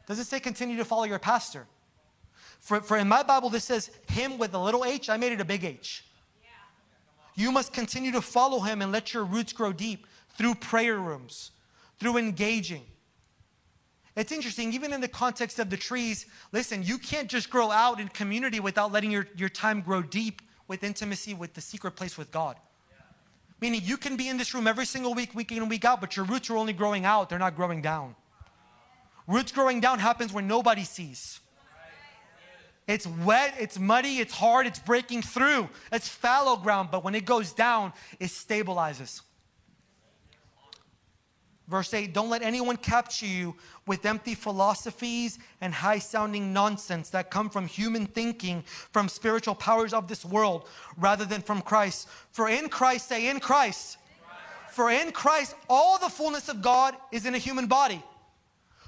Does 0.08 0.20
it 0.20 0.26
say 0.26 0.40
continue 0.40 0.78
to 0.78 0.86
follow 0.86 1.04
your 1.04 1.20
pastor? 1.20 1.68
For, 2.60 2.82
for 2.82 2.98
in 2.98 3.08
my 3.08 3.24
Bible, 3.24 3.50
this 3.50 3.66
says 3.66 3.92
him 4.10 4.38
with 4.38 4.54
a 4.54 4.60
little 4.60 4.84
h. 4.84 5.10
I 5.10 5.18
made 5.18 5.34
it 5.34 5.42
a 5.42 5.46
big 5.46 5.64
H. 5.64 6.04
You 7.36 7.52
must 7.52 7.72
continue 7.72 8.12
to 8.14 8.22
follow 8.22 8.62
him 8.62 8.82
and 8.82 8.92
let 8.92 9.14
your 9.14 9.24
roots 9.24 9.54
grow 9.54 9.72
deep 9.72 10.08
through 10.38 10.56
prayer 10.56 10.98
rooms, 10.98 11.52
through 12.00 12.18
engaging. 12.18 12.82
It's 14.16 14.32
interesting, 14.32 14.74
even 14.74 14.92
in 14.92 15.02
the 15.02 15.08
context 15.08 15.60
of 15.60 15.70
the 15.70 15.78
trees, 15.78 16.26
listen, 16.52 16.82
you 16.82 16.98
can't 16.98 17.30
just 17.30 17.52
grow 17.52 17.70
out 17.70 18.00
in 18.00 18.08
community 18.08 18.60
without 18.60 18.92
letting 18.92 19.12
your, 19.12 19.28
your 19.38 19.50
time 19.50 19.82
grow 19.82 20.02
deep 20.02 20.42
with 20.68 20.84
intimacy 20.84 21.36
with 21.36 21.54
the 21.54 21.62
secret 21.62 21.92
place 21.92 22.18
with 22.18 22.32
God. 22.32 22.56
Meaning 23.62 23.82
you 23.84 23.98
can 23.98 24.18
be 24.18 24.30
in 24.30 24.38
this 24.38 24.56
room 24.56 24.66
every 24.66 24.86
single 24.86 25.14
week, 25.14 25.36
week 25.36 25.52
in 25.52 25.60
and 25.60 25.70
week 25.70 25.86
out, 25.86 26.02
but 26.02 26.16
your 26.16 26.26
roots 26.26 26.50
are 26.50 26.58
only 26.58 26.74
growing 26.74 27.06
out, 27.06 27.30
they're 27.30 27.38
not 27.38 27.56
growing 27.56 27.82
down. 27.82 28.16
Roots 29.28 29.52
growing 29.52 29.82
down 29.82 30.00
happens 30.00 30.32
when 30.32 30.48
nobody 30.48 30.84
sees. 30.84 31.42
It's 32.88 33.06
wet, 33.06 33.54
it's 33.60 33.78
muddy, 33.78 34.20
it's 34.20 34.34
hard, 34.34 34.66
it's 34.66 34.80
breaking 34.80 35.22
through. 35.22 35.68
It's 35.92 36.08
fallow 36.08 36.56
ground, 36.56 36.90
but 36.90 37.04
when 37.04 37.16
it 37.16 37.26
goes 37.26 37.52
down, 37.52 37.92
it 38.18 38.30
stabilizes. 38.30 39.22
Verse 41.68 41.94
8 41.94 42.14
Don't 42.14 42.30
let 42.30 42.42
anyone 42.42 42.78
capture 42.78 43.26
you 43.26 43.56
with 43.86 44.06
empty 44.06 44.36
philosophies 44.36 45.38
and 45.60 45.74
high 45.74 46.00
sounding 46.00 46.54
nonsense 46.54 47.10
that 47.10 47.30
come 47.30 47.50
from 47.50 47.68
human 47.68 48.06
thinking, 48.06 48.64
from 48.94 49.10
spiritual 49.10 49.56
powers 49.56 49.94
of 49.94 50.08
this 50.08 50.24
world, 50.24 50.68
rather 50.98 51.26
than 51.26 51.42
from 51.42 51.62
Christ. 51.62 52.08
For 52.32 52.48
in 52.48 52.70
Christ, 52.70 53.10
say, 53.10 53.28
in 53.30 53.42
Christ. 53.42 53.98
For 54.70 54.90
in 54.92 55.12
Christ, 55.12 55.56
all 55.70 55.98
the 55.98 56.10
fullness 56.10 56.48
of 56.48 56.62
God 56.62 56.96
is 57.12 57.26
in 57.26 57.36
a 57.36 57.40
human 57.40 57.68
body. 57.68 58.02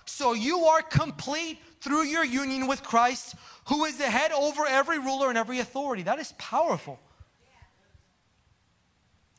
So 0.10 0.34
you 0.34 0.66
are 0.66 0.82
complete 0.82 1.60
through 1.82 2.03
your 2.03 2.26
union 2.26 2.66
with 2.68 2.82
Christ, 2.82 3.36
who 3.68 3.86
is 3.86 3.97
the 3.97 4.10
head 4.10 4.32
over 4.32 4.66
every 4.66 4.97
ruler 4.97 5.30
and 5.30 5.38
every 5.38 5.60
authority. 5.60 6.01
That 6.01 6.18
is 6.18 6.34
powerful. 6.39 6.99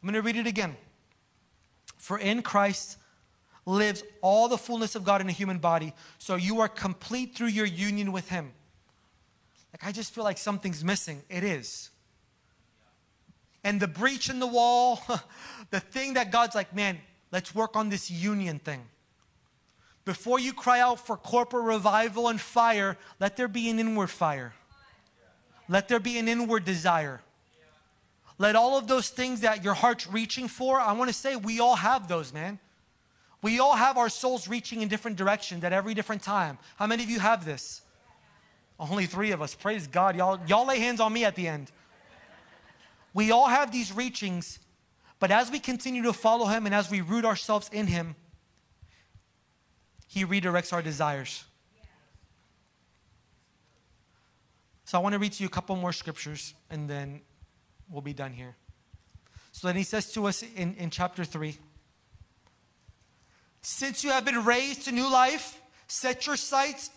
I'm 0.01 0.07
going 0.07 0.15
to 0.15 0.23
read 0.23 0.37
it 0.37 0.47
again. 0.47 0.77
For 1.99 2.19
in 2.19 2.41
Christ, 2.43 2.99
lives 3.67 4.05
all 4.23 4.49
the 4.49 4.57
fullness 4.57 4.95
of 4.95 5.05
God 5.05 5.21
in 5.21 5.29
a 5.29 5.33
human 5.33 5.59
body. 5.59 5.93
So 6.19 6.37
you 6.37 6.61
are 6.61 6.69
complete 6.69 7.35
through 7.35 7.49
your 7.49 7.67
union 7.67 8.13
with 8.13 8.29
Him. 8.29 8.53
Like, 9.75 9.85
I 9.85 9.93
just 9.93 10.15
feel 10.15 10.25
like 10.25 10.39
something's 10.39 10.85
missing. 10.85 11.21
It 11.29 11.43
is. 11.43 11.91
And 13.65 13.81
the 13.81 13.89
breach 13.89 14.31
in 14.31 14.39
the 14.39 14.47
wall, 14.47 15.03
the 15.71 15.81
thing 15.81 16.15
that 16.15 16.31
God's 16.31 16.55
like, 16.55 16.75
man, 16.75 17.01
let's 17.33 17.55
work 17.55 17.75
on 17.75 17.89
this 17.89 18.09
union 18.09 18.61
thing. 18.61 18.87
Before 20.11 20.41
you 20.41 20.53
cry 20.53 20.81
out 20.81 20.99
for 20.99 21.17
corporate 21.17 21.63
revival 21.63 22.27
and 22.27 22.41
fire, 22.41 22.97
let 23.21 23.37
there 23.37 23.47
be 23.47 23.71
an 23.71 23.79
inward 23.79 24.11
fire. 24.11 24.55
Let 25.69 25.87
there 25.87 26.01
be 26.01 26.19
an 26.19 26.27
inward 26.27 26.65
desire. 26.65 27.21
Let 28.37 28.57
all 28.57 28.77
of 28.77 28.89
those 28.89 29.09
things 29.11 29.43
that 29.43 29.63
your 29.63 29.75
heart's 29.75 30.09
reaching 30.09 30.49
for, 30.49 30.81
I 30.81 30.95
want 30.95 31.11
to 31.11 31.15
say 31.15 31.37
we 31.37 31.61
all 31.61 31.77
have 31.77 32.09
those, 32.09 32.33
man. 32.33 32.59
We 33.41 33.61
all 33.61 33.77
have 33.77 33.97
our 33.97 34.09
souls 34.09 34.49
reaching 34.49 34.83
in 34.83 34.89
different 34.89 35.17
directions 35.17 35.63
at 35.63 35.73
every 35.73 35.95
different 35.95 36.25
time. 36.25 36.59
How 36.75 36.89
many 36.89 37.05
of 37.05 37.09
you 37.09 37.21
have 37.21 37.45
this? 37.45 37.83
Only 38.81 39.07
three 39.07 39.31
of 39.31 39.41
us. 39.41 39.55
Praise 39.55 39.87
God. 39.87 40.17
Y'all, 40.17 40.41
y'all 40.49 40.67
lay 40.67 40.81
hands 40.81 40.99
on 40.99 41.13
me 41.13 41.25
at 41.25 41.37
the 41.37 41.47
end. 41.47 41.71
We 43.15 43.31
all 43.31 43.47
have 43.47 43.71
these 43.71 43.93
reachings, 43.93 44.59
but 45.21 45.31
as 45.31 45.53
we 45.53 45.61
continue 45.61 46.03
to 46.03 46.13
follow 46.13 46.47
Him 46.47 46.67
and 46.67 46.75
as 46.75 46.91
we 46.91 47.01
root 47.01 47.25
ourselves 47.25 47.71
in 47.73 47.87
Him, 47.87 48.17
He 50.11 50.25
redirects 50.25 50.73
our 50.73 50.83
desires. 50.83 51.45
So 54.85 54.99
I 54.99 55.03
want 55.03 55.13
to 55.13 55.21
read 55.21 55.31
to 55.35 55.45
you 55.45 55.47
a 55.47 55.51
couple 55.51 55.77
more 55.77 55.93
scriptures 55.93 56.53
and 56.69 56.91
then 56.91 57.21
we'll 57.89 58.03
be 58.03 58.13
done 58.13 58.33
here. 58.33 58.57
So 59.53 59.69
then 59.69 59.77
He 59.77 59.85
says 59.85 60.13
to 60.15 60.27
us 60.27 60.43
in, 60.43 60.75
in 60.75 60.91
chapter 60.91 61.25
3 61.25 61.57
since 63.63 64.03
you 64.03 64.11
have 64.11 64.25
been 64.25 64.45
raised 64.45 64.87
to 64.87 64.93
new 64.93 65.09
life, 65.09 65.61
set 65.87 66.27
your 66.27 66.35
sights 66.37 66.91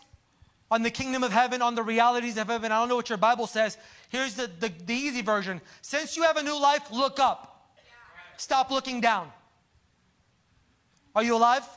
on 0.71 0.81
the 0.81 0.89
kingdom 0.89 1.21
of 1.21 1.31
heaven, 1.31 1.61
on 1.61 1.75
the 1.75 1.83
realities 1.83 2.37
of 2.37 2.47
heaven. 2.47 2.71
I 2.71 2.79
don't 2.79 2.89
know 2.89 2.95
what 2.95 3.09
your 3.09 3.19
Bible 3.19 3.45
says. 3.45 3.77
Here's 4.09 4.33
the, 4.33 4.49
the, 4.59 4.71
the 4.87 4.93
easy 4.93 5.21
version. 5.21 5.61
Since 5.83 6.17
you 6.17 6.23
have 6.23 6.37
a 6.37 6.41
new 6.41 6.59
life, 6.59 6.89
look 6.91 7.19
up. 7.19 7.69
Stop 8.37 8.71
looking 8.71 9.01
down. 9.01 9.29
Are 11.13 11.23
you 11.23 11.35
alive? 11.35 11.67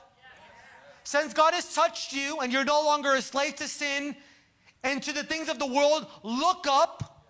Since 1.06 1.34
God 1.34 1.54
has 1.54 1.72
touched 1.72 2.12
you 2.12 2.40
and 2.40 2.52
you're 2.52 2.64
no 2.64 2.82
longer 2.82 3.14
a 3.14 3.22
slave 3.22 3.54
to 3.56 3.68
sin 3.68 4.16
and 4.82 5.00
to 5.04 5.12
the 5.12 5.22
things 5.22 5.48
of 5.48 5.60
the 5.60 5.66
world, 5.66 6.04
look 6.24 6.66
up 6.68 7.28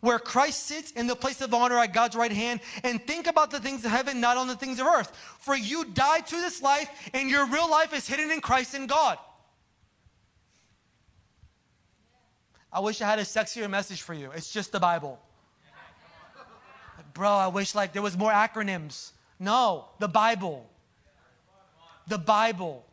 where 0.00 0.18
Christ 0.18 0.66
sits 0.66 0.90
in 0.90 1.06
the 1.06 1.14
place 1.14 1.40
of 1.40 1.54
honor 1.54 1.78
at 1.78 1.94
God's 1.94 2.16
right 2.16 2.32
hand, 2.32 2.60
and 2.82 3.06
think 3.06 3.28
about 3.28 3.52
the 3.52 3.60
things 3.60 3.84
of 3.84 3.92
heaven, 3.92 4.18
not 4.20 4.38
on 4.38 4.48
the 4.48 4.56
things 4.56 4.80
of 4.80 4.86
earth. 4.86 5.14
For 5.38 5.54
you 5.54 5.84
died 5.84 6.26
to 6.28 6.36
this 6.36 6.60
life, 6.60 6.88
and 7.14 7.30
your 7.30 7.46
real 7.46 7.70
life 7.70 7.92
is 7.94 8.08
hidden 8.08 8.30
in 8.30 8.40
Christ 8.40 8.74
and 8.74 8.88
God. 8.88 9.18
I 12.72 12.80
wish 12.80 13.00
I 13.02 13.06
had 13.06 13.18
a 13.18 13.24
sexier 13.24 13.70
message 13.70 14.00
for 14.00 14.14
you. 14.14 14.32
It's 14.32 14.50
just 14.50 14.72
the 14.72 14.80
Bible. 14.80 15.20
Bro, 17.12 17.30
I 17.30 17.48
wish 17.48 17.74
like 17.74 17.92
there 17.92 18.02
was 18.02 18.16
more 18.16 18.32
acronyms. 18.32 19.12
No, 19.38 19.90
the 19.98 20.08
Bible. 20.08 20.69
The 22.10 22.18
Bible. 22.18 22.84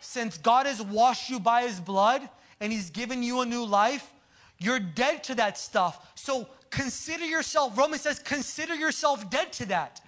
Since 0.00 0.36
God 0.38 0.66
has 0.66 0.82
washed 0.82 1.30
you 1.30 1.40
by 1.40 1.62
his 1.62 1.80
blood 1.80 2.28
and 2.60 2.72
he's 2.72 2.90
given 2.90 3.22
you 3.22 3.40
a 3.40 3.46
new 3.46 3.64
life, 3.64 4.12
you're 4.58 4.80
dead 4.80 5.24
to 5.24 5.34
that 5.36 5.56
stuff. 5.56 6.12
So 6.14 6.48
consider 6.70 7.24
yourself, 7.24 7.78
Romans 7.78 8.02
says, 8.02 8.18
consider 8.18 8.74
yourself 8.74 9.30
dead 9.30 9.52
to 9.54 9.66
that. 9.66 10.00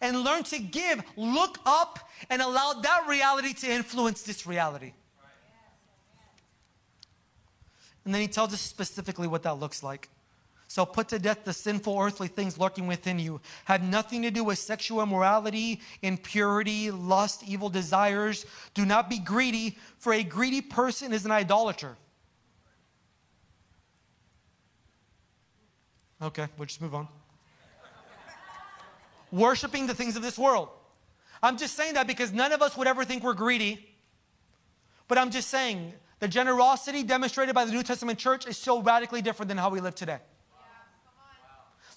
And 0.00 0.22
learn 0.22 0.44
to 0.44 0.58
give. 0.58 1.02
Look 1.16 1.58
up 1.66 2.08
and 2.30 2.40
allow 2.40 2.72
that 2.72 3.06
reality 3.06 3.52
to 3.52 3.70
influence 3.70 4.22
this 4.22 4.46
reality. 4.46 4.94
And 8.04 8.14
then 8.14 8.22
he 8.22 8.28
tells 8.28 8.54
us 8.54 8.60
specifically 8.62 9.28
what 9.28 9.42
that 9.42 9.58
looks 9.58 9.82
like. 9.82 10.08
So 10.70 10.86
put 10.86 11.08
to 11.08 11.18
death 11.18 11.42
the 11.42 11.52
sinful 11.52 11.98
earthly 11.98 12.28
things 12.28 12.56
lurking 12.56 12.86
within 12.86 13.18
you. 13.18 13.40
Have 13.64 13.82
nothing 13.82 14.22
to 14.22 14.30
do 14.30 14.44
with 14.44 14.56
sexual 14.56 15.02
immorality, 15.02 15.80
impurity, 16.00 16.92
lust, 16.92 17.42
evil 17.44 17.68
desires. 17.68 18.46
Do 18.72 18.86
not 18.86 19.10
be 19.10 19.18
greedy, 19.18 19.76
for 19.98 20.12
a 20.12 20.22
greedy 20.22 20.60
person 20.60 21.12
is 21.12 21.24
an 21.24 21.32
idolater. 21.32 21.96
Okay, 26.22 26.46
we'll 26.56 26.66
just 26.66 26.80
move 26.80 26.94
on. 26.94 27.08
Worshipping 29.32 29.88
the 29.88 29.94
things 29.94 30.14
of 30.14 30.22
this 30.22 30.38
world. 30.38 30.68
I'm 31.42 31.56
just 31.56 31.74
saying 31.74 31.94
that 31.94 32.06
because 32.06 32.32
none 32.32 32.52
of 32.52 32.62
us 32.62 32.76
would 32.76 32.86
ever 32.86 33.04
think 33.04 33.24
we're 33.24 33.34
greedy. 33.34 33.84
But 35.08 35.18
I'm 35.18 35.32
just 35.32 35.48
saying 35.48 35.94
the 36.20 36.28
generosity 36.28 37.02
demonstrated 37.02 37.56
by 37.56 37.64
the 37.64 37.72
New 37.72 37.82
Testament 37.82 38.20
church 38.20 38.46
is 38.46 38.56
so 38.56 38.80
radically 38.80 39.20
different 39.20 39.48
than 39.48 39.58
how 39.58 39.70
we 39.70 39.80
live 39.80 39.96
today. 39.96 40.18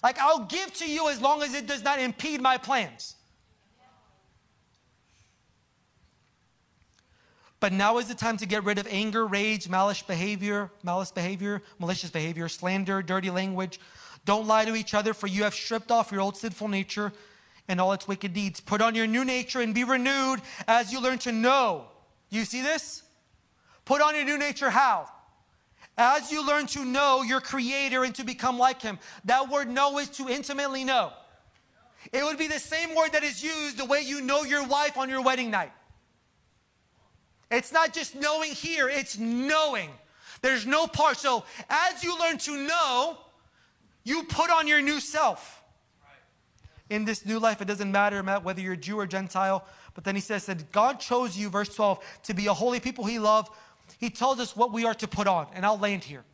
Like, 0.04 0.18
I'll 0.18 0.44
give 0.44 0.70
to 0.74 0.86
you 0.86 1.08
as 1.08 1.18
long 1.18 1.42
as 1.42 1.54
it 1.54 1.66
does 1.66 1.82
not 1.82 1.98
impede 1.98 2.42
my 2.42 2.58
plans. 2.58 3.16
But 7.58 7.72
now 7.72 7.96
is 7.96 8.06
the 8.06 8.14
time 8.14 8.36
to 8.36 8.46
get 8.46 8.64
rid 8.64 8.76
of 8.76 8.86
anger, 8.90 9.26
rage, 9.26 9.66
malice 9.66 10.02
behavior, 10.02 10.70
malice 10.82 11.10
behavior, 11.10 11.62
malicious 11.78 12.10
behavior, 12.10 12.50
slander, 12.50 13.00
dirty 13.00 13.30
language. 13.30 13.80
Don't 14.26 14.46
lie 14.46 14.66
to 14.66 14.74
each 14.74 14.92
other, 14.92 15.14
for 15.14 15.26
you 15.26 15.44
have 15.44 15.54
stripped 15.54 15.90
off 15.90 16.12
your 16.12 16.20
old 16.20 16.36
sinful 16.36 16.68
nature 16.68 17.10
and 17.66 17.80
all 17.80 17.94
its 17.94 18.06
wicked 18.06 18.34
deeds. 18.34 18.60
Put 18.60 18.82
on 18.82 18.94
your 18.94 19.06
new 19.06 19.24
nature 19.24 19.62
and 19.62 19.74
be 19.74 19.84
renewed 19.84 20.42
as 20.68 20.92
you 20.92 21.00
learn 21.00 21.16
to 21.20 21.32
know. 21.32 21.86
You 22.28 22.44
see 22.44 22.60
this? 22.60 23.04
Put 23.86 24.02
on 24.02 24.14
your 24.14 24.26
new 24.26 24.36
nature 24.36 24.68
how? 24.68 25.08
As 25.96 26.32
you 26.32 26.46
learn 26.46 26.66
to 26.68 26.84
know 26.84 27.22
your 27.22 27.40
Creator 27.40 28.04
and 28.04 28.14
to 28.16 28.24
become 28.24 28.58
like 28.58 28.82
Him. 28.82 28.98
That 29.24 29.48
word 29.48 29.68
know 29.68 29.98
is 29.98 30.08
to 30.10 30.28
intimately 30.28 30.84
know. 30.84 31.12
It 32.12 32.24
would 32.24 32.36
be 32.36 32.48
the 32.48 32.58
same 32.58 32.94
word 32.94 33.12
that 33.12 33.22
is 33.22 33.42
used 33.42 33.78
the 33.78 33.84
way 33.84 34.00
you 34.00 34.20
know 34.20 34.42
your 34.42 34.66
wife 34.66 34.98
on 34.98 35.08
your 35.08 35.22
wedding 35.22 35.50
night. 35.50 35.72
It's 37.50 37.72
not 37.72 37.92
just 37.92 38.14
knowing 38.14 38.52
here, 38.52 38.88
it's 38.88 39.16
knowing. 39.18 39.90
There's 40.42 40.66
no 40.66 40.86
part. 40.86 41.16
So 41.16 41.44
as 41.70 42.02
you 42.02 42.18
learn 42.18 42.38
to 42.38 42.56
know, 42.66 43.18
you 44.02 44.24
put 44.24 44.50
on 44.50 44.66
your 44.68 44.82
new 44.82 45.00
self. 45.00 45.62
In 46.90 47.06
this 47.06 47.24
new 47.24 47.38
life, 47.38 47.62
it 47.62 47.64
doesn't 47.64 47.90
matter 47.90 48.22
whether 48.22 48.60
you're 48.60 48.76
Jew 48.76 48.98
or 48.98 49.06
Gentile. 49.06 49.64
But 49.94 50.04
then 50.04 50.14
he 50.14 50.20
says 50.20 50.44
that 50.46 50.70
God 50.72 51.00
chose 51.00 51.36
you, 51.36 51.48
verse 51.48 51.74
12, 51.74 52.04
to 52.24 52.34
be 52.34 52.46
a 52.46 52.52
holy 52.52 52.80
people 52.80 53.04
he 53.06 53.18
loved. 53.18 53.52
He 54.04 54.10
tells 54.10 54.38
us 54.38 54.54
what 54.54 54.70
we 54.70 54.84
are 54.84 54.92
to 54.92 55.08
put 55.08 55.26
on. 55.26 55.46
And 55.54 55.64
I'll 55.64 55.78
land 55.78 56.04
here. 56.04 56.24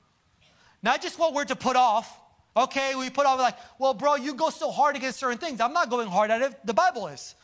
Not 0.82 1.00
just 1.00 1.20
what 1.20 1.34
we're 1.34 1.44
to 1.44 1.54
put 1.54 1.76
off. 1.76 2.18
Okay, 2.56 2.96
we 2.96 3.10
put 3.10 3.26
off 3.26 3.38
like, 3.38 3.56
well, 3.78 3.94
bro, 3.94 4.16
you 4.16 4.34
go 4.34 4.50
so 4.50 4.72
hard 4.72 4.96
against 4.96 5.20
certain 5.20 5.38
things. 5.38 5.60
I'm 5.60 5.72
not 5.72 5.88
going 5.88 6.08
hard 6.08 6.32
at 6.32 6.42
it. 6.42 6.66
The 6.66 6.74
Bible 6.74 7.06
is. 7.06 7.36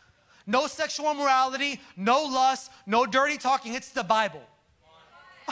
No 0.45 0.67
sexual 0.67 1.13
immorality, 1.13 1.81
no 1.97 2.25
lust, 2.25 2.73
no 2.87 3.07
dirty 3.07 3.37
talking. 3.37 3.75
It's 3.75 3.91
the 3.91 4.03
Bible. 4.03 4.43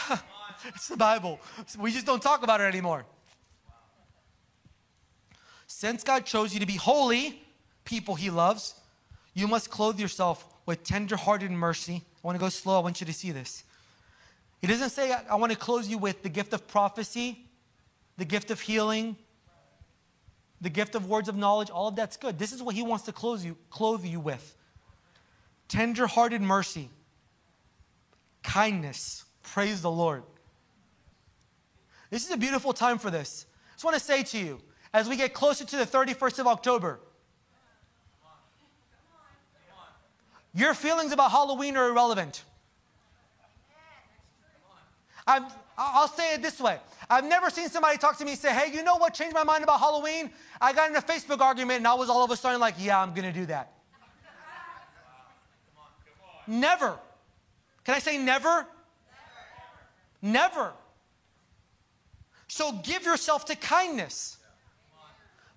it's 0.66 0.88
the 0.88 0.96
Bible. 0.96 1.38
We 1.78 1.92
just 1.92 2.04
don't 2.04 2.20
talk 2.20 2.42
about 2.42 2.60
it 2.60 2.64
anymore. 2.64 3.04
Since 5.68 6.02
God 6.02 6.26
chose 6.26 6.52
you 6.52 6.58
to 6.58 6.66
be 6.66 6.74
holy, 6.74 7.40
people 7.84 8.16
he 8.16 8.28
loves, 8.28 8.74
you 9.34 9.46
must 9.46 9.70
clothe 9.70 10.00
yourself 10.00 10.44
with 10.66 10.82
tender-hearted 10.82 11.52
mercy. 11.52 12.02
I 12.16 12.26
want 12.26 12.34
to 12.34 12.40
go 12.40 12.48
slow. 12.48 12.80
I 12.80 12.82
want 12.82 13.00
you 13.00 13.06
to 13.06 13.12
see 13.12 13.30
this. 13.30 13.62
He 14.64 14.68
doesn't 14.68 14.90
say, 14.90 15.12
I 15.12 15.34
want 15.34 15.52
to 15.52 15.58
clothe 15.58 15.84
you 15.84 15.98
with 15.98 16.22
the 16.22 16.30
gift 16.30 16.54
of 16.54 16.66
prophecy, 16.66 17.50
the 18.16 18.24
gift 18.24 18.50
of 18.50 18.62
healing, 18.62 19.14
the 20.58 20.70
gift 20.70 20.94
of 20.94 21.06
words 21.06 21.28
of 21.28 21.36
knowledge. 21.36 21.68
All 21.68 21.88
of 21.88 21.96
that's 21.96 22.16
good. 22.16 22.38
This 22.38 22.50
is 22.50 22.62
what 22.62 22.74
he 22.74 22.82
wants 22.82 23.04
to 23.04 23.12
clothe 23.12 23.44
you, 23.44 23.58
clothe 23.68 24.06
you 24.06 24.20
with 24.20 24.56
tender-hearted 25.68 26.40
mercy, 26.40 26.88
kindness. 28.42 29.26
Praise 29.42 29.82
the 29.82 29.90
Lord. 29.90 30.22
This 32.08 32.24
is 32.24 32.30
a 32.30 32.38
beautiful 32.38 32.72
time 32.72 32.96
for 32.96 33.10
this. 33.10 33.44
I 33.68 33.74
just 33.74 33.84
want 33.84 33.98
to 33.98 34.02
say 34.02 34.22
to 34.22 34.38
you, 34.38 34.62
as 34.94 35.10
we 35.10 35.16
get 35.18 35.34
closer 35.34 35.66
to 35.66 35.76
the 35.76 35.84
31st 35.84 36.38
of 36.38 36.46
October, 36.46 37.00
your 40.54 40.72
feelings 40.72 41.12
about 41.12 41.32
Halloween 41.32 41.76
are 41.76 41.90
irrelevant. 41.90 42.44
I 45.26 45.40
will 46.00 46.08
say 46.08 46.34
it 46.34 46.42
this 46.42 46.60
way. 46.60 46.78
I've 47.08 47.24
never 47.24 47.50
seen 47.50 47.68
somebody 47.68 47.98
talk 47.98 48.18
to 48.18 48.24
me 48.24 48.32
and 48.32 48.40
say, 48.40 48.52
hey, 48.52 48.72
you 48.72 48.82
know 48.82 48.96
what 48.96 49.14
changed 49.14 49.34
my 49.34 49.44
mind 49.44 49.64
about 49.64 49.80
Halloween? 49.80 50.30
I 50.60 50.72
got 50.72 50.90
in 50.90 50.96
a 50.96 51.02
Facebook 51.02 51.40
argument 51.40 51.78
and 51.78 51.88
I 51.88 51.94
was 51.94 52.08
all 52.08 52.24
of 52.24 52.30
a 52.30 52.36
sudden 52.36 52.60
like, 52.60 52.74
yeah, 52.78 53.00
I'm 53.00 53.14
going 53.14 53.30
to 53.30 53.32
do 53.32 53.46
that. 53.46 53.72
Never. 56.46 56.98
Can 57.84 57.94
I 57.94 57.98
say 57.98 58.18
never? 58.18 58.66
Never. 60.20 60.50
never. 60.60 60.72
So 62.48 62.72
give 62.82 63.04
yourself 63.04 63.46
to 63.46 63.56
kindness. 63.56 64.38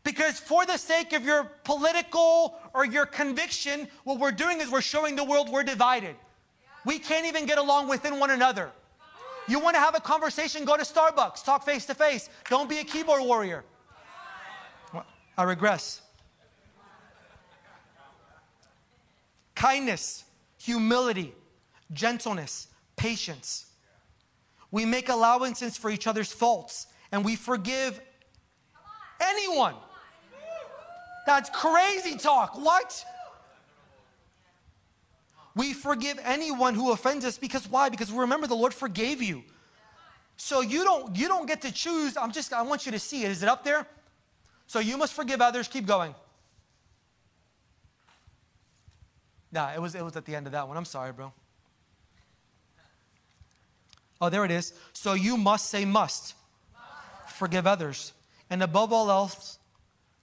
Because 0.03 0.39
for 0.39 0.65
the 0.65 0.78
sake 0.78 1.11
of 1.11 1.26
your 1.26 1.43
political 1.65 2.57
or 2.74 2.86
your 2.86 3.05
conviction, 3.05 3.89
what 4.05 4.20
we're 4.20 4.32
doing 4.32 4.61
is 4.61 4.72
we're 4.72 4.82
showing 4.82 5.18
the 5.18 5.24
world 5.24 5.49
we're 5.49 5.63
divided. 5.63 6.15
We 6.86 6.99
can't 6.99 7.26
even 7.26 7.45
get 7.45 7.57
along 7.57 7.89
within 7.89 8.18
one 8.18 8.30
another. 8.30 8.72
You 9.48 9.60
want 9.60 9.76
to 9.76 9.80
have 9.80 9.95
a 9.95 10.00
conversation, 10.02 10.66
go 10.66 10.76
to 10.76 10.84
Starbucks, 10.84 11.43
talk 11.43 11.64
face 11.64 11.86
to 11.86 11.95
face. 11.95 12.30
Don't 12.50 12.70
be 12.70 12.80
a 12.80 12.84
keyboard 12.84 13.24
warrior. 13.24 13.64
I 15.38 15.43
regress. 15.43 16.02
Kindness 19.56 20.26
humility, 20.68 21.34
gentleness, 21.93 22.68
patience. 22.98 23.68
We 24.70 24.86
make 24.86 25.08
allowances 25.08 25.78
for 25.78 25.89
each 25.89 26.08
other's 26.08 26.32
faults 26.32 26.88
and 27.12 27.24
we 27.24 27.38
forgive 27.38 28.02
anyone. 29.22 29.76
That's 31.26 31.50
crazy 31.50 32.18
talk. 32.18 32.58
What? 32.58 33.06
We 35.58 35.74
forgive 35.74 36.20
anyone 36.24 36.76
who 36.76 36.91
offends 36.91 37.26
us 37.26 37.38
because 37.38 37.68
why? 37.68 37.89
Because 37.89 38.12
we 38.12 38.20
remember 38.20 38.47
the 38.47 38.55
Lord 38.55 38.74
forgave 38.74 39.22
you. 39.22 39.43
So 40.38 40.62
you 40.62 40.84
don't 40.84 41.18
you 41.18 41.28
don't 41.28 41.47
get 41.47 41.64
to 41.64 41.72
choose. 41.72 42.16
I'm 42.16 42.32
just 42.32 42.53
I 42.53 42.62
want 42.62 42.86
you 42.86 42.91
to 42.91 42.99
see 42.99 43.24
it. 43.26 43.32
Is 43.32 43.43
it 43.43 43.49
up 43.49 43.64
there? 43.64 43.88
So 44.68 44.80
you 44.80 44.97
must 44.97 45.14
forgive 45.14 45.41
others. 45.41 45.68
Keep 45.68 45.88
going. 45.88 46.14
Nah, 49.51 49.74
it 49.74 49.82
was, 49.82 49.95
it 49.95 50.03
was 50.03 50.16
at 50.16 50.26
the 50.26 50.36
end 50.36 50.45
of 50.45 50.51
that 50.51 50.68
one. 50.68 50.78
I'm 50.78 50.86
sorry, 50.86 51.14
bro. 51.14 51.32
Oh, 54.20 54.30
there 54.30 54.43
it 54.45 54.51
is. 54.51 54.74
So 54.93 55.14
you 55.14 55.38
must 55.38 55.70
say 55.70 55.86
must. 55.86 56.36
must. 56.74 57.36
Forgive 57.36 57.66
others. 57.66 58.14
And 58.49 58.62
above 58.62 58.91
all 58.91 59.10
else, 59.10 59.58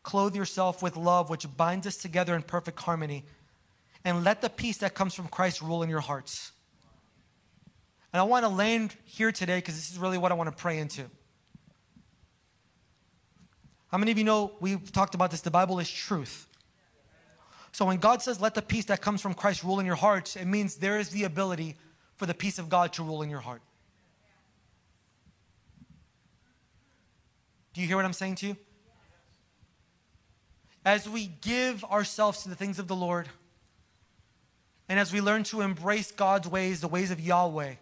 clothe 0.02 0.36
yourself 0.36 0.82
with 0.82 0.96
love, 0.96 1.30
which 1.30 1.46
binds 1.56 1.86
us 1.86 1.96
together 1.96 2.34
in 2.34 2.42
perfect 2.42 2.80
harmony. 2.80 3.24
And 4.04 4.22
let 4.22 4.42
the 4.42 4.50
peace 4.50 4.78
that 4.78 4.94
comes 4.94 5.14
from 5.14 5.28
Christ 5.28 5.62
rule 5.62 5.82
in 5.82 5.88
your 5.88 6.00
hearts. 6.00 6.52
And 8.12 8.20
I 8.20 8.24
want 8.24 8.44
to 8.44 8.48
land 8.48 8.94
here 9.04 9.32
today 9.32 9.58
because 9.58 9.74
this 9.74 9.90
is 9.90 9.98
really 9.98 10.18
what 10.18 10.30
I 10.30 10.34
want 10.34 10.54
to 10.54 10.56
pray 10.56 10.78
into. 10.78 11.04
How 13.88 13.98
many 13.98 14.12
of 14.12 14.18
you 14.18 14.24
know 14.24 14.52
we've 14.60 14.92
talked 14.92 15.14
about 15.14 15.30
this? 15.30 15.40
The 15.40 15.50
Bible 15.50 15.78
is 15.78 15.90
truth. 15.90 16.48
So 17.72 17.84
when 17.84 17.96
God 17.96 18.22
says, 18.22 18.40
let 18.40 18.54
the 18.54 18.62
peace 18.62 18.84
that 18.84 19.00
comes 19.00 19.20
from 19.20 19.34
Christ 19.34 19.64
rule 19.64 19.80
in 19.80 19.86
your 19.86 19.96
hearts, 19.96 20.36
it 20.36 20.44
means 20.44 20.76
there 20.76 20.98
is 20.98 21.08
the 21.08 21.24
ability 21.24 21.76
for 22.16 22.26
the 22.26 22.34
peace 22.34 22.58
of 22.58 22.68
God 22.68 22.92
to 22.94 23.02
rule 23.02 23.22
in 23.22 23.30
your 23.30 23.40
heart. 23.40 23.62
Do 27.72 27.80
you 27.80 27.88
hear 27.88 27.96
what 27.96 28.04
I'm 28.04 28.12
saying 28.12 28.36
to 28.36 28.46
you? 28.46 28.56
As 30.84 31.08
we 31.08 31.26
give 31.26 31.82
ourselves 31.84 32.44
to 32.44 32.48
the 32.48 32.54
things 32.54 32.78
of 32.78 32.86
the 32.86 32.94
Lord, 32.94 33.28
and 34.94 35.00
as 35.00 35.12
we 35.12 35.20
learn 35.20 35.42
to 35.42 35.60
embrace 35.60 36.12
God's 36.12 36.46
ways, 36.46 36.80
the 36.80 36.86
ways 36.86 37.10
of 37.10 37.18
Yahweh, 37.18 37.74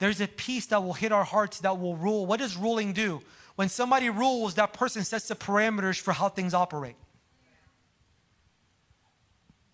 there's 0.00 0.20
a 0.20 0.26
peace 0.26 0.66
that 0.66 0.82
will 0.82 0.94
hit 0.94 1.12
our 1.12 1.22
hearts 1.22 1.60
that 1.60 1.78
will 1.78 1.94
rule. 1.94 2.26
What 2.26 2.40
does 2.40 2.56
ruling 2.56 2.92
do? 2.92 3.22
When 3.54 3.68
somebody 3.68 4.10
rules, 4.10 4.54
that 4.54 4.72
person 4.72 5.04
sets 5.04 5.28
the 5.28 5.36
parameters 5.36 6.00
for 6.00 6.12
how 6.12 6.28
things 6.28 6.54
operate. 6.54 6.96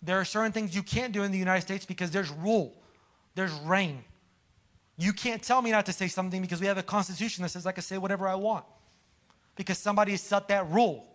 There 0.03 0.19
are 0.19 0.23
certain 0.23 0.51
things 0.51 0.75
you 0.75 0.83
can't 0.83 1.13
do 1.13 1.23
in 1.23 1.31
the 1.31 1.39
United 1.39 1.61
States 1.61 1.83
because 1.83 2.11
there's 2.11 2.29
rule, 2.29 2.75
there's 3.33 3.53
reign. 3.65 4.03
You 4.95 5.13
can't 5.13 5.41
tell 5.41 5.63
me 5.63 5.71
not 5.71 5.87
to 5.87 5.93
say 5.93 6.07
something 6.07 6.43
because 6.43 6.61
we 6.61 6.67
have 6.67 6.77
a 6.77 6.83
constitution 6.83 7.41
that 7.41 7.49
says 7.49 7.65
I 7.65 7.71
can 7.71 7.81
say 7.81 7.97
whatever 7.97 8.27
I 8.27 8.35
want 8.35 8.65
because 9.55 9.79
somebody 9.79 10.15
set 10.17 10.47
that 10.49 10.69
rule. 10.69 11.07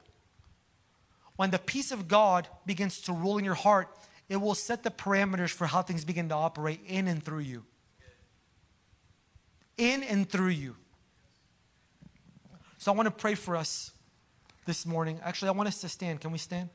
When 1.37 1.53
the 1.53 1.61
peace 1.61 1.93
of 1.93 2.09
God 2.09 2.49
begins 2.67 3.01
to 3.03 3.13
rule 3.13 3.39
in 3.39 3.45
your 3.45 3.55
heart, 3.55 3.87
it 4.29 4.37
will 4.37 4.55
set 4.55 4.83
the 4.83 4.91
parameters 4.91 5.51
for 5.51 5.67
how 5.67 5.83
things 5.83 6.05
begin 6.05 6.29
to 6.29 6.35
operate 6.35 6.81
in 6.87 7.09
and 7.09 7.23
through 7.23 7.41
you. 7.41 7.65
In 9.77 10.03
and 10.03 10.29
through 10.29 10.49
you. 10.49 10.77
So 12.77 12.93
I 12.93 12.95
want 12.95 13.07
to 13.07 13.11
pray 13.11 13.35
for 13.35 13.57
us 13.57 13.93
this 14.67 14.85
morning. 14.85 15.19
Actually, 15.25 15.49
I 15.49 15.53
want 15.53 15.69
us 15.69 15.81
to 15.81 15.89
stand. 15.89 16.21
Can 16.21 16.31
we 16.31 16.39
stand? 16.39 16.69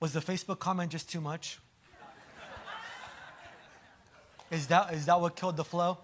Was 0.00 0.12
the 0.12 0.20
Facebook 0.20 0.58
comment 0.58 0.90
just 0.90 1.10
too 1.10 1.20
much? 1.20 1.58
Is 4.50 4.66
that, 4.68 4.92
is 4.94 5.06
that 5.06 5.20
what 5.20 5.36
killed 5.36 5.56
the 5.56 5.64
flow? 5.64 5.98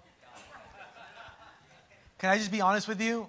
Can 2.19 2.31
I 2.31 2.37
just 2.37 2.51
be 2.51 2.61
honest 2.61 2.89
with 2.89 3.01
you? 3.01 3.29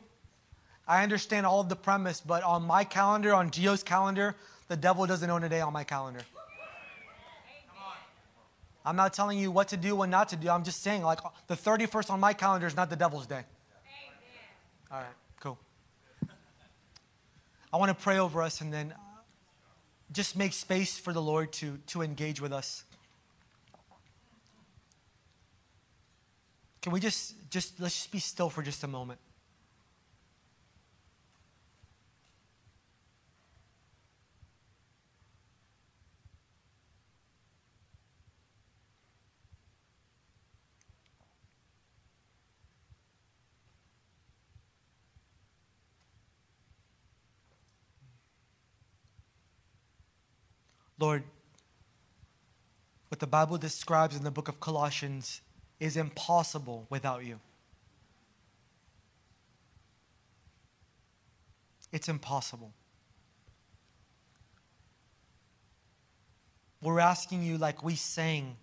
I 0.87 1.03
understand 1.03 1.45
all 1.45 1.61
of 1.61 1.69
the 1.69 1.75
premise, 1.75 2.19
but 2.19 2.43
on 2.43 2.63
my 2.63 2.83
calendar, 2.83 3.33
on 3.33 3.49
Gio's 3.49 3.83
calendar, 3.83 4.35
the 4.67 4.75
devil 4.75 5.05
doesn't 5.05 5.29
own 5.29 5.43
a 5.43 5.49
day 5.49 5.61
on 5.61 5.71
my 5.71 5.83
calendar. 5.83 6.21
I'm 8.85 8.95
not 8.95 9.13
telling 9.13 9.37
you 9.37 9.51
what 9.51 9.67
to 9.69 9.77
do, 9.77 9.95
what 9.95 10.09
not 10.09 10.29
to 10.29 10.35
do. 10.35 10.49
I'm 10.49 10.63
just 10.63 10.81
saying, 10.81 11.03
like, 11.03 11.19
the 11.47 11.55
31st 11.55 12.09
on 12.09 12.19
my 12.19 12.33
calendar 12.33 12.65
is 12.65 12.75
not 12.75 12.89
the 12.89 12.95
devil's 12.95 13.27
day. 13.27 13.43
All 14.91 14.97
right, 14.97 15.07
cool. 15.39 15.57
I 17.71 17.77
want 17.77 17.95
to 17.97 18.03
pray 18.03 18.17
over 18.17 18.41
us 18.41 18.59
and 18.59 18.73
then 18.73 18.93
just 20.11 20.35
make 20.35 20.51
space 20.51 20.97
for 20.97 21.13
the 21.13 21.21
Lord 21.21 21.53
to, 21.53 21.77
to 21.87 22.01
engage 22.01 22.41
with 22.41 22.51
us. 22.51 22.83
Can 26.81 26.91
we 26.91 26.99
just, 26.99 27.35
just, 27.51 27.79
let's 27.79 27.95
just 27.95 28.11
be 28.11 28.19
still 28.19 28.49
for 28.49 28.63
just 28.63 28.83
a 28.83 28.87
moment. 28.87 29.19
Lord, 50.97 51.23
what 53.07 53.19
the 53.19 53.25
Bible 53.25 53.57
describes 53.57 54.15
in 54.15 54.23
the 54.23 54.29
book 54.29 54.47
of 54.47 54.59
Colossians 54.59 55.41
is 55.81 55.97
impossible 55.97 56.85
without 56.91 57.25
you. 57.25 57.39
It's 61.91 62.07
impossible. 62.07 62.71
We're 66.83 66.99
asking 66.99 67.43
you, 67.43 67.57
like 67.57 67.83
we 67.83 67.95
sang 67.95 68.57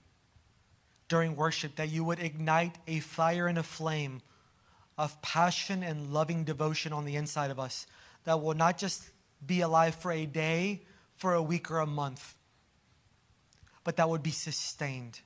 during 1.09 1.35
worship, 1.35 1.75
that 1.75 1.89
you 1.89 2.05
would 2.05 2.21
ignite 2.21 2.77
a 2.87 3.01
fire 3.01 3.49
and 3.49 3.59
a 3.59 3.65
flame 3.65 4.23
of 4.97 5.21
passion 5.21 5.83
and 5.83 6.13
loving 6.13 6.45
devotion 6.45 6.93
on 6.93 7.05
the 7.05 7.17
inside 7.17 7.51
of 7.51 7.59
us 7.59 7.87
that 8.25 8.41
will 8.41 8.55
not 8.55 8.79
just 8.79 9.11
be 9.45 9.61
alive 9.61 9.97
for 9.97 10.13
a 10.13 10.25
day, 10.25 10.83
for 11.17 11.35
a 11.35 11.43
week, 11.43 11.69
or 11.69 11.81
a 11.81 11.87
month, 11.87 12.37
but 13.83 13.97
that 13.97 14.09
would 14.09 14.23
be 14.23 14.31
sustained. 14.31 15.21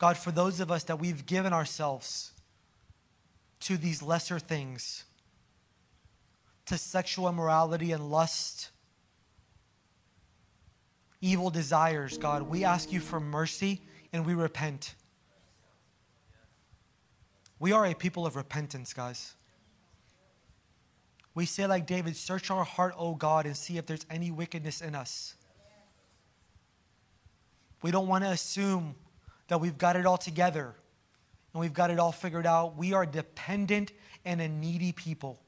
God, 0.00 0.16
for 0.16 0.30
those 0.30 0.60
of 0.60 0.70
us 0.70 0.84
that 0.84 0.98
we've 0.98 1.26
given 1.26 1.52
ourselves 1.52 2.32
to 3.60 3.76
these 3.76 4.02
lesser 4.02 4.38
things, 4.38 5.04
to 6.64 6.78
sexual 6.78 7.28
immorality 7.28 7.92
and 7.92 8.10
lust, 8.10 8.70
evil 11.20 11.50
desires, 11.50 12.16
God, 12.16 12.44
we 12.44 12.64
ask 12.64 12.90
you 12.90 12.98
for 12.98 13.20
mercy 13.20 13.82
and 14.10 14.24
we 14.24 14.32
repent. 14.32 14.94
We 17.58 17.72
are 17.72 17.84
a 17.84 17.92
people 17.92 18.24
of 18.24 18.36
repentance, 18.36 18.94
guys. 18.94 19.34
We 21.34 21.44
say, 21.44 21.66
like 21.66 21.86
David, 21.86 22.16
search 22.16 22.50
our 22.50 22.64
heart, 22.64 22.94
O 22.96 23.14
God, 23.14 23.44
and 23.44 23.54
see 23.54 23.76
if 23.76 23.84
there's 23.84 24.06
any 24.08 24.30
wickedness 24.30 24.80
in 24.80 24.94
us. 24.94 25.34
We 27.82 27.90
don't 27.90 28.08
want 28.08 28.24
to 28.24 28.30
assume 28.30 28.94
that 29.50 29.58
we've 29.58 29.76
got 29.76 29.96
it 29.96 30.06
all 30.06 30.16
together 30.16 30.76
and 31.52 31.60
we've 31.60 31.74
got 31.74 31.90
it 31.90 31.98
all 31.98 32.12
figured 32.12 32.46
out. 32.46 32.76
We 32.76 32.92
are 32.92 33.04
dependent 33.04 33.92
and 34.24 34.40
a 34.40 34.48
needy 34.48 34.92
people. 34.92 35.40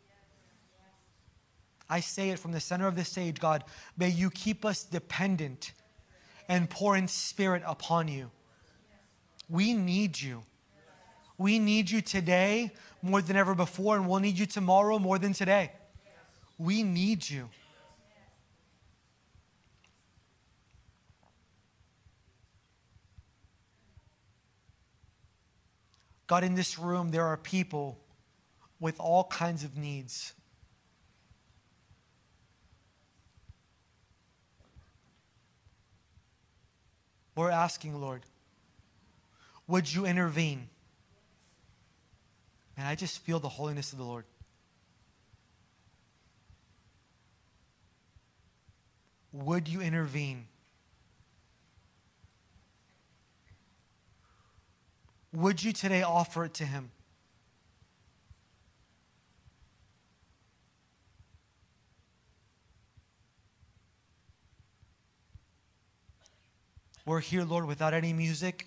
I 1.88 2.00
say 2.00 2.30
it 2.30 2.40
from 2.40 2.50
the 2.50 2.59
center 2.59 2.88
of 2.88 2.96
the 2.96 3.05
stage, 3.05 3.38
God, 3.38 3.62
may 3.96 4.09
you 4.09 4.28
keep 4.28 4.64
us 4.64 4.82
dependent 4.82 5.72
and 6.48 6.68
poor 6.68 6.96
in 6.96 7.07
spirit 7.07 7.62
upon 7.64 8.09
you. 8.09 8.32
We 9.48 9.72
need 9.72 10.20
you. 10.20 10.42
We 11.38 11.61
need 11.61 11.88
you 11.88 12.00
today 12.00 12.72
more 13.03 13.22
than 13.22 13.36
ever 13.36 13.55
before, 13.55 13.96
and 13.96 14.09
we'll 14.09 14.18
need 14.18 14.36
you 14.36 14.46
tomorrow 14.46 14.98
more 14.98 15.18
than 15.18 15.32
today. 15.32 15.70
We 16.59 16.82
need 16.82 17.28
you. 17.30 17.50
God, 26.26 26.44
in 26.44 26.54
this 26.54 26.78
room, 26.78 27.10
there 27.10 27.26
are 27.26 27.36
people 27.36 27.98
with 28.80 28.98
all 28.98 29.24
kinds 29.24 29.64
of 29.64 29.76
needs. 29.76 30.32
We're 37.34 37.50
asking, 37.50 38.00
Lord, 38.00 38.22
would 39.66 39.92
you 39.92 40.04
intervene? 40.04 40.68
And 42.76 42.86
I 42.86 42.94
just 42.94 43.18
feel 43.20 43.38
the 43.38 43.48
holiness 43.48 43.92
of 43.92 43.98
the 43.98 44.04
Lord. 44.04 44.24
Would 49.32 49.68
you 49.68 49.80
intervene? 49.80 50.46
Would 55.33 55.64
you 55.64 55.72
today 55.72 56.03
offer 56.03 56.45
it 56.45 56.55
to 56.55 56.64
Him? 56.64 56.91
We're 67.05 67.20
here, 67.20 67.45
Lord, 67.45 67.66
without 67.66 67.95
any 67.95 68.12
music, 68.12 68.66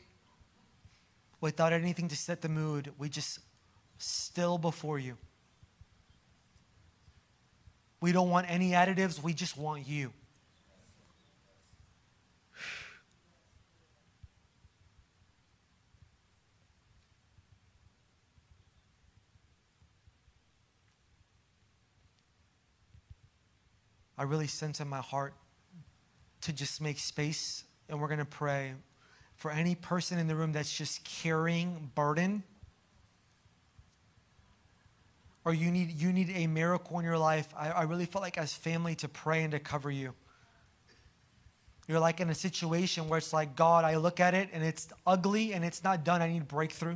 without 1.40 1.72
anything 1.72 2.10
to 2.10 2.16
set 2.16 2.42
the 2.42 2.50
mood. 2.50 2.92
We 2.98 3.08
just 3.08 3.40
still 3.98 4.58
before 4.58 5.00
you. 5.00 5.18
We 8.02 8.12
don't 8.12 8.30
want 8.30 8.48
any 8.50 8.72
additives, 8.72 9.24
we 9.24 9.34
just 9.34 9.58
want 9.58 9.88
you. 9.88 10.12
I 24.18 24.24
really 24.24 24.48
sense 24.48 24.80
in 24.80 24.88
my 24.88 25.02
heart 25.02 25.34
to 26.42 26.54
just 26.54 26.82
make 26.82 27.00
space, 27.00 27.64
and 27.90 28.00
we're 28.00 28.08
going 28.08 28.20
to 28.20 28.26
pray. 28.26 28.74
For 29.36 29.52
any 29.52 29.76
person 29.76 30.18
in 30.18 30.28
the 30.28 30.36
room 30.36 30.54
that's 30.54 30.76
just 30.76 31.04
carrying 31.04 31.92
burden 31.96 32.44
or 35.46 35.54
you 35.54 35.70
need 35.72 35.92
you 35.92 36.12
need 36.12 36.32
a 36.34 36.48
miracle 36.48 36.98
in 37.00 37.06
your 37.06 37.18
life 37.18 37.48
I, 37.56 37.70
I 37.70 37.84
really 37.84 38.06
felt 38.06 38.24
like 38.24 38.38
as 38.38 38.54
family 38.54 38.96
to 38.96 39.08
pray 39.08 39.44
and 39.44 39.52
to 39.52 39.60
cover 39.60 39.92
you. 39.92 40.14
You're 41.88 42.00
like 42.00 42.20
in 42.20 42.32
a 42.32 42.36
situation 42.36 43.08
where 43.08 43.20
it's 43.20 43.32
like 43.32 43.56
god 43.56 43.86
i 43.86 43.96
look 43.96 44.20
at 44.20 44.34
it 44.34 44.50
and 44.52 44.64
it's 44.64 44.88
ugly 45.06 45.54
and 45.54 45.64
it's 45.64 45.84
not 45.84 46.04
done. 46.04 46.22
I 46.22 46.30
need 46.30 46.48
breakthrough. 46.48 46.96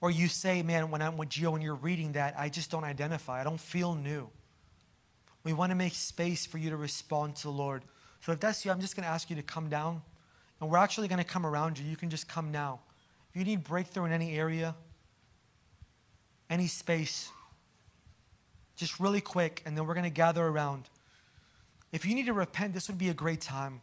Or 0.00 0.10
you 0.10 0.28
say 0.28 0.62
man 0.62 0.90
when 0.90 1.00
i'm 1.00 1.16
with 1.16 1.30
gio 1.30 1.54
and 1.54 1.62
you're 1.62 1.74
reading 1.74 2.12
that 2.12 2.34
i 2.38 2.48
just 2.48 2.70
don't 2.70 2.84
identify. 2.84 3.40
I 3.40 3.44
don't 3.44 3.60
feel 3.60 3.94
new 3.94 4.28
we 5.44 5.52
want 5.52 5.70
to 5.70 5.76
make 5.76 5.94
space 5.94 6.46
for 6.46 6.58
you 6.58 6.70
to 6.70 6.76
respond 6.76 7.36
to 7.36 7.42
the 7.44 7.50
Lord. 7.50 7.82
So 8.20 8.32
if 8.32 8.40
that's 8.40 8.64
you, 8.64 8.70
I'm 8.70 8.80
just 8.80 8.96
going 8.96 9.04
to 9.04 9.10
ask 9.10 9.28
you 9.28 9.36
to 9.36 9.42
come 9.42 9.68
down. 9.68 10.02
And 10.60 10.70
we're 10.70 10.78
actually 10.78 11.08
going 11.08 11.18
to 11.18 11.28
come 11.28 11.44
around 11.44 11.78
you. 11.78 11.84
You 11.88 11.96
can 11.96 12.08
just 12.08 12.28
come 12.28 12.50
now. 12.50 12.80
If 13.30 13.38
you 13.38 13.44
need 13.44 13.64
breakthrough 13.64 14.06
in 14.06 14.12
any 14.12 14.38
area, 14.38 14.74
any 16.48 16.66
space, 16.66 17.30
just 18.76 18.98
really 18.98 19.20
quick, 19.20 19.62
and 19.66 19.76
then 19.76 19.86
we're 19.86 19.94
going 19.94 20.04
to 20.04 20.10
gather 20.10 20.44
around. 20.44 20.88
If 21.92 22.06
you 22.06 22.14
need 22.14 22.26
to 22.26 22.32
repent, 22.32 22.72
this 22.72 22.88
would 22.88 22.98
be 22.98 23.10
a 23.10 23.14
great 23.14 23.40
time. 23.40 23.82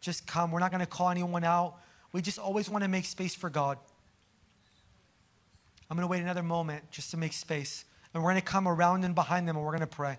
Just 0.00 0.26
come. 0.26 0.52
We're 0.52 0.60
not 0.60 0.70
going 0.70 0.80
to 0.80 0.86
call 0.86 1.10
anyone 1.10 1.44
out. 1.44 1.74
We 2.12 2.22
just 2.22 2.38
always 2.38 2.70
want 2.70 2.84
to 2.84 2.88
make 2.88 3.04
space 3.04 3.34
for 3.34 3.50
God. 3.50 3.78
I'm 5.90 5.96
going 5.96 6.06
to 6.06 6.10
wait 6.10 6.22
another 6.22 6.42
moment 6.42 6.90
just 6.90 7.10
to 7.10 7.16
make 7.16 7.32
space. 7.32 7.84
And 8.14 8.22
we're 8.22 8.30
going 8.30 8.40
to 8.40 8.46
come 8.46 8.68
around 8.68 9.04
and 9.04 9.14
behind 9.14 9.48
them 9.48 9.56
and 9.56 9.64
we're 9.64 9.72
going 9.72 9.80
to 9.80 9.86
pray. 9.86 10.18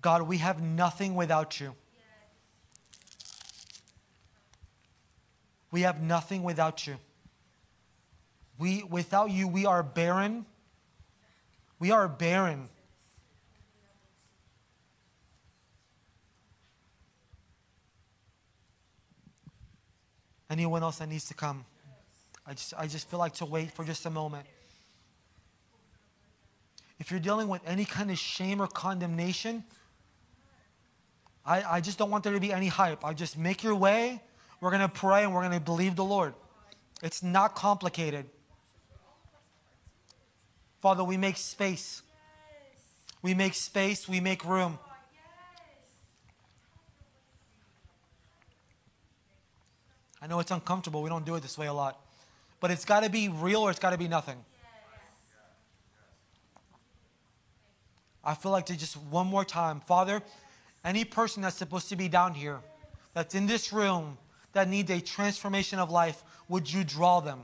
God, 0.00 0.22
we 0.22 0.38
have 0.38 0.62
nothing 0.62 1.14
without 1.14 1.60
you. 1.60 1.74
We 5.70 5.82
have 5.82 6.02
nothing 6.02 6.42
without 6.42 6.86
you. 6.86 6.96
We, 8.58 8.82
without 8.82 9.30
you, 9.30 9.46
we 9.46 9.66
are 9.66 9.82
barren. 9.82 10.44
We 11.78 11.90
are 11.90 12.08
barren. 12.08 12.68
Anyone 20.50 20.82
else 20.82 20.98
that 20.98 21.08
needs 21.08 21.26
to 21.26 21.34
come? 21.34 21.64
I 22.44 22.54
just, 22.54 22.74
I 22.76 22.86
just 22.88 23.08
feel 23.08 23.20
like 23.20 23.34
to 23.34 23.44
wait 23.44 23.70
for 23.70 23.84
just 23.84 24.04
a 24.06 24.10
moment. 24.10 24.46
If 26.98 27.10
you're 27.10 27.20
dealing 27.20 27.48
with 27.48 27.62
any 27.64 27.84
kind 27.84 28.10
of 28.10 28.18
shame 28.18 28.60
or 28.60 28.66
condemnation, 28.66 29.64
I, 31.50 31.78
I 31.78 31.80
just 31.80 31.98
don't 31.98 32.12
want 32.12 32.22
there 32.22 32.32
to 32.32 32.38
be 32.38 32.52
any 32.52 32.68
hype. 32.68 33.04
I 33.04 33.12
just 33.12 33.36
make 33.36 33.64
your 33.64 33.74
way. 33.74 34.22
We're 34.60 34.70
going 34.70 34.82
to 34.82 34.88
pray 34.88 35.24
and 35.24 35.34
we're 35.34 35.40
going 35.40 35.58
to 35.58 35.64
believe 35.64 35.96
the 35.96 36.04
Lord. 36.04 36.32
It's 37.02 37.24
not 37.24 37.56
complicated. 37.56 38.26
Father, 40.80 41.02
we 41.02 41.16
make 41.16 41.36
space. 41.36 42.02
We 43.20 43.34
make 43.34 43.54
space, 43.54 44.08
we 44.08 44.20
make 44.20 44.44
room. 44.44 44.78
I 50.22 50.28
know 50.28 50.38
it's 50.38 50.52
uncomfortable. 50.52 51.02
We 51.02 51.08
don't 51.08 51.26
do 51.26 51.34
it 51.34 51.42
this 51.42 51.58
way 51.58 51.66
a 51.66 51.72
lot. 51.72 51.98
But 52.60 52.70
it's 52.70 52.84
got 52.84 53.02
to 53.02 53.10
be 53.10 53.28
real 53.28 53.62
or 53.62 53.70
it's 53.70 53.80
got 53.80 53.90
to 53.90 53.98
be 53.98 54.06
nothing. 54.06 54.36
I 58.22 58.34
feel 58.34 58.52
like 58.52 58.66
to 58.66 58.76
just 58.76 58.96
one 58.96 59.26
more 59.26 59.44
time, 59.44 59.80
Father, 59.80 60.22
any 60.84 61.04
person 61.04 61.42
that's 61.42 61.56
supposed 61.56 61.88
to 61.90 61.96
be 61.96 62.08
down 62.08 62.34
here, 62.34 62.60
that's 63.14 63.34
in 63.34 63.46
this 63.46 63.72
room, 63.72 64.18
that 64.52 64.68
needs 64.68 64.90
a 64.90 65.00
transformation 65.00 65.78
of 65.78 65.90
life, 65.90 66.22
would 66.48 66.72
you 66.72 66.84
draw 66.84 67.20
them? 67.20 67.40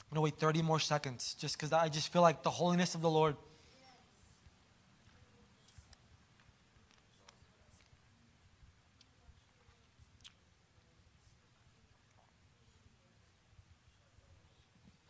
I'm 0.00 0.14
going 0.14 0.16
to 0.16 0.20
wait 0.20 0.38
30 0.38 0.62
more 0.62 0.80
seconds 0.80 1.34
just 1.38 1.56
because 1.56 1.72
I 1.72 1.88
just 1.88 2.12
feel 2.12 2.22
like 2.22 2.42
the 2.42 2.50
holiness 2.50 2.94
of 2.94 3.02
the 3.02 3.10
Lord. 3.10 3.36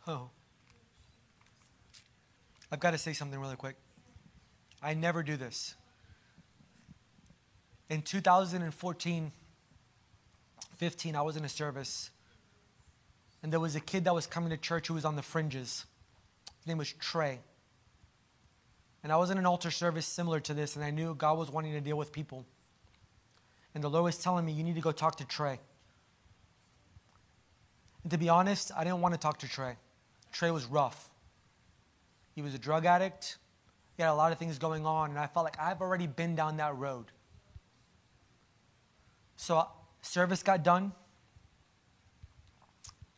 Oh. 0.07 0.29
I've 2.71 2.79
got 2.79 2.91
to 2.91 2.97
say 2.97 3.13
something 3.13 3.39
really 3.39 3.55
quick. 3.55 3.75
I 4.81 4.93
never 4.93 5.23
do 5.23 5.37
this. 5.37 5.75
In 7.89 8.01
2014, 8.01 9.31
15, 10.75 11.15
I 11.15 11.21
was 11.21 11.37
in 11.37 11.45
a 11.45 11.49
service 11.49 12.11
and 13.43 13.53
there 13.53 13.59
was 13.59 13.75
a 13.75 13.79
kid 13.79 14.03
that 14.05 14.13
was 14.13 14.27
coming 14.27 14.49
to 14.49 14.57
church 14.57 14.87
who 14.87 14.93
was 14.93 15.05
on 15.05 15.15
the 15.15 15.21
fringes. 15.21 15.85
His 16.57 16.67
name 16.67 16.77
was 16.77 16.91
Trey. 16.91 17.39
And 19.03 19.11
I 19.11 19.17
was 19.17 19.29
in 19.29 19.37
an 19.37 19.45
altar 19.45 19.71
service 19.71 20.05
similar 20.05 20.39
to 20.41 20.53
this, 20.53 20.75
and 20.75 20.83
I 20.83 20.89
knew 20.89 21.13
God 21.15 21.37
was 21.37 21.49
wanting 21.49 21.73
to 21.73 21.81
deal 21.81 21.97
with 21.97 22.11
people. 22.11 22.45
And 23.73 23.83
the 23.83 23.89
Lord 23.89 24.05
was 24.05 24.17
telling 24.17 24.45
me, 24.45 24.51
You 24.51 24.63
need 24.63 24.75
to 24.75 24.81
go 24.81 24.91
talk 24.91 25.17
to 25.17 25.25
Trey. 25.25 25.59
And 28.03 28.11
to 28.11 28.17
be 28.17 28.27
honest, 28.27 28.71
I 28.75 28.83
didn't 28.83 29.01
want 29.01 29.13
to 29.13 29.19
talk 29.19 29.39
to 29.39 29.47
Trey. 29.47 29.75
Trey 30.31 30.51
was 30.51 30.65
rough. 30.65 31.09
He 32.37 32.43
was 32.43 32.53
a 32.53 32.59
drug 32.59 32.85
addict. 32.85 33.39
He 33.95 34.03
had 34.03 34.11
a 34.11 34.13
lot 34.13 34.31
of 34.31 34.37
things 34.37 34.59
going 34.59 34.85
on, 34.85 35.09
and 35.09 35.17
I 35.17 35.25
felt 35.25 35.43
like 35.43 35.59
I've 35.59 35.81
already 35.81 36.05
been 36.05 36.35
down 36.35 36.57
that 36.57 36.77
road. 36.77 37.05
So, 39.37 39.67
service 40.03 40.43
got 40.43 40.63
done 40.63 40.91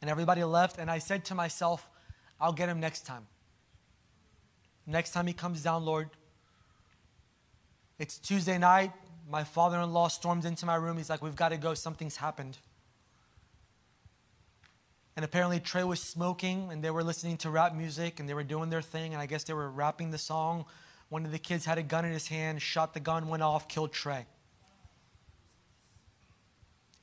and 0.02 0.10
everybody 0.10 0.42
left. 0.46 0.78
And 0.78 0.90
I 0.90 1.00
said 1.00 1.26
to 1.26 1.36
myself, 1.36 1.90
I'll 2.40 2.54
get 2.54 2.70
him 2.70 2.80
next 2.80 3.06
time. 3.06 3.28
Next 4.88 5.12
time 5.12 5.28
he 5.28 5.34
comes 5.34 5.64
down, 5.64 5.84
Lord. 5.84 6.12
It's 7.98 8.18
Tuesday 8.18 8.58
night. 8.58 8.94
My 9.30 9.44
father 9.44 9.82
in 9.82 9.92
law 9.92 10.08
storms 10.08 10.46
into 10.46 10.66
my 10.66 10.76
room. 10.76 10.96
He's 10.96 11.10
like, 11.10 11.22
We've 11.22 11.36
got 11.36 11.50
to 11.50 11.58
go. 11.58 11.74
Something's 11.74 12.16
happened. 12.16 12.58
And 15.20 15.26
apparently, 15.26 15.60
Trey 15.60 15.84
was 15.84 16.00
smoking, 16.00 16.72
and 16.72 16.82
they 16.82 16.92
were 16.92 17.04
listening 17.04 17.36
to 17.40 17.50
rap 17.50 17.76
music, 17.76 18.22
and 18.22 18.30
they 18.30 18.34
were 18.34 18.42
doing 18.42 18.70
their 18.70 18.82
thing. 18.82 19.12
And 19.12 19.22
I 19.22 19.26
guess 19.26 19.44
they 19.44 19.52
were 19.52 19.70
rapping 19.70 20.12
the 20.12 20.18
song. 20.18 20.64
One 21.10 21.26
of 21.26 21.34
the 21.34 21.38
kids 21.38 21.66
had 21.66 21.78
a 21.78 21.84
gun 21.84 22.06
in 22.06 22.14
his 22.14 22.28
hand, 22.30 22.62
shot 22.62 22.94
the 22.94 23.02
gun, 23.02 23.28
went 23.28 23.44
off, 23.44 23.68
killed 23.68 23.92
Trey. 23.92 24.26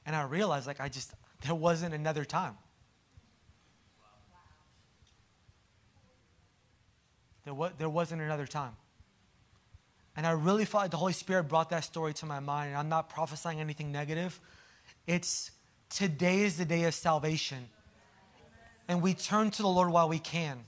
And 0.06 0.16
I 0.16 0.22
realized, 0.22 0.66
like, 0.66 0.80
I 0.80 0.88
just, 0.88 1.12
there 1.44 1.54
wasn't 1.54 1.92
another 1.92 2.24
time. 2.24 2.54
There, 7.44 7.52
was, 7.52 7.72
there 7.76 7.90
wasn't 7.90 8.22
another 8.22 8.46
time. 8.46 8.76
And 10.16 10.26
I 10.26 10.30
really 10.30 10.64
felt 10.64 10.84
like 10.84 10.90
the 10.90 10.96
Holy 10.96 11.12
Spirit 11.12 11.50
brought 11.50 11.68
that 11.68 11.84
story 11.84 12.14
to 12.14 12.24
my 12.24 12.40
mind. 12.40 12.70
And 12.70 12.78
I'm 12.78 12.88
not 12.88 13.10
prophesying 13.10 13.60
anything 13.60 13.92
negative. 13.92 14.40
It's 15.06 15.50
today 15.90 16.44
is 16.44 16.56
the 16.56 16.64
day 16.64 16.84
of 16.84 16.94
salvation. 16.94 17.68
And 18.88 19.02
we 19.02 19.14
turn 19.14 19.50
to 19.50 19.62
the 19.62 19.68
Lord 19.68 19.90
while 19.90 20.08
we 20.08 20.18
can. 20.18 20.58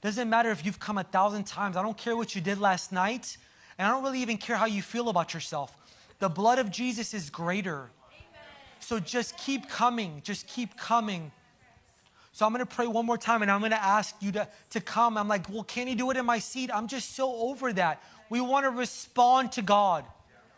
Doesn't 0.00 0.28
matter 0.28 0.50
if 0.50 0.66
you've 0.66 0.80
come 0.80 0.98
a 0.98 1.04
thousand 1.04 1.44
times. 1.44 1.76
I 1.76 1.82
don't 1.82 1.96
care 1.96 2.16
what 2.16 2.34
you 2.34 2.40
did 2.40 2.58
last 2.58 2.90
night. 2.90 3.36
And 3.78 3.86
I 3.86 3.90
don't 3.90 4.02
really 4.02 4.20
even 4.20 4.36
care 4.36 4.56
how 4.56 4.66
you 4.66 4.82
feel 4.82 5.08
about 5.08 5.32
yourself. 5.32 5.76
The 6.18 6.28
blood 6.28 6.58
of 6.58 6.70
Jesus 6.70 7.14
is 7.14 7.30
greater. 7.30 7.90
So 8.80 8.98
just 8.98 9.38
keep 9.38 9.68
coming. 9.68 10.20
Just 10.24 10.48
keep 10.48 10.76
coming. 10.76 11.30
So 12.32 12.46
I'm 12.46 12.52
going 12.52 12.66
to 12.66 12.74
pray 12.74 12.86
one 12.86 13.06
more 13.06 13.18
time 13.18 13.42
and 13.42 13.50
I'm 13.50 13.60
going 13.60 13.72
to 13.72 13.82
ask 13.82 14.14
you 14.20 14.32
to, 14.32 14.48
to 14.70 14.80
come. 14.80 15.16
I'm 15.16 15.28
like, 15.28 15.48
well, 15.48 15.62
can 15.62 15.86
you 15.86 15.94
do 15.94 16.10
it 16.10 16.16
in 16.16 16.26
my 16.26 16.38
seat? 16.38 16.70
I'm 16.72 16.88
just 16.88 17.14
so 17.14 17.32
over 17.34 17.72
that. 17.74 18.02
We 18.30 18.40
want 18.40 18.64
to 18.64 18.70
respond 18.70 19.52
to 19.52 19.62
God. 19.62 20.04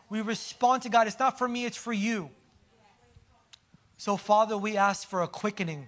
We 0.09 0.21
respond 0.21 0.83
to 0.83 0.89
God. 0.89 1.07
It's 1.07 1.19
not 1.19 1.37
for 1.37 1.47
me, 1.47 1.65
it's 1.65 1.77
for 1.77 1.93
you. 1.93 2.29
So, 3.97 4.17
Father, 4.17 4.57
we 4.57 4.77
ask 4.77 5.07
for 5.07 5.21
a 5.21 5.27
quickening. 5.27 5.87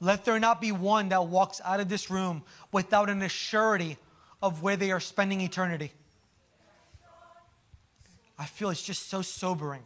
Let 0.00 0.24
there 0.24 0.38
not 0.38 0.60
be 0.60 0.70
one 0.72 1.08
that 1.08 1.26
walks 1.26 1.60
out 1.64 1.80
of 1.80 1.88
this 1.88 2.10
room 2.10 2.42
without 2.70 3.10
an 3.10 3.20
assurity 3.20 3.96
of 4.40 4.62
where 4.62 4.76
they 4.76 4.92
are 4.92 5.00
spending 5.00 5.40
eternity. 5.40 5.92
I 8.38 8.46
feel 8.46 8.70
it's 8.70 8.82
just 8.82 9.08
so 9.08 9.22
sobering. 9.22 9.82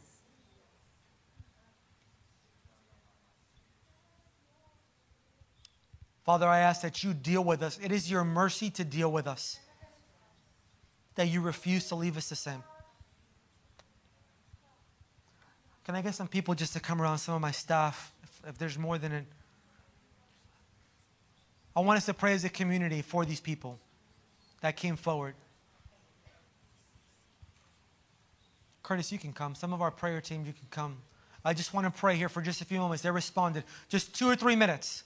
Father, 6.25 6.47
I 6.47 6.61
ask 6.61 6.83
that 6.83 7.03
you 7.03 7.15
deal 7.15 7.43
with 7.43 7.63
us. 7.63 7.79
It 7.83 7.91
is 7.91 8.11
your 8.11 8.23
mercy 8.23 8.71
to 8.71 8.85
deal 8.85 9.11
with 9.11 9.27
us, 9.27 9.59
that 11.15 11.29
you 11.29 11.41
refuse 11.41 11.89
to 11.89 11.95
leave 11.95 12.17
us 12.17 12.29
the 12.29 12.37
same. 12.37 12.63
Can 15.85 15.97
I 15.97 16.03
get 16.03 16.15
some 16.15 16.29
people 16.29 16.55
just 16.55 16.75
to 16.75 16.81
come 16.81 17.03
around, 17.03 17.19
some 17.19 17.35
of 17.35 17.41
my 17.41 17.51
staff, 17.51 18.13
if, 18.23 18.51
if 18.51 18.59
there's 18.59 18.79
more 18.79 18.99
than 18.99 19.13
an. 19.13 19.27
I 21.75 21.81
want 21.81 21.97
us 21.97 22.07
to 22.07 22.15
pray 22.15 22.35
as 22.35 22.45
a 22.45 22.49
community 22.49 23.03
for 23.03 23.25
these 23.25 23.41
people 23.41 23.79
that 24.61 24.77
came 24.77 24.97
forward. 24.97 25.35
Curtis, 28.83 29.13
you 29.13 29.19
can 29.19 29.33
come. 29.33 29.55
Some 29.55 29.73
of 29.73 29.81
our 29.81 29.91
prayer 29.91 30.21
team, 30.21 30.45
you 30.45 30.53
can 30.53 30.67
come. 30.71 30.99
I 31.45 31.55
just 31.55 31.73
want 31.73 31.87
to 31.87 31.91
pray 31.91 32.17
here 32.17 32.29
for 32.29 32.43
just 32.43 32.61
a 32.61 32.65
few 32.65 32.79
moments. 32.79 33.03
They 33.03 33.11
responded. 33.11 33.65
Just 33.89 34.15
two 34.15 34.29
or 34.29 34.37
three 34.37 34.57
minutes. 34.57 35.05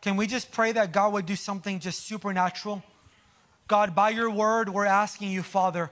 Can 0.00 0.16
we 0.16 0.26
just 0.26 0.50
pray 0.50 0.72
that 0.72 0.92
God 0.92 1.12
would 1.12 1.26
do 1.26 1.36
something 1.36 1.78
just 1.78 2.00
supernatural? 2.00 2.82
God, 3.68 3.94
by 3.94 4.10
your 4.10 4.28
word, 4.28 4.68
we're 4.68 4.84
asking 4.84 5.30
you, 5.30 5.42
Father. 5.42 5.90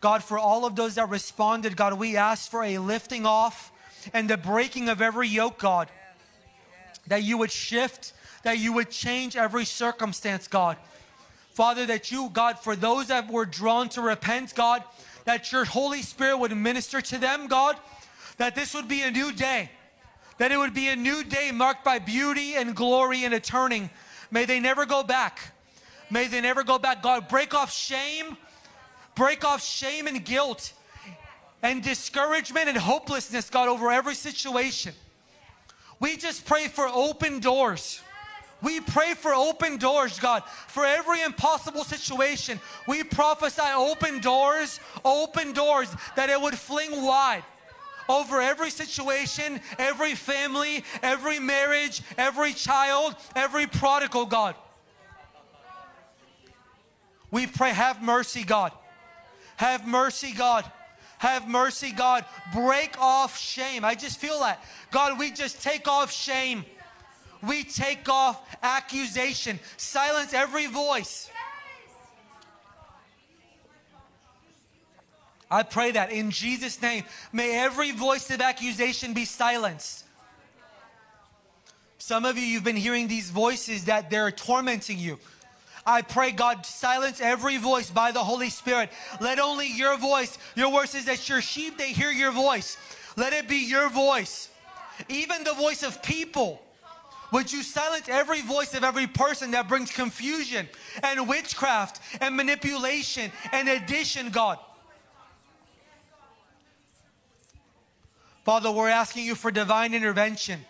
God, 0.00 0.22
for 0.22 0.38
all 0.38 0.66
of 0.66 0.76
those 0.76 0.96
that 0.96 1.08
responded, 1.08 1.76
God, 1.76 1.94
we 1.94 2.16
ask 2.16 2.50
for 2.50 2.62
a 2.62 2.78
lifting 2.78 3.24
off 3.24 3.72
and 4.12 4.28
the 4.28 4.36
breaking 4.36 4.88
of 4.88 5.00
every 5.00 5.28
yoke, 5.28 5.58
God. 5.58 5.88
That 7.06 7.22
you 7.22 7.38
would 7.38 7.50
shift, 7.50 8.12
that 8.46 8.58
you 8.58 8.72
would 8.72 8.90
change 8.90 9.36
every 9.36 9.64
circumstance, 9.64 10.46
God. 10.46 10.76
Father, 11.50 11.84
that 11.86 12.12
you, 12.12 12.30
God, 12.32 12.58
for 12.58 12.76
those 12.76 13.08
that 13.08 13.28
were 13.28 13.44
drawn 13.44 13.88
to 13.90 14.00
repent, 14.00 14.54
God, 14.54 14.84
that 15.24 15.50
your 15.50 15.64
Holy 15.64 16.02
Spirit 16.02 16.38
would 16.38 16.56
minister 16.56 17.00
to 17.00 17.18
them, 17.18 17.48
God, 17.48 17.76
that 18.36 18.54
this 18.54 18.72
would 18.72 18.86
be 18.86 19.02
a 19.02 19.10
new 19.10 19.32
day 19.32 19.70
that 20.38 20.52
it 20.52 20.58
would 20.58 20.74
be 20.74 20.88
a 20.88 20.96
new 20.96 21.24
day 21.24 21.50
marked 21.50 21.84
by 21.84 21.98
beauty 21.98 22.54
and 22.54 22.74
glory 22.74 23.24
and 23.24 23.32
a 23.32 23.40
turning. 23.40 23.90
May 24.30 24.44
they 24.44 24.60
never 24.60 24.84
go 24.84 25.02
back. 25.02 25.54
May 26.10 26.28
they 26.28 26.40
never 26.40 26.62
go 26.62 26.78
back. 26.78 27.02
God, 27.02 27.28
break 27.28 27.54
off 27.54 27.72
shame, 27.72 28.36
break 29.14 29.44
off 29.44 29.62
shame 29.62 30.06
and 30.06 30.24
guilt 30.24 30.72
and 31.62 31.82
discouragement 31.82 32.68
and 32.68 32.76
hopelessness, 32.76 33.48
God, 33.50 33.68
over 33.68 33.90
every 33.90 34.14
situation. 34.14 34.92
We 35.98 36.18
just 36.18 36.44
pray 36.44 36.68
for 36.68 36.86
open 36.86 37.40
doors. 37.40 38.02
We 38.62 38.80
pray 38.80 39.14
for 39.14 39.34
open 39.34 39.76
doors, 39.76 40.18
God, 40.18 40.42
for 40.68 40.84
every 40.84 41.22
impossible 41.22 41.84
situation. 41.84 42.58
We 42.88 43.04
prophesy 43.04 43.62
open 43.74 44.20
doors, 44.20 44.80
open 45.04 45.52
doors, 45.52 45.94
that 46.16 46.30
it 46.30 46.40
would 46.40 46.56
fling 46.56 47.04
wide 47.04 47.44
over 48.08 48.40
every 48.40 48.70
situation, 48.70 49.60
every 49.78 50.14
family, 50.14 50.84
every 51.02 51.38
marriage, 51.38 52.02
every 52.16 52.52
child, 52.52 53.14
every 53.34 53.66
prodigal, 53.66 54.26
God. 54.26 54.54
We 57.30 57.46
pray, 57.46 57.70
have 57.70 58.02
mercy, 58.02 58.44
God. 58.44 58.72
Have 59.56 59.86
mercy, 59.86 60.32
God. 60.32 60.70
Have 61.18 61.48
mercy, 61.48 61.92
God. 61.92 62.24
Break 62.54 62.98
off 62.98 63.38
shame. 63.38 63.84
I 63.84 63.94
just 63.94 64.18
feel 64.18 64.40
that. 64.40 64.62
God, 64.90 65.18
we 65.18 65.30
just 65.30 65.62
take 65.62 65.88
off 65.88 66.12
shame. 66.12 66.64
We 67.42 67.64
take 67.64 68.08
off 68.08 68.40
accusation. 68.62 69.58
Silence 69.76 70.32
every 70.32 70.66
voice. 70.66 71.30
I 75.50 75.62
pray 75.62 75.92
that 75.92 76.10
in 76.10 76.30
Jesus' 76.30 76.82
name, 76.82 77.04
may 77.32 77.56
every 77.58 77.92
voice 77.92 78.30
of 78.30 78.40
accusation 78.40 79.14
be 79.14 79.24
silenced. 79.24 80.04
Some 81.98 82.24
of 82.24 82.36
you, 82.36 82.44
you've 82.44 82.64
been 82.64 82.76
hearing 82.76 83.08
these 83.08 83.30
voices 83.30 83.84
that 83.84 84.10
they're 84.10 84.30
tormenting 84.30 84.98
you. 84.98 85.18
I 85.84 86.02
pray, 86.02 86.32
God, 86.32 86.66
silence 86.66 87.20
every 87.20 87.58
voice 87.58 87.90
by 87.90 88.10
the 88.10 88.24
Holy 88.24 88.50
Spirit. 88.50 88.90
Let 89.20 89.38
only 89.38 89.68
your 89.68 89.96
voice, 89.96 90.36
your 90.56 90.72
word 90.72 90.88
says 90.88 91.04
that 91.04 91.28
your 91.28 91.40
sheep, 91.40 91.78
they 91.78 91.92
hear 91.92 92.10
your 92.10 92.32
voice. 92.32 92.76
Let 93.16 93.32
it 93.32 93.48
be 93.48 93.68
your 93.68 93.88
voice. 93.88 94.48
Even 95.08 95.44
the 95.44 95.54
voice 95.54 95.84
of 95.84 96.02
people. 96.02 96.60
Would 97.32 97.52
you 97.52 97.62
silence 97.62 98.08
every 98.08 98.40
voice 98.40 98.74
of 98.74 98.84
every 98.84 99.06
person 99.06 99.50
that 99.52 99.68
brings 99.68 99.90
confusion 99.90 100.68
and 101.02 101.28
witchcraft 101.28 102.00
and 102.20 102.36
manipulation 102.36 103.32
and 103.52 103.68
addition, 103.68 104.30
God? 104.30 104.58
Father, 108.44 108.70
we're 108.70 108.88
asking 108.88 109.24
you 109.24 109.34
for 109.34 109.50
divine 109.50 109.92
intervention. 109.92 110.60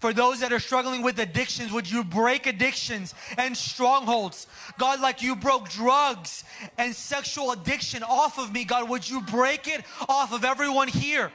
For 0.00 0.14
those 0.14 0.40
that 0.40 0.50
are 0.50 0.58
struggling 0.58 1.02
with 1.02 1.18
addictions, 1.20 1.70
would 1.72 1.88
you 1.88 2.02
break 2.02 2.46
addictions 2.46 3.14
and 3.36 3.54
strongholds? 3.54 4.46
God, 4.78 5.00
like 5.00 5.22
you 5.22 5.36
broke 5.36 5.68
drugs 5.68 6.42
and 6.78 6.96
sexual 6.96 7.52
addiction 7.52 8.02
off 8.02 8.38
of 8.38 8.50
me, 8.50 8.64
God, 8.64 8.88
would 8.88 9.08
you 9.08 9.20
break 9.20 9.68
it 9.68 9.84
off 10.08 10.32
of 10.32 10.42
everyone 10.42 10.88
here? 10.88 11.30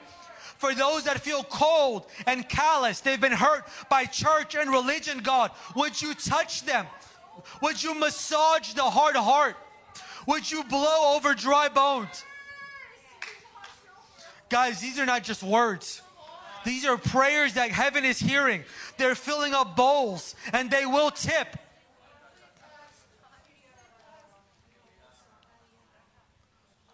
For 0.65 0.73
those 0.73 1.03
that 1.03 1.19
feel 1.19 1.43
cold 1.43 2.07
and 2.25 2.49
callous, 2.49 2.99
they've 2.99 3.21
been 3.21 3.31
hurt 3.31 3.67
by 3.87 4.05
church 4.05 4.55
and 4.55 4.67
religion, 4.71 5.19
God, 5.19 5.51
would 5.75 6.01
you 6.01 6.15
touch 6.15 6.65
them? 6.65 6.87
Would 7.61 7.83
you 7.83 7.93
massage 7.93 8.73
the 8.73 8.81
hard 8.81 9.15
heart? 9.15 9.57
Would 10.25 10.49
you 10.49 10.63
blow 10.63 11.13
over 11.15 11.35
dry 11.35 11.69
bones? 11.69 12.25
Guys, 14.49 14.81
these 14.81 14.97
are 14.97 15.05
not 15.05 15.23
just 15.23 15.43
words. 15.43 16.01
These 16.63 16.83
are 16.83 16.97
prayers 16.97 17.53
that 17.53 17.69
heaven 17.69 18.03
is 18.03 18.17
hearing. 18.17 18.63
They're 18.97 19.13
filling 19.13 19.53
up 19.53 19.75
bowls 19.75 20.33
and 20.51 20.71
they 20.71 20.87
will 20.87 21.11
tip. 21.11 21.59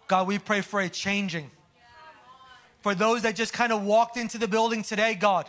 God, 0.08 0.26
we 0.26 0.38
pray 0.38 0.60
for 0.60 0.78
a 0.78 0.90
changing. 0.90 1.50
For 2.82 2.94
those 2.94 3.22
that 3.22 3.36
just 3.36 3.52
kind 3.52 3.72
of 3.72 3.84
walked 3.84 4.16
into 4.16 4.38
the 4.38 4.48
building 4.48 4.82
today, 4.82 5.14
God. 5.14 5.48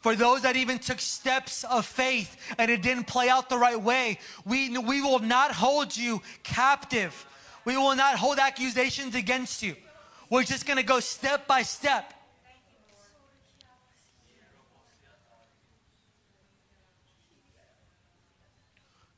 For 0.00 0.16
those 0.16 0.42
that 0.42 0.56
even 0.56 0.78
took 0.78 1.00
steps 1.00 1.64
of 1.64 1.86
faith 1.86 2.36
and 2.58 2.70
it 2.70 2.82
didn't 2.82 3.04
play 3.04 3.28
out 3.28 3.48
the 3.48 3.56
right 3.56 3.80
way, 3.80 4.18
we, 4.44 4.76
we 4.76 5.00
will 5.00 5.20
not 5.20 5.52
hold 5.52 5.96
you 5.96 6.20
captive. 6.42 7.26
We 7.64 7.76
will 7.76 7.94
not 7.94 8.16
hold 8.16 8.38
accusations 8.38 9.14
against 9.14 9.62
you. 9.62 9.76
We're 10.28 10.42
just 10.42 10.66
to 10.78 10.82
go 10.82 11.00
step 11.00 11.46
by 11.46 11.62
step. 11.62 12.12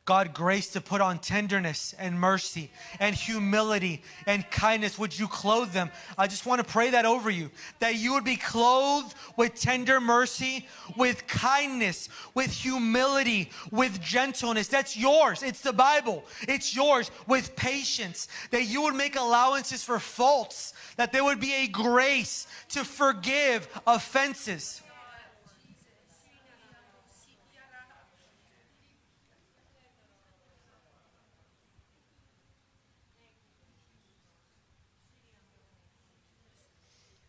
God, 0.06 0.34
grace 0.34 0.68
to 0.70 0.82
put 0.82 1.00
on 1.00 1.18
tenderness 1.18 1.94
and 1.98 2.20
mercy 2.20 2.70
and 3.00 3.16
humility 3.16 4.02
and 4.26 4.48
kindness. 4.50 4.98
Would 4.98 5.18
you 5.18 5.26
clothe 5.26 5.72
them? 5.72 5.90
I 6.18 6.26
just 6.26 6.44
want 6.44 6.58
to 6.58 6.70
pray 6.70 6.90
that 6.90 7.06
over 7.06 7.30
you 7.30 7.50
that 7.78 7.96
you 7.96 8.12
would 8.12 8.24
be 8.24 8.36
clothed 8.36 9.14
with 9.38 9.54
tender 9.54 10.02
mercy, 10.02 10.68
with 10.98 11.26
kindness, 11.26 12.10
with 12.34 12.50
humility, 12.50 13.50
with 13.70 13.98
gentleness. 14.02 14.68
That's 14.68 14.94
yours. 14.94 15.42
It's 15.42 15.62
the 15.62 15.72
Bible. 15.72 16.24
It's 16.42 16.76
yours 16.76 17.10
with 17.26 17.56
patience. 17.56 18.28
That 18.50 18.64
you 18.64 18.82
would 18.82 18.94
make 18.94 19.16
allowances 19.16 19.82
for 19.82 19.98
faults, 19.98 20.74
that 20.96 21.12
there 21.12 21.24
would 21.24 21.40
be 21.40 21.54
a 21.54 21.66
grace 21.66 22.46
to 22.70 22.84
forgive 22.84 23.68
offenses. 23.86 24.82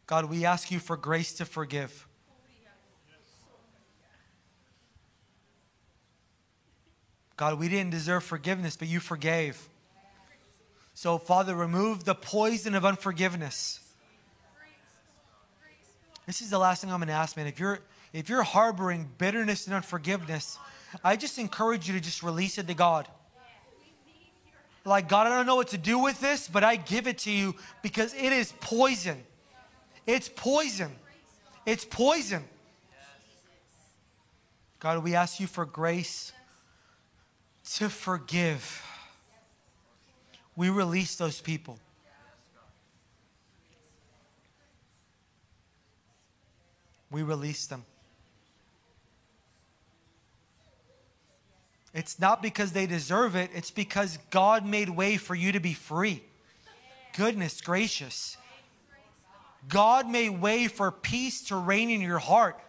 God, 0.07 0.25
we 0.25 0.45
ask 0.45 0.71
you 0.71 0.79
for 0.79 0.97
grace 0.97 1.33
to 1.33 1.45
forgive. 1.45 2.07
God, 7.37 7.59
we 7.59 7.67
didn't 7.67 7.91
deserve 7.91 8.23
forgiveness, 8.23 8.77
but 8.77 8.87
you 8.87 8.99
forgave. 8.99 9.69
So, 10.93 11.17
Father, 11.17 11.55
remove 11.55 12.05
the 12.05 12.15
poison 12.15 12.75
of 12.75 12.85
unforgiveness. 12.85 13.81
This 16.25 16.41
is 16.41 16.49
the 16.49 16.57
last 16.57 16.81
thing 16.81 16.91
I'm 16.91 16.99
going 16.99 17.07
to 17.07 17.13
ask, 17.13 17.35
man. 17.35 17.47
If 17.47 17.59
you're 17.59 17.79
if 18.13 18.29
you're 18.29 18.43
harboring 18.43 19.09
bitterness 19.17 19.65
and 19.65 19.75
unforgiveness, 19.75 20.57
I 21.03 21.17
just 21.17 21.37
encourage 21.37 21.89
you 21.89 21.93
to 21.95 21.99
just 21.99 22.23
release 22.23 22.57
it 22.57 22.67
to 22.67 22.73
God. 22.73 23.09
Like, 24.85 25.09
God, 25.09 25.27
I 25.27 25.31
don't 25.31 25.45
know 25.45 25.55
what 25.55 25.69
to 25.69 25.77
do 25.77 25.99
with 25.99 26.21
this, 26.21 26.47
but 26.47 26.63
I 26.63 26.77
give 26.77 27.07
it 27.07 27.17
to 27.19 27.31
you 27.31 27.55
because 27.81 28.13
it 28.13 28.31
is 28.31 28.53
poison. 28.61 29.21
It's 30.05 30.29
poison. 30.29 30.91
It's 31.65 31.85
poison. 31.85 32.43
God, 34.79 35.03
we 35.03 35.15
ask 35.15 35.39
you 35.39 35.47
for 35.47 35.65
grace 35.65 36.31
to 37.75 37.89
forgive. 37.89 38.83
We 40.55 40.69
release 40.69 41.15
those 41.15 41.41
people. 41.41 41.79
We 47.09 47.23
release 47.23 47.65
them. 47.65 47.83
It's 51.93 52.19
not 52.19 52.41
because 52.41 52.73
they 52.73 52.85
deserve 52.85 53.37
it, 53.37 53.49
it's 53.55 53.71
because 53.71 54.19
God 54.29 54.65
made 54.65 54.89
way 54.89 55.15
for 55.15 55.33
you 55.33 55.53
to 55.53 55.61
be 55.61 55.73
free. 55.73 56.21
Goodness 57.15 57.61
gracious. 57.61 58.37
God 59.67 60.09
made 60.09 60.29
way 60.29 60.67
for 60.67 60.91
peace 60.91 61.41
to 61.45 61.55
reign 61.55 61.89
in 61.89 62.01
your 62.01 62.19
heart, 62.19 62.59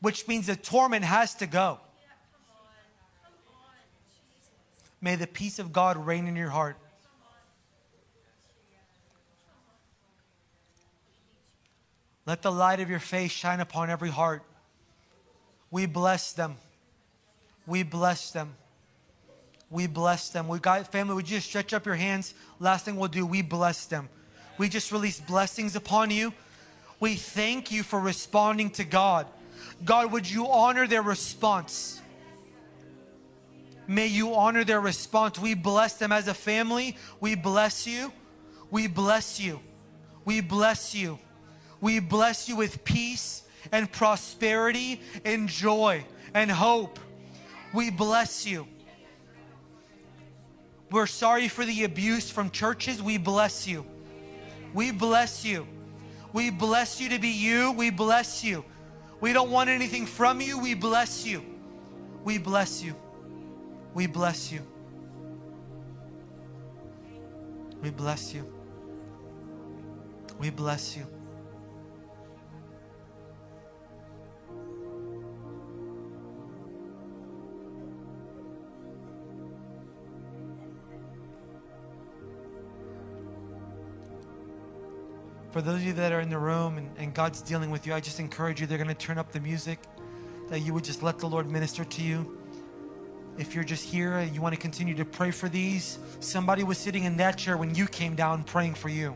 which 0.00 0.26
means 0.26 0.46
the 0.46 0.56
torment 0.56 1.04
has 1.04 1.34
to 1.36 1.46
go. 1.46 1.78
May 5.00 5.16
the 5.16 5.26
peace 5.26 5.58
of 5.58 5.72
God 5.72 5.96
reign 5.96 6.26
in 6.26 6.36
your 6.36 6.50
heart. 6.50 6.76
Let 12.24 12.42
the 12.42 12.52
light 12.52 12.80
of 12.80 12.88
your 12.88 13.00
face 13.00 13.32
shine 13.32 13.60
upon 13.60 13.90
every 13.90 14.10
heart. 14.10 14.44
We 15.72 15.86
bless 15.86 16.32
them. 16.32 16.56
We 17.66 17.82
bless 17.82 18.30
them. 18.30 18.54
We 19.70 19.86
bless 19.86 20.28
them. 20.28 20.46
We 20.46 20.58
got 20.58 20.92
family, 20.92 21.14
would 21.14 21.28
you 21.28 21.38
just 21.38 21.48
stretch 21.48 21.72
up 21.72 21.86
your 21.86 21.94
hands? 21.94 22.34
Last 22.60 22.84
thing 22.84 22.96
we'll 22.96 23.08
do, 23.08 23.26
we 23.26 23.42
bless 23.42 23.86
them. 23.86 24.08
We 24.58 24.68
just 24.68 24.92
release 24.92 25.20
blessings 25.20 25.76
upon 25.76 26.10
you. 26.10 26.32
We 27.00 27.14
thank 27.16 27.72
you 27.72 27.82
for 27.82 27.98
responding 27.98 28.70
to 28.70 28.84
God. 28.84 29.26
God, 29.84 30.12
would 30.12 30.30
you 30.30 30.46
honor 30.48 30.86
their 30.86 31.02
response? 31.02 32.00
May 33.86 34.06
you 34.06 34.34
honor 34.34 34.64
their 34.64 34.80
response. 34.80 35.38
We 35.38 35.54
bless 35.54 35.94
them 35.94 36.12
as 36.12 36.28
a 36.28 36.34
family. 36.34 36.96
We 37.20 37.34
bless 37.34 37.86
you. 37.86 38.12
We 38.70 38.86
bless 38.86 39.40
you. 39.40 39.60
We 40.24 40.40
bless 40.40 40.94
you. 40.94 41.18
We 41.80 41.98
bless 41.98 42.48
you 42.48 42.56
with 42.56 42.84
peace 42.84 43.42
and 43.72 43.90
prosperity 43.90 45.00
and 45.24 45.48
joy 45.48 46.04
and 46.32 46.50
hope. 46.50 46.98
We 47.74 47.90
bless 47.90 48.46
you. 48.46 48.68
We're 50.90 51.06
sorry 51.06 51.48
for 51.48 51.64
the 51.64 51.84
abuse 51.84 52.30
from 52.30 52.50
churches. 52.50 53.02
We 53.02 53.18
bless 53.18 53.66
you. 53.66 53.84
We 54.74 54.90
bless 54.90 55.44
you. 55.44 55.66
We 56.32 56.50
bless 56.50 57.00
you 57.00 57.10
to 57.10 57.18
be 57.18 57.28
you. 57.28 57.72
We 57.72 57.90
bless 57.90 58.42
you. 58.42 58.64
We 59.20 59.32
don't 59.32 59.50
want 59.50 59.70
anything 59.70 60.06
from 60.06 60.40
you. 60.40 60.58
We 60.58 60.74
bless 60.74 61.26
you. 61.26 61.42
We 62.24 62.38
bless 62.38 62.82
you. 62.82 62.94
We 63.94 64.06
bless 64.06 64.50
you. 64.50 64.60
We 67.82 67.90
bless 67.90 68.32
you. 68.32 68.52
We 70.38 70.50
bless 70.50 70.96
you. 70.96 71.06
For 85.52 85.60
those 85.60 85.76
of 85.76 85.84
you 85.84 85.92
that 85.92 86.12
are 86.12 86.20
in 86.20 86.30
the 86.30 86.38
room 86.38 86.78
and, 86.78 86.90
and 86.96 87.12
God's 87.12 87.42
dealing 87.42 87.70
with 87.70 87.86
you, 87.86 87.92
I 87.92 88.00
just 88.00 88.18
encourage 88.18 88.58
you, 88.58 88.66
they're 88.66 88.78
going 88.78 88.88
to 88.88 88.94
turn 88.94 89.18
up 89.18 89.32
the 89.32 89.40
music, 89.40 89.78
that 90.48 90.60
you 90.60 90.72
would 90.72 90.82
just 90.82 91.02
let 91.02 91.18
the 91.18 91.26
Lord 91.26 91.50
minister 91.50 91.84
to 91.84 92.02
you. 92.02 92.38
If 93.36 93.54
you're 93.54 93.62
just 93.62 93.84
here 93.84 94.16
and 94.16 94.34
you 94.34 94.40
want 94.40 94.54
to 94.54 94.60
continue 94.60 94.94
to 94.94 95.04
pray 95.04 95.30
for 95.30 95.50
these, 95.50 95.98
somebody 96.20 96.64
was 96.64 96.78
sitting 96.78 97.04
in 97.04 97.18
that 97.18 97.36
chair 97.36 97.58
when 97.58 97.74
you 97.74 97.86
came 97.86 98.14
down 98.14 98.44
praying 98.44 98.74
for 98.74 98.88
you. 98.88 99.14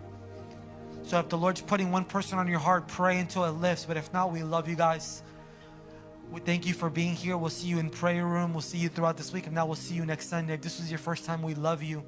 So 1.04 1.18
if 1.20 1.30
the 1.30 1.38
Lord's 1.38 1.62
putting 1.62 1.90
one 1.90 2.04
person 2.04 2.38
on 2.38 2.48
your 2.48 2.58
heart, 2.58 2.86
pray 2.86 3.18
until 3.18 3.46
it 3.46 3.52
lifts. 3.52 3.86
But 3.86 3.96
if 3.96 4.12
not, 4.12 4.30
we 4.30 4.42
love 4.42 4.68
you 4.68 4.76
guys. 4.76 5.22
We 6.30 6.40
thank 6.40 6.66
you 6.66 6.74
for 6.74 6.90
being 6.90 7.14
here. 7.14 7.38
We'll 7.38 7.48
see 7.48 7.68
you 7.68 7.78
in 7.78 7.88
prayer 7.88 8.26
room. 8.26 8.52
We'll 8.52 8.60
see 8.60 8.78
you 8.78 8.90
throughout 8.90 9.16
this 9.16 9.32
week. 9.32 9.46
And 9.46 9.54
now 9.54 9.64
we'll 9.64 9.76
see 9.76 9.94
you 9.94 10.04
next 10.04 10.28
Sunday. 10.28 10.54
If 10.54 10.60
this 10.60 10.80
was 10.80 10.90
your 10.90 10.98
first 10.98 11.24
time, 11.24 11.42
we 11.42 11.54
love 11.54 11.82
you. 11.82 12.02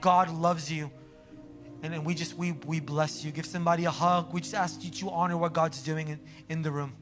God 0.00 0.30
loves 0.30 0.72
you. 0.72 0.90
And, 1.82 1.94
and 1.94 2.04
we 2.04 2.14
just, 2.14 2.34
we, 2.34 2.52
we 2.52 2.80
bless 2.80 3.24
you. 3.24 3.32
Give 3.32 3.46
somebody 3.46 3.84
a 3.84 3.90
hug. 3.90 4.32
We 4.32 4.40
just 4.40 4.54
ask 4.54 4.82
you 4.84 4.90
to 4.90 5.10
honor 5.10 5.36
what 5.36 5.52
God's 5.52 5.82
doing 5.82 6.08
in, 6.08 6.20
in 6.48 6.62
the 6.62 6.70
room. 6.70 6.94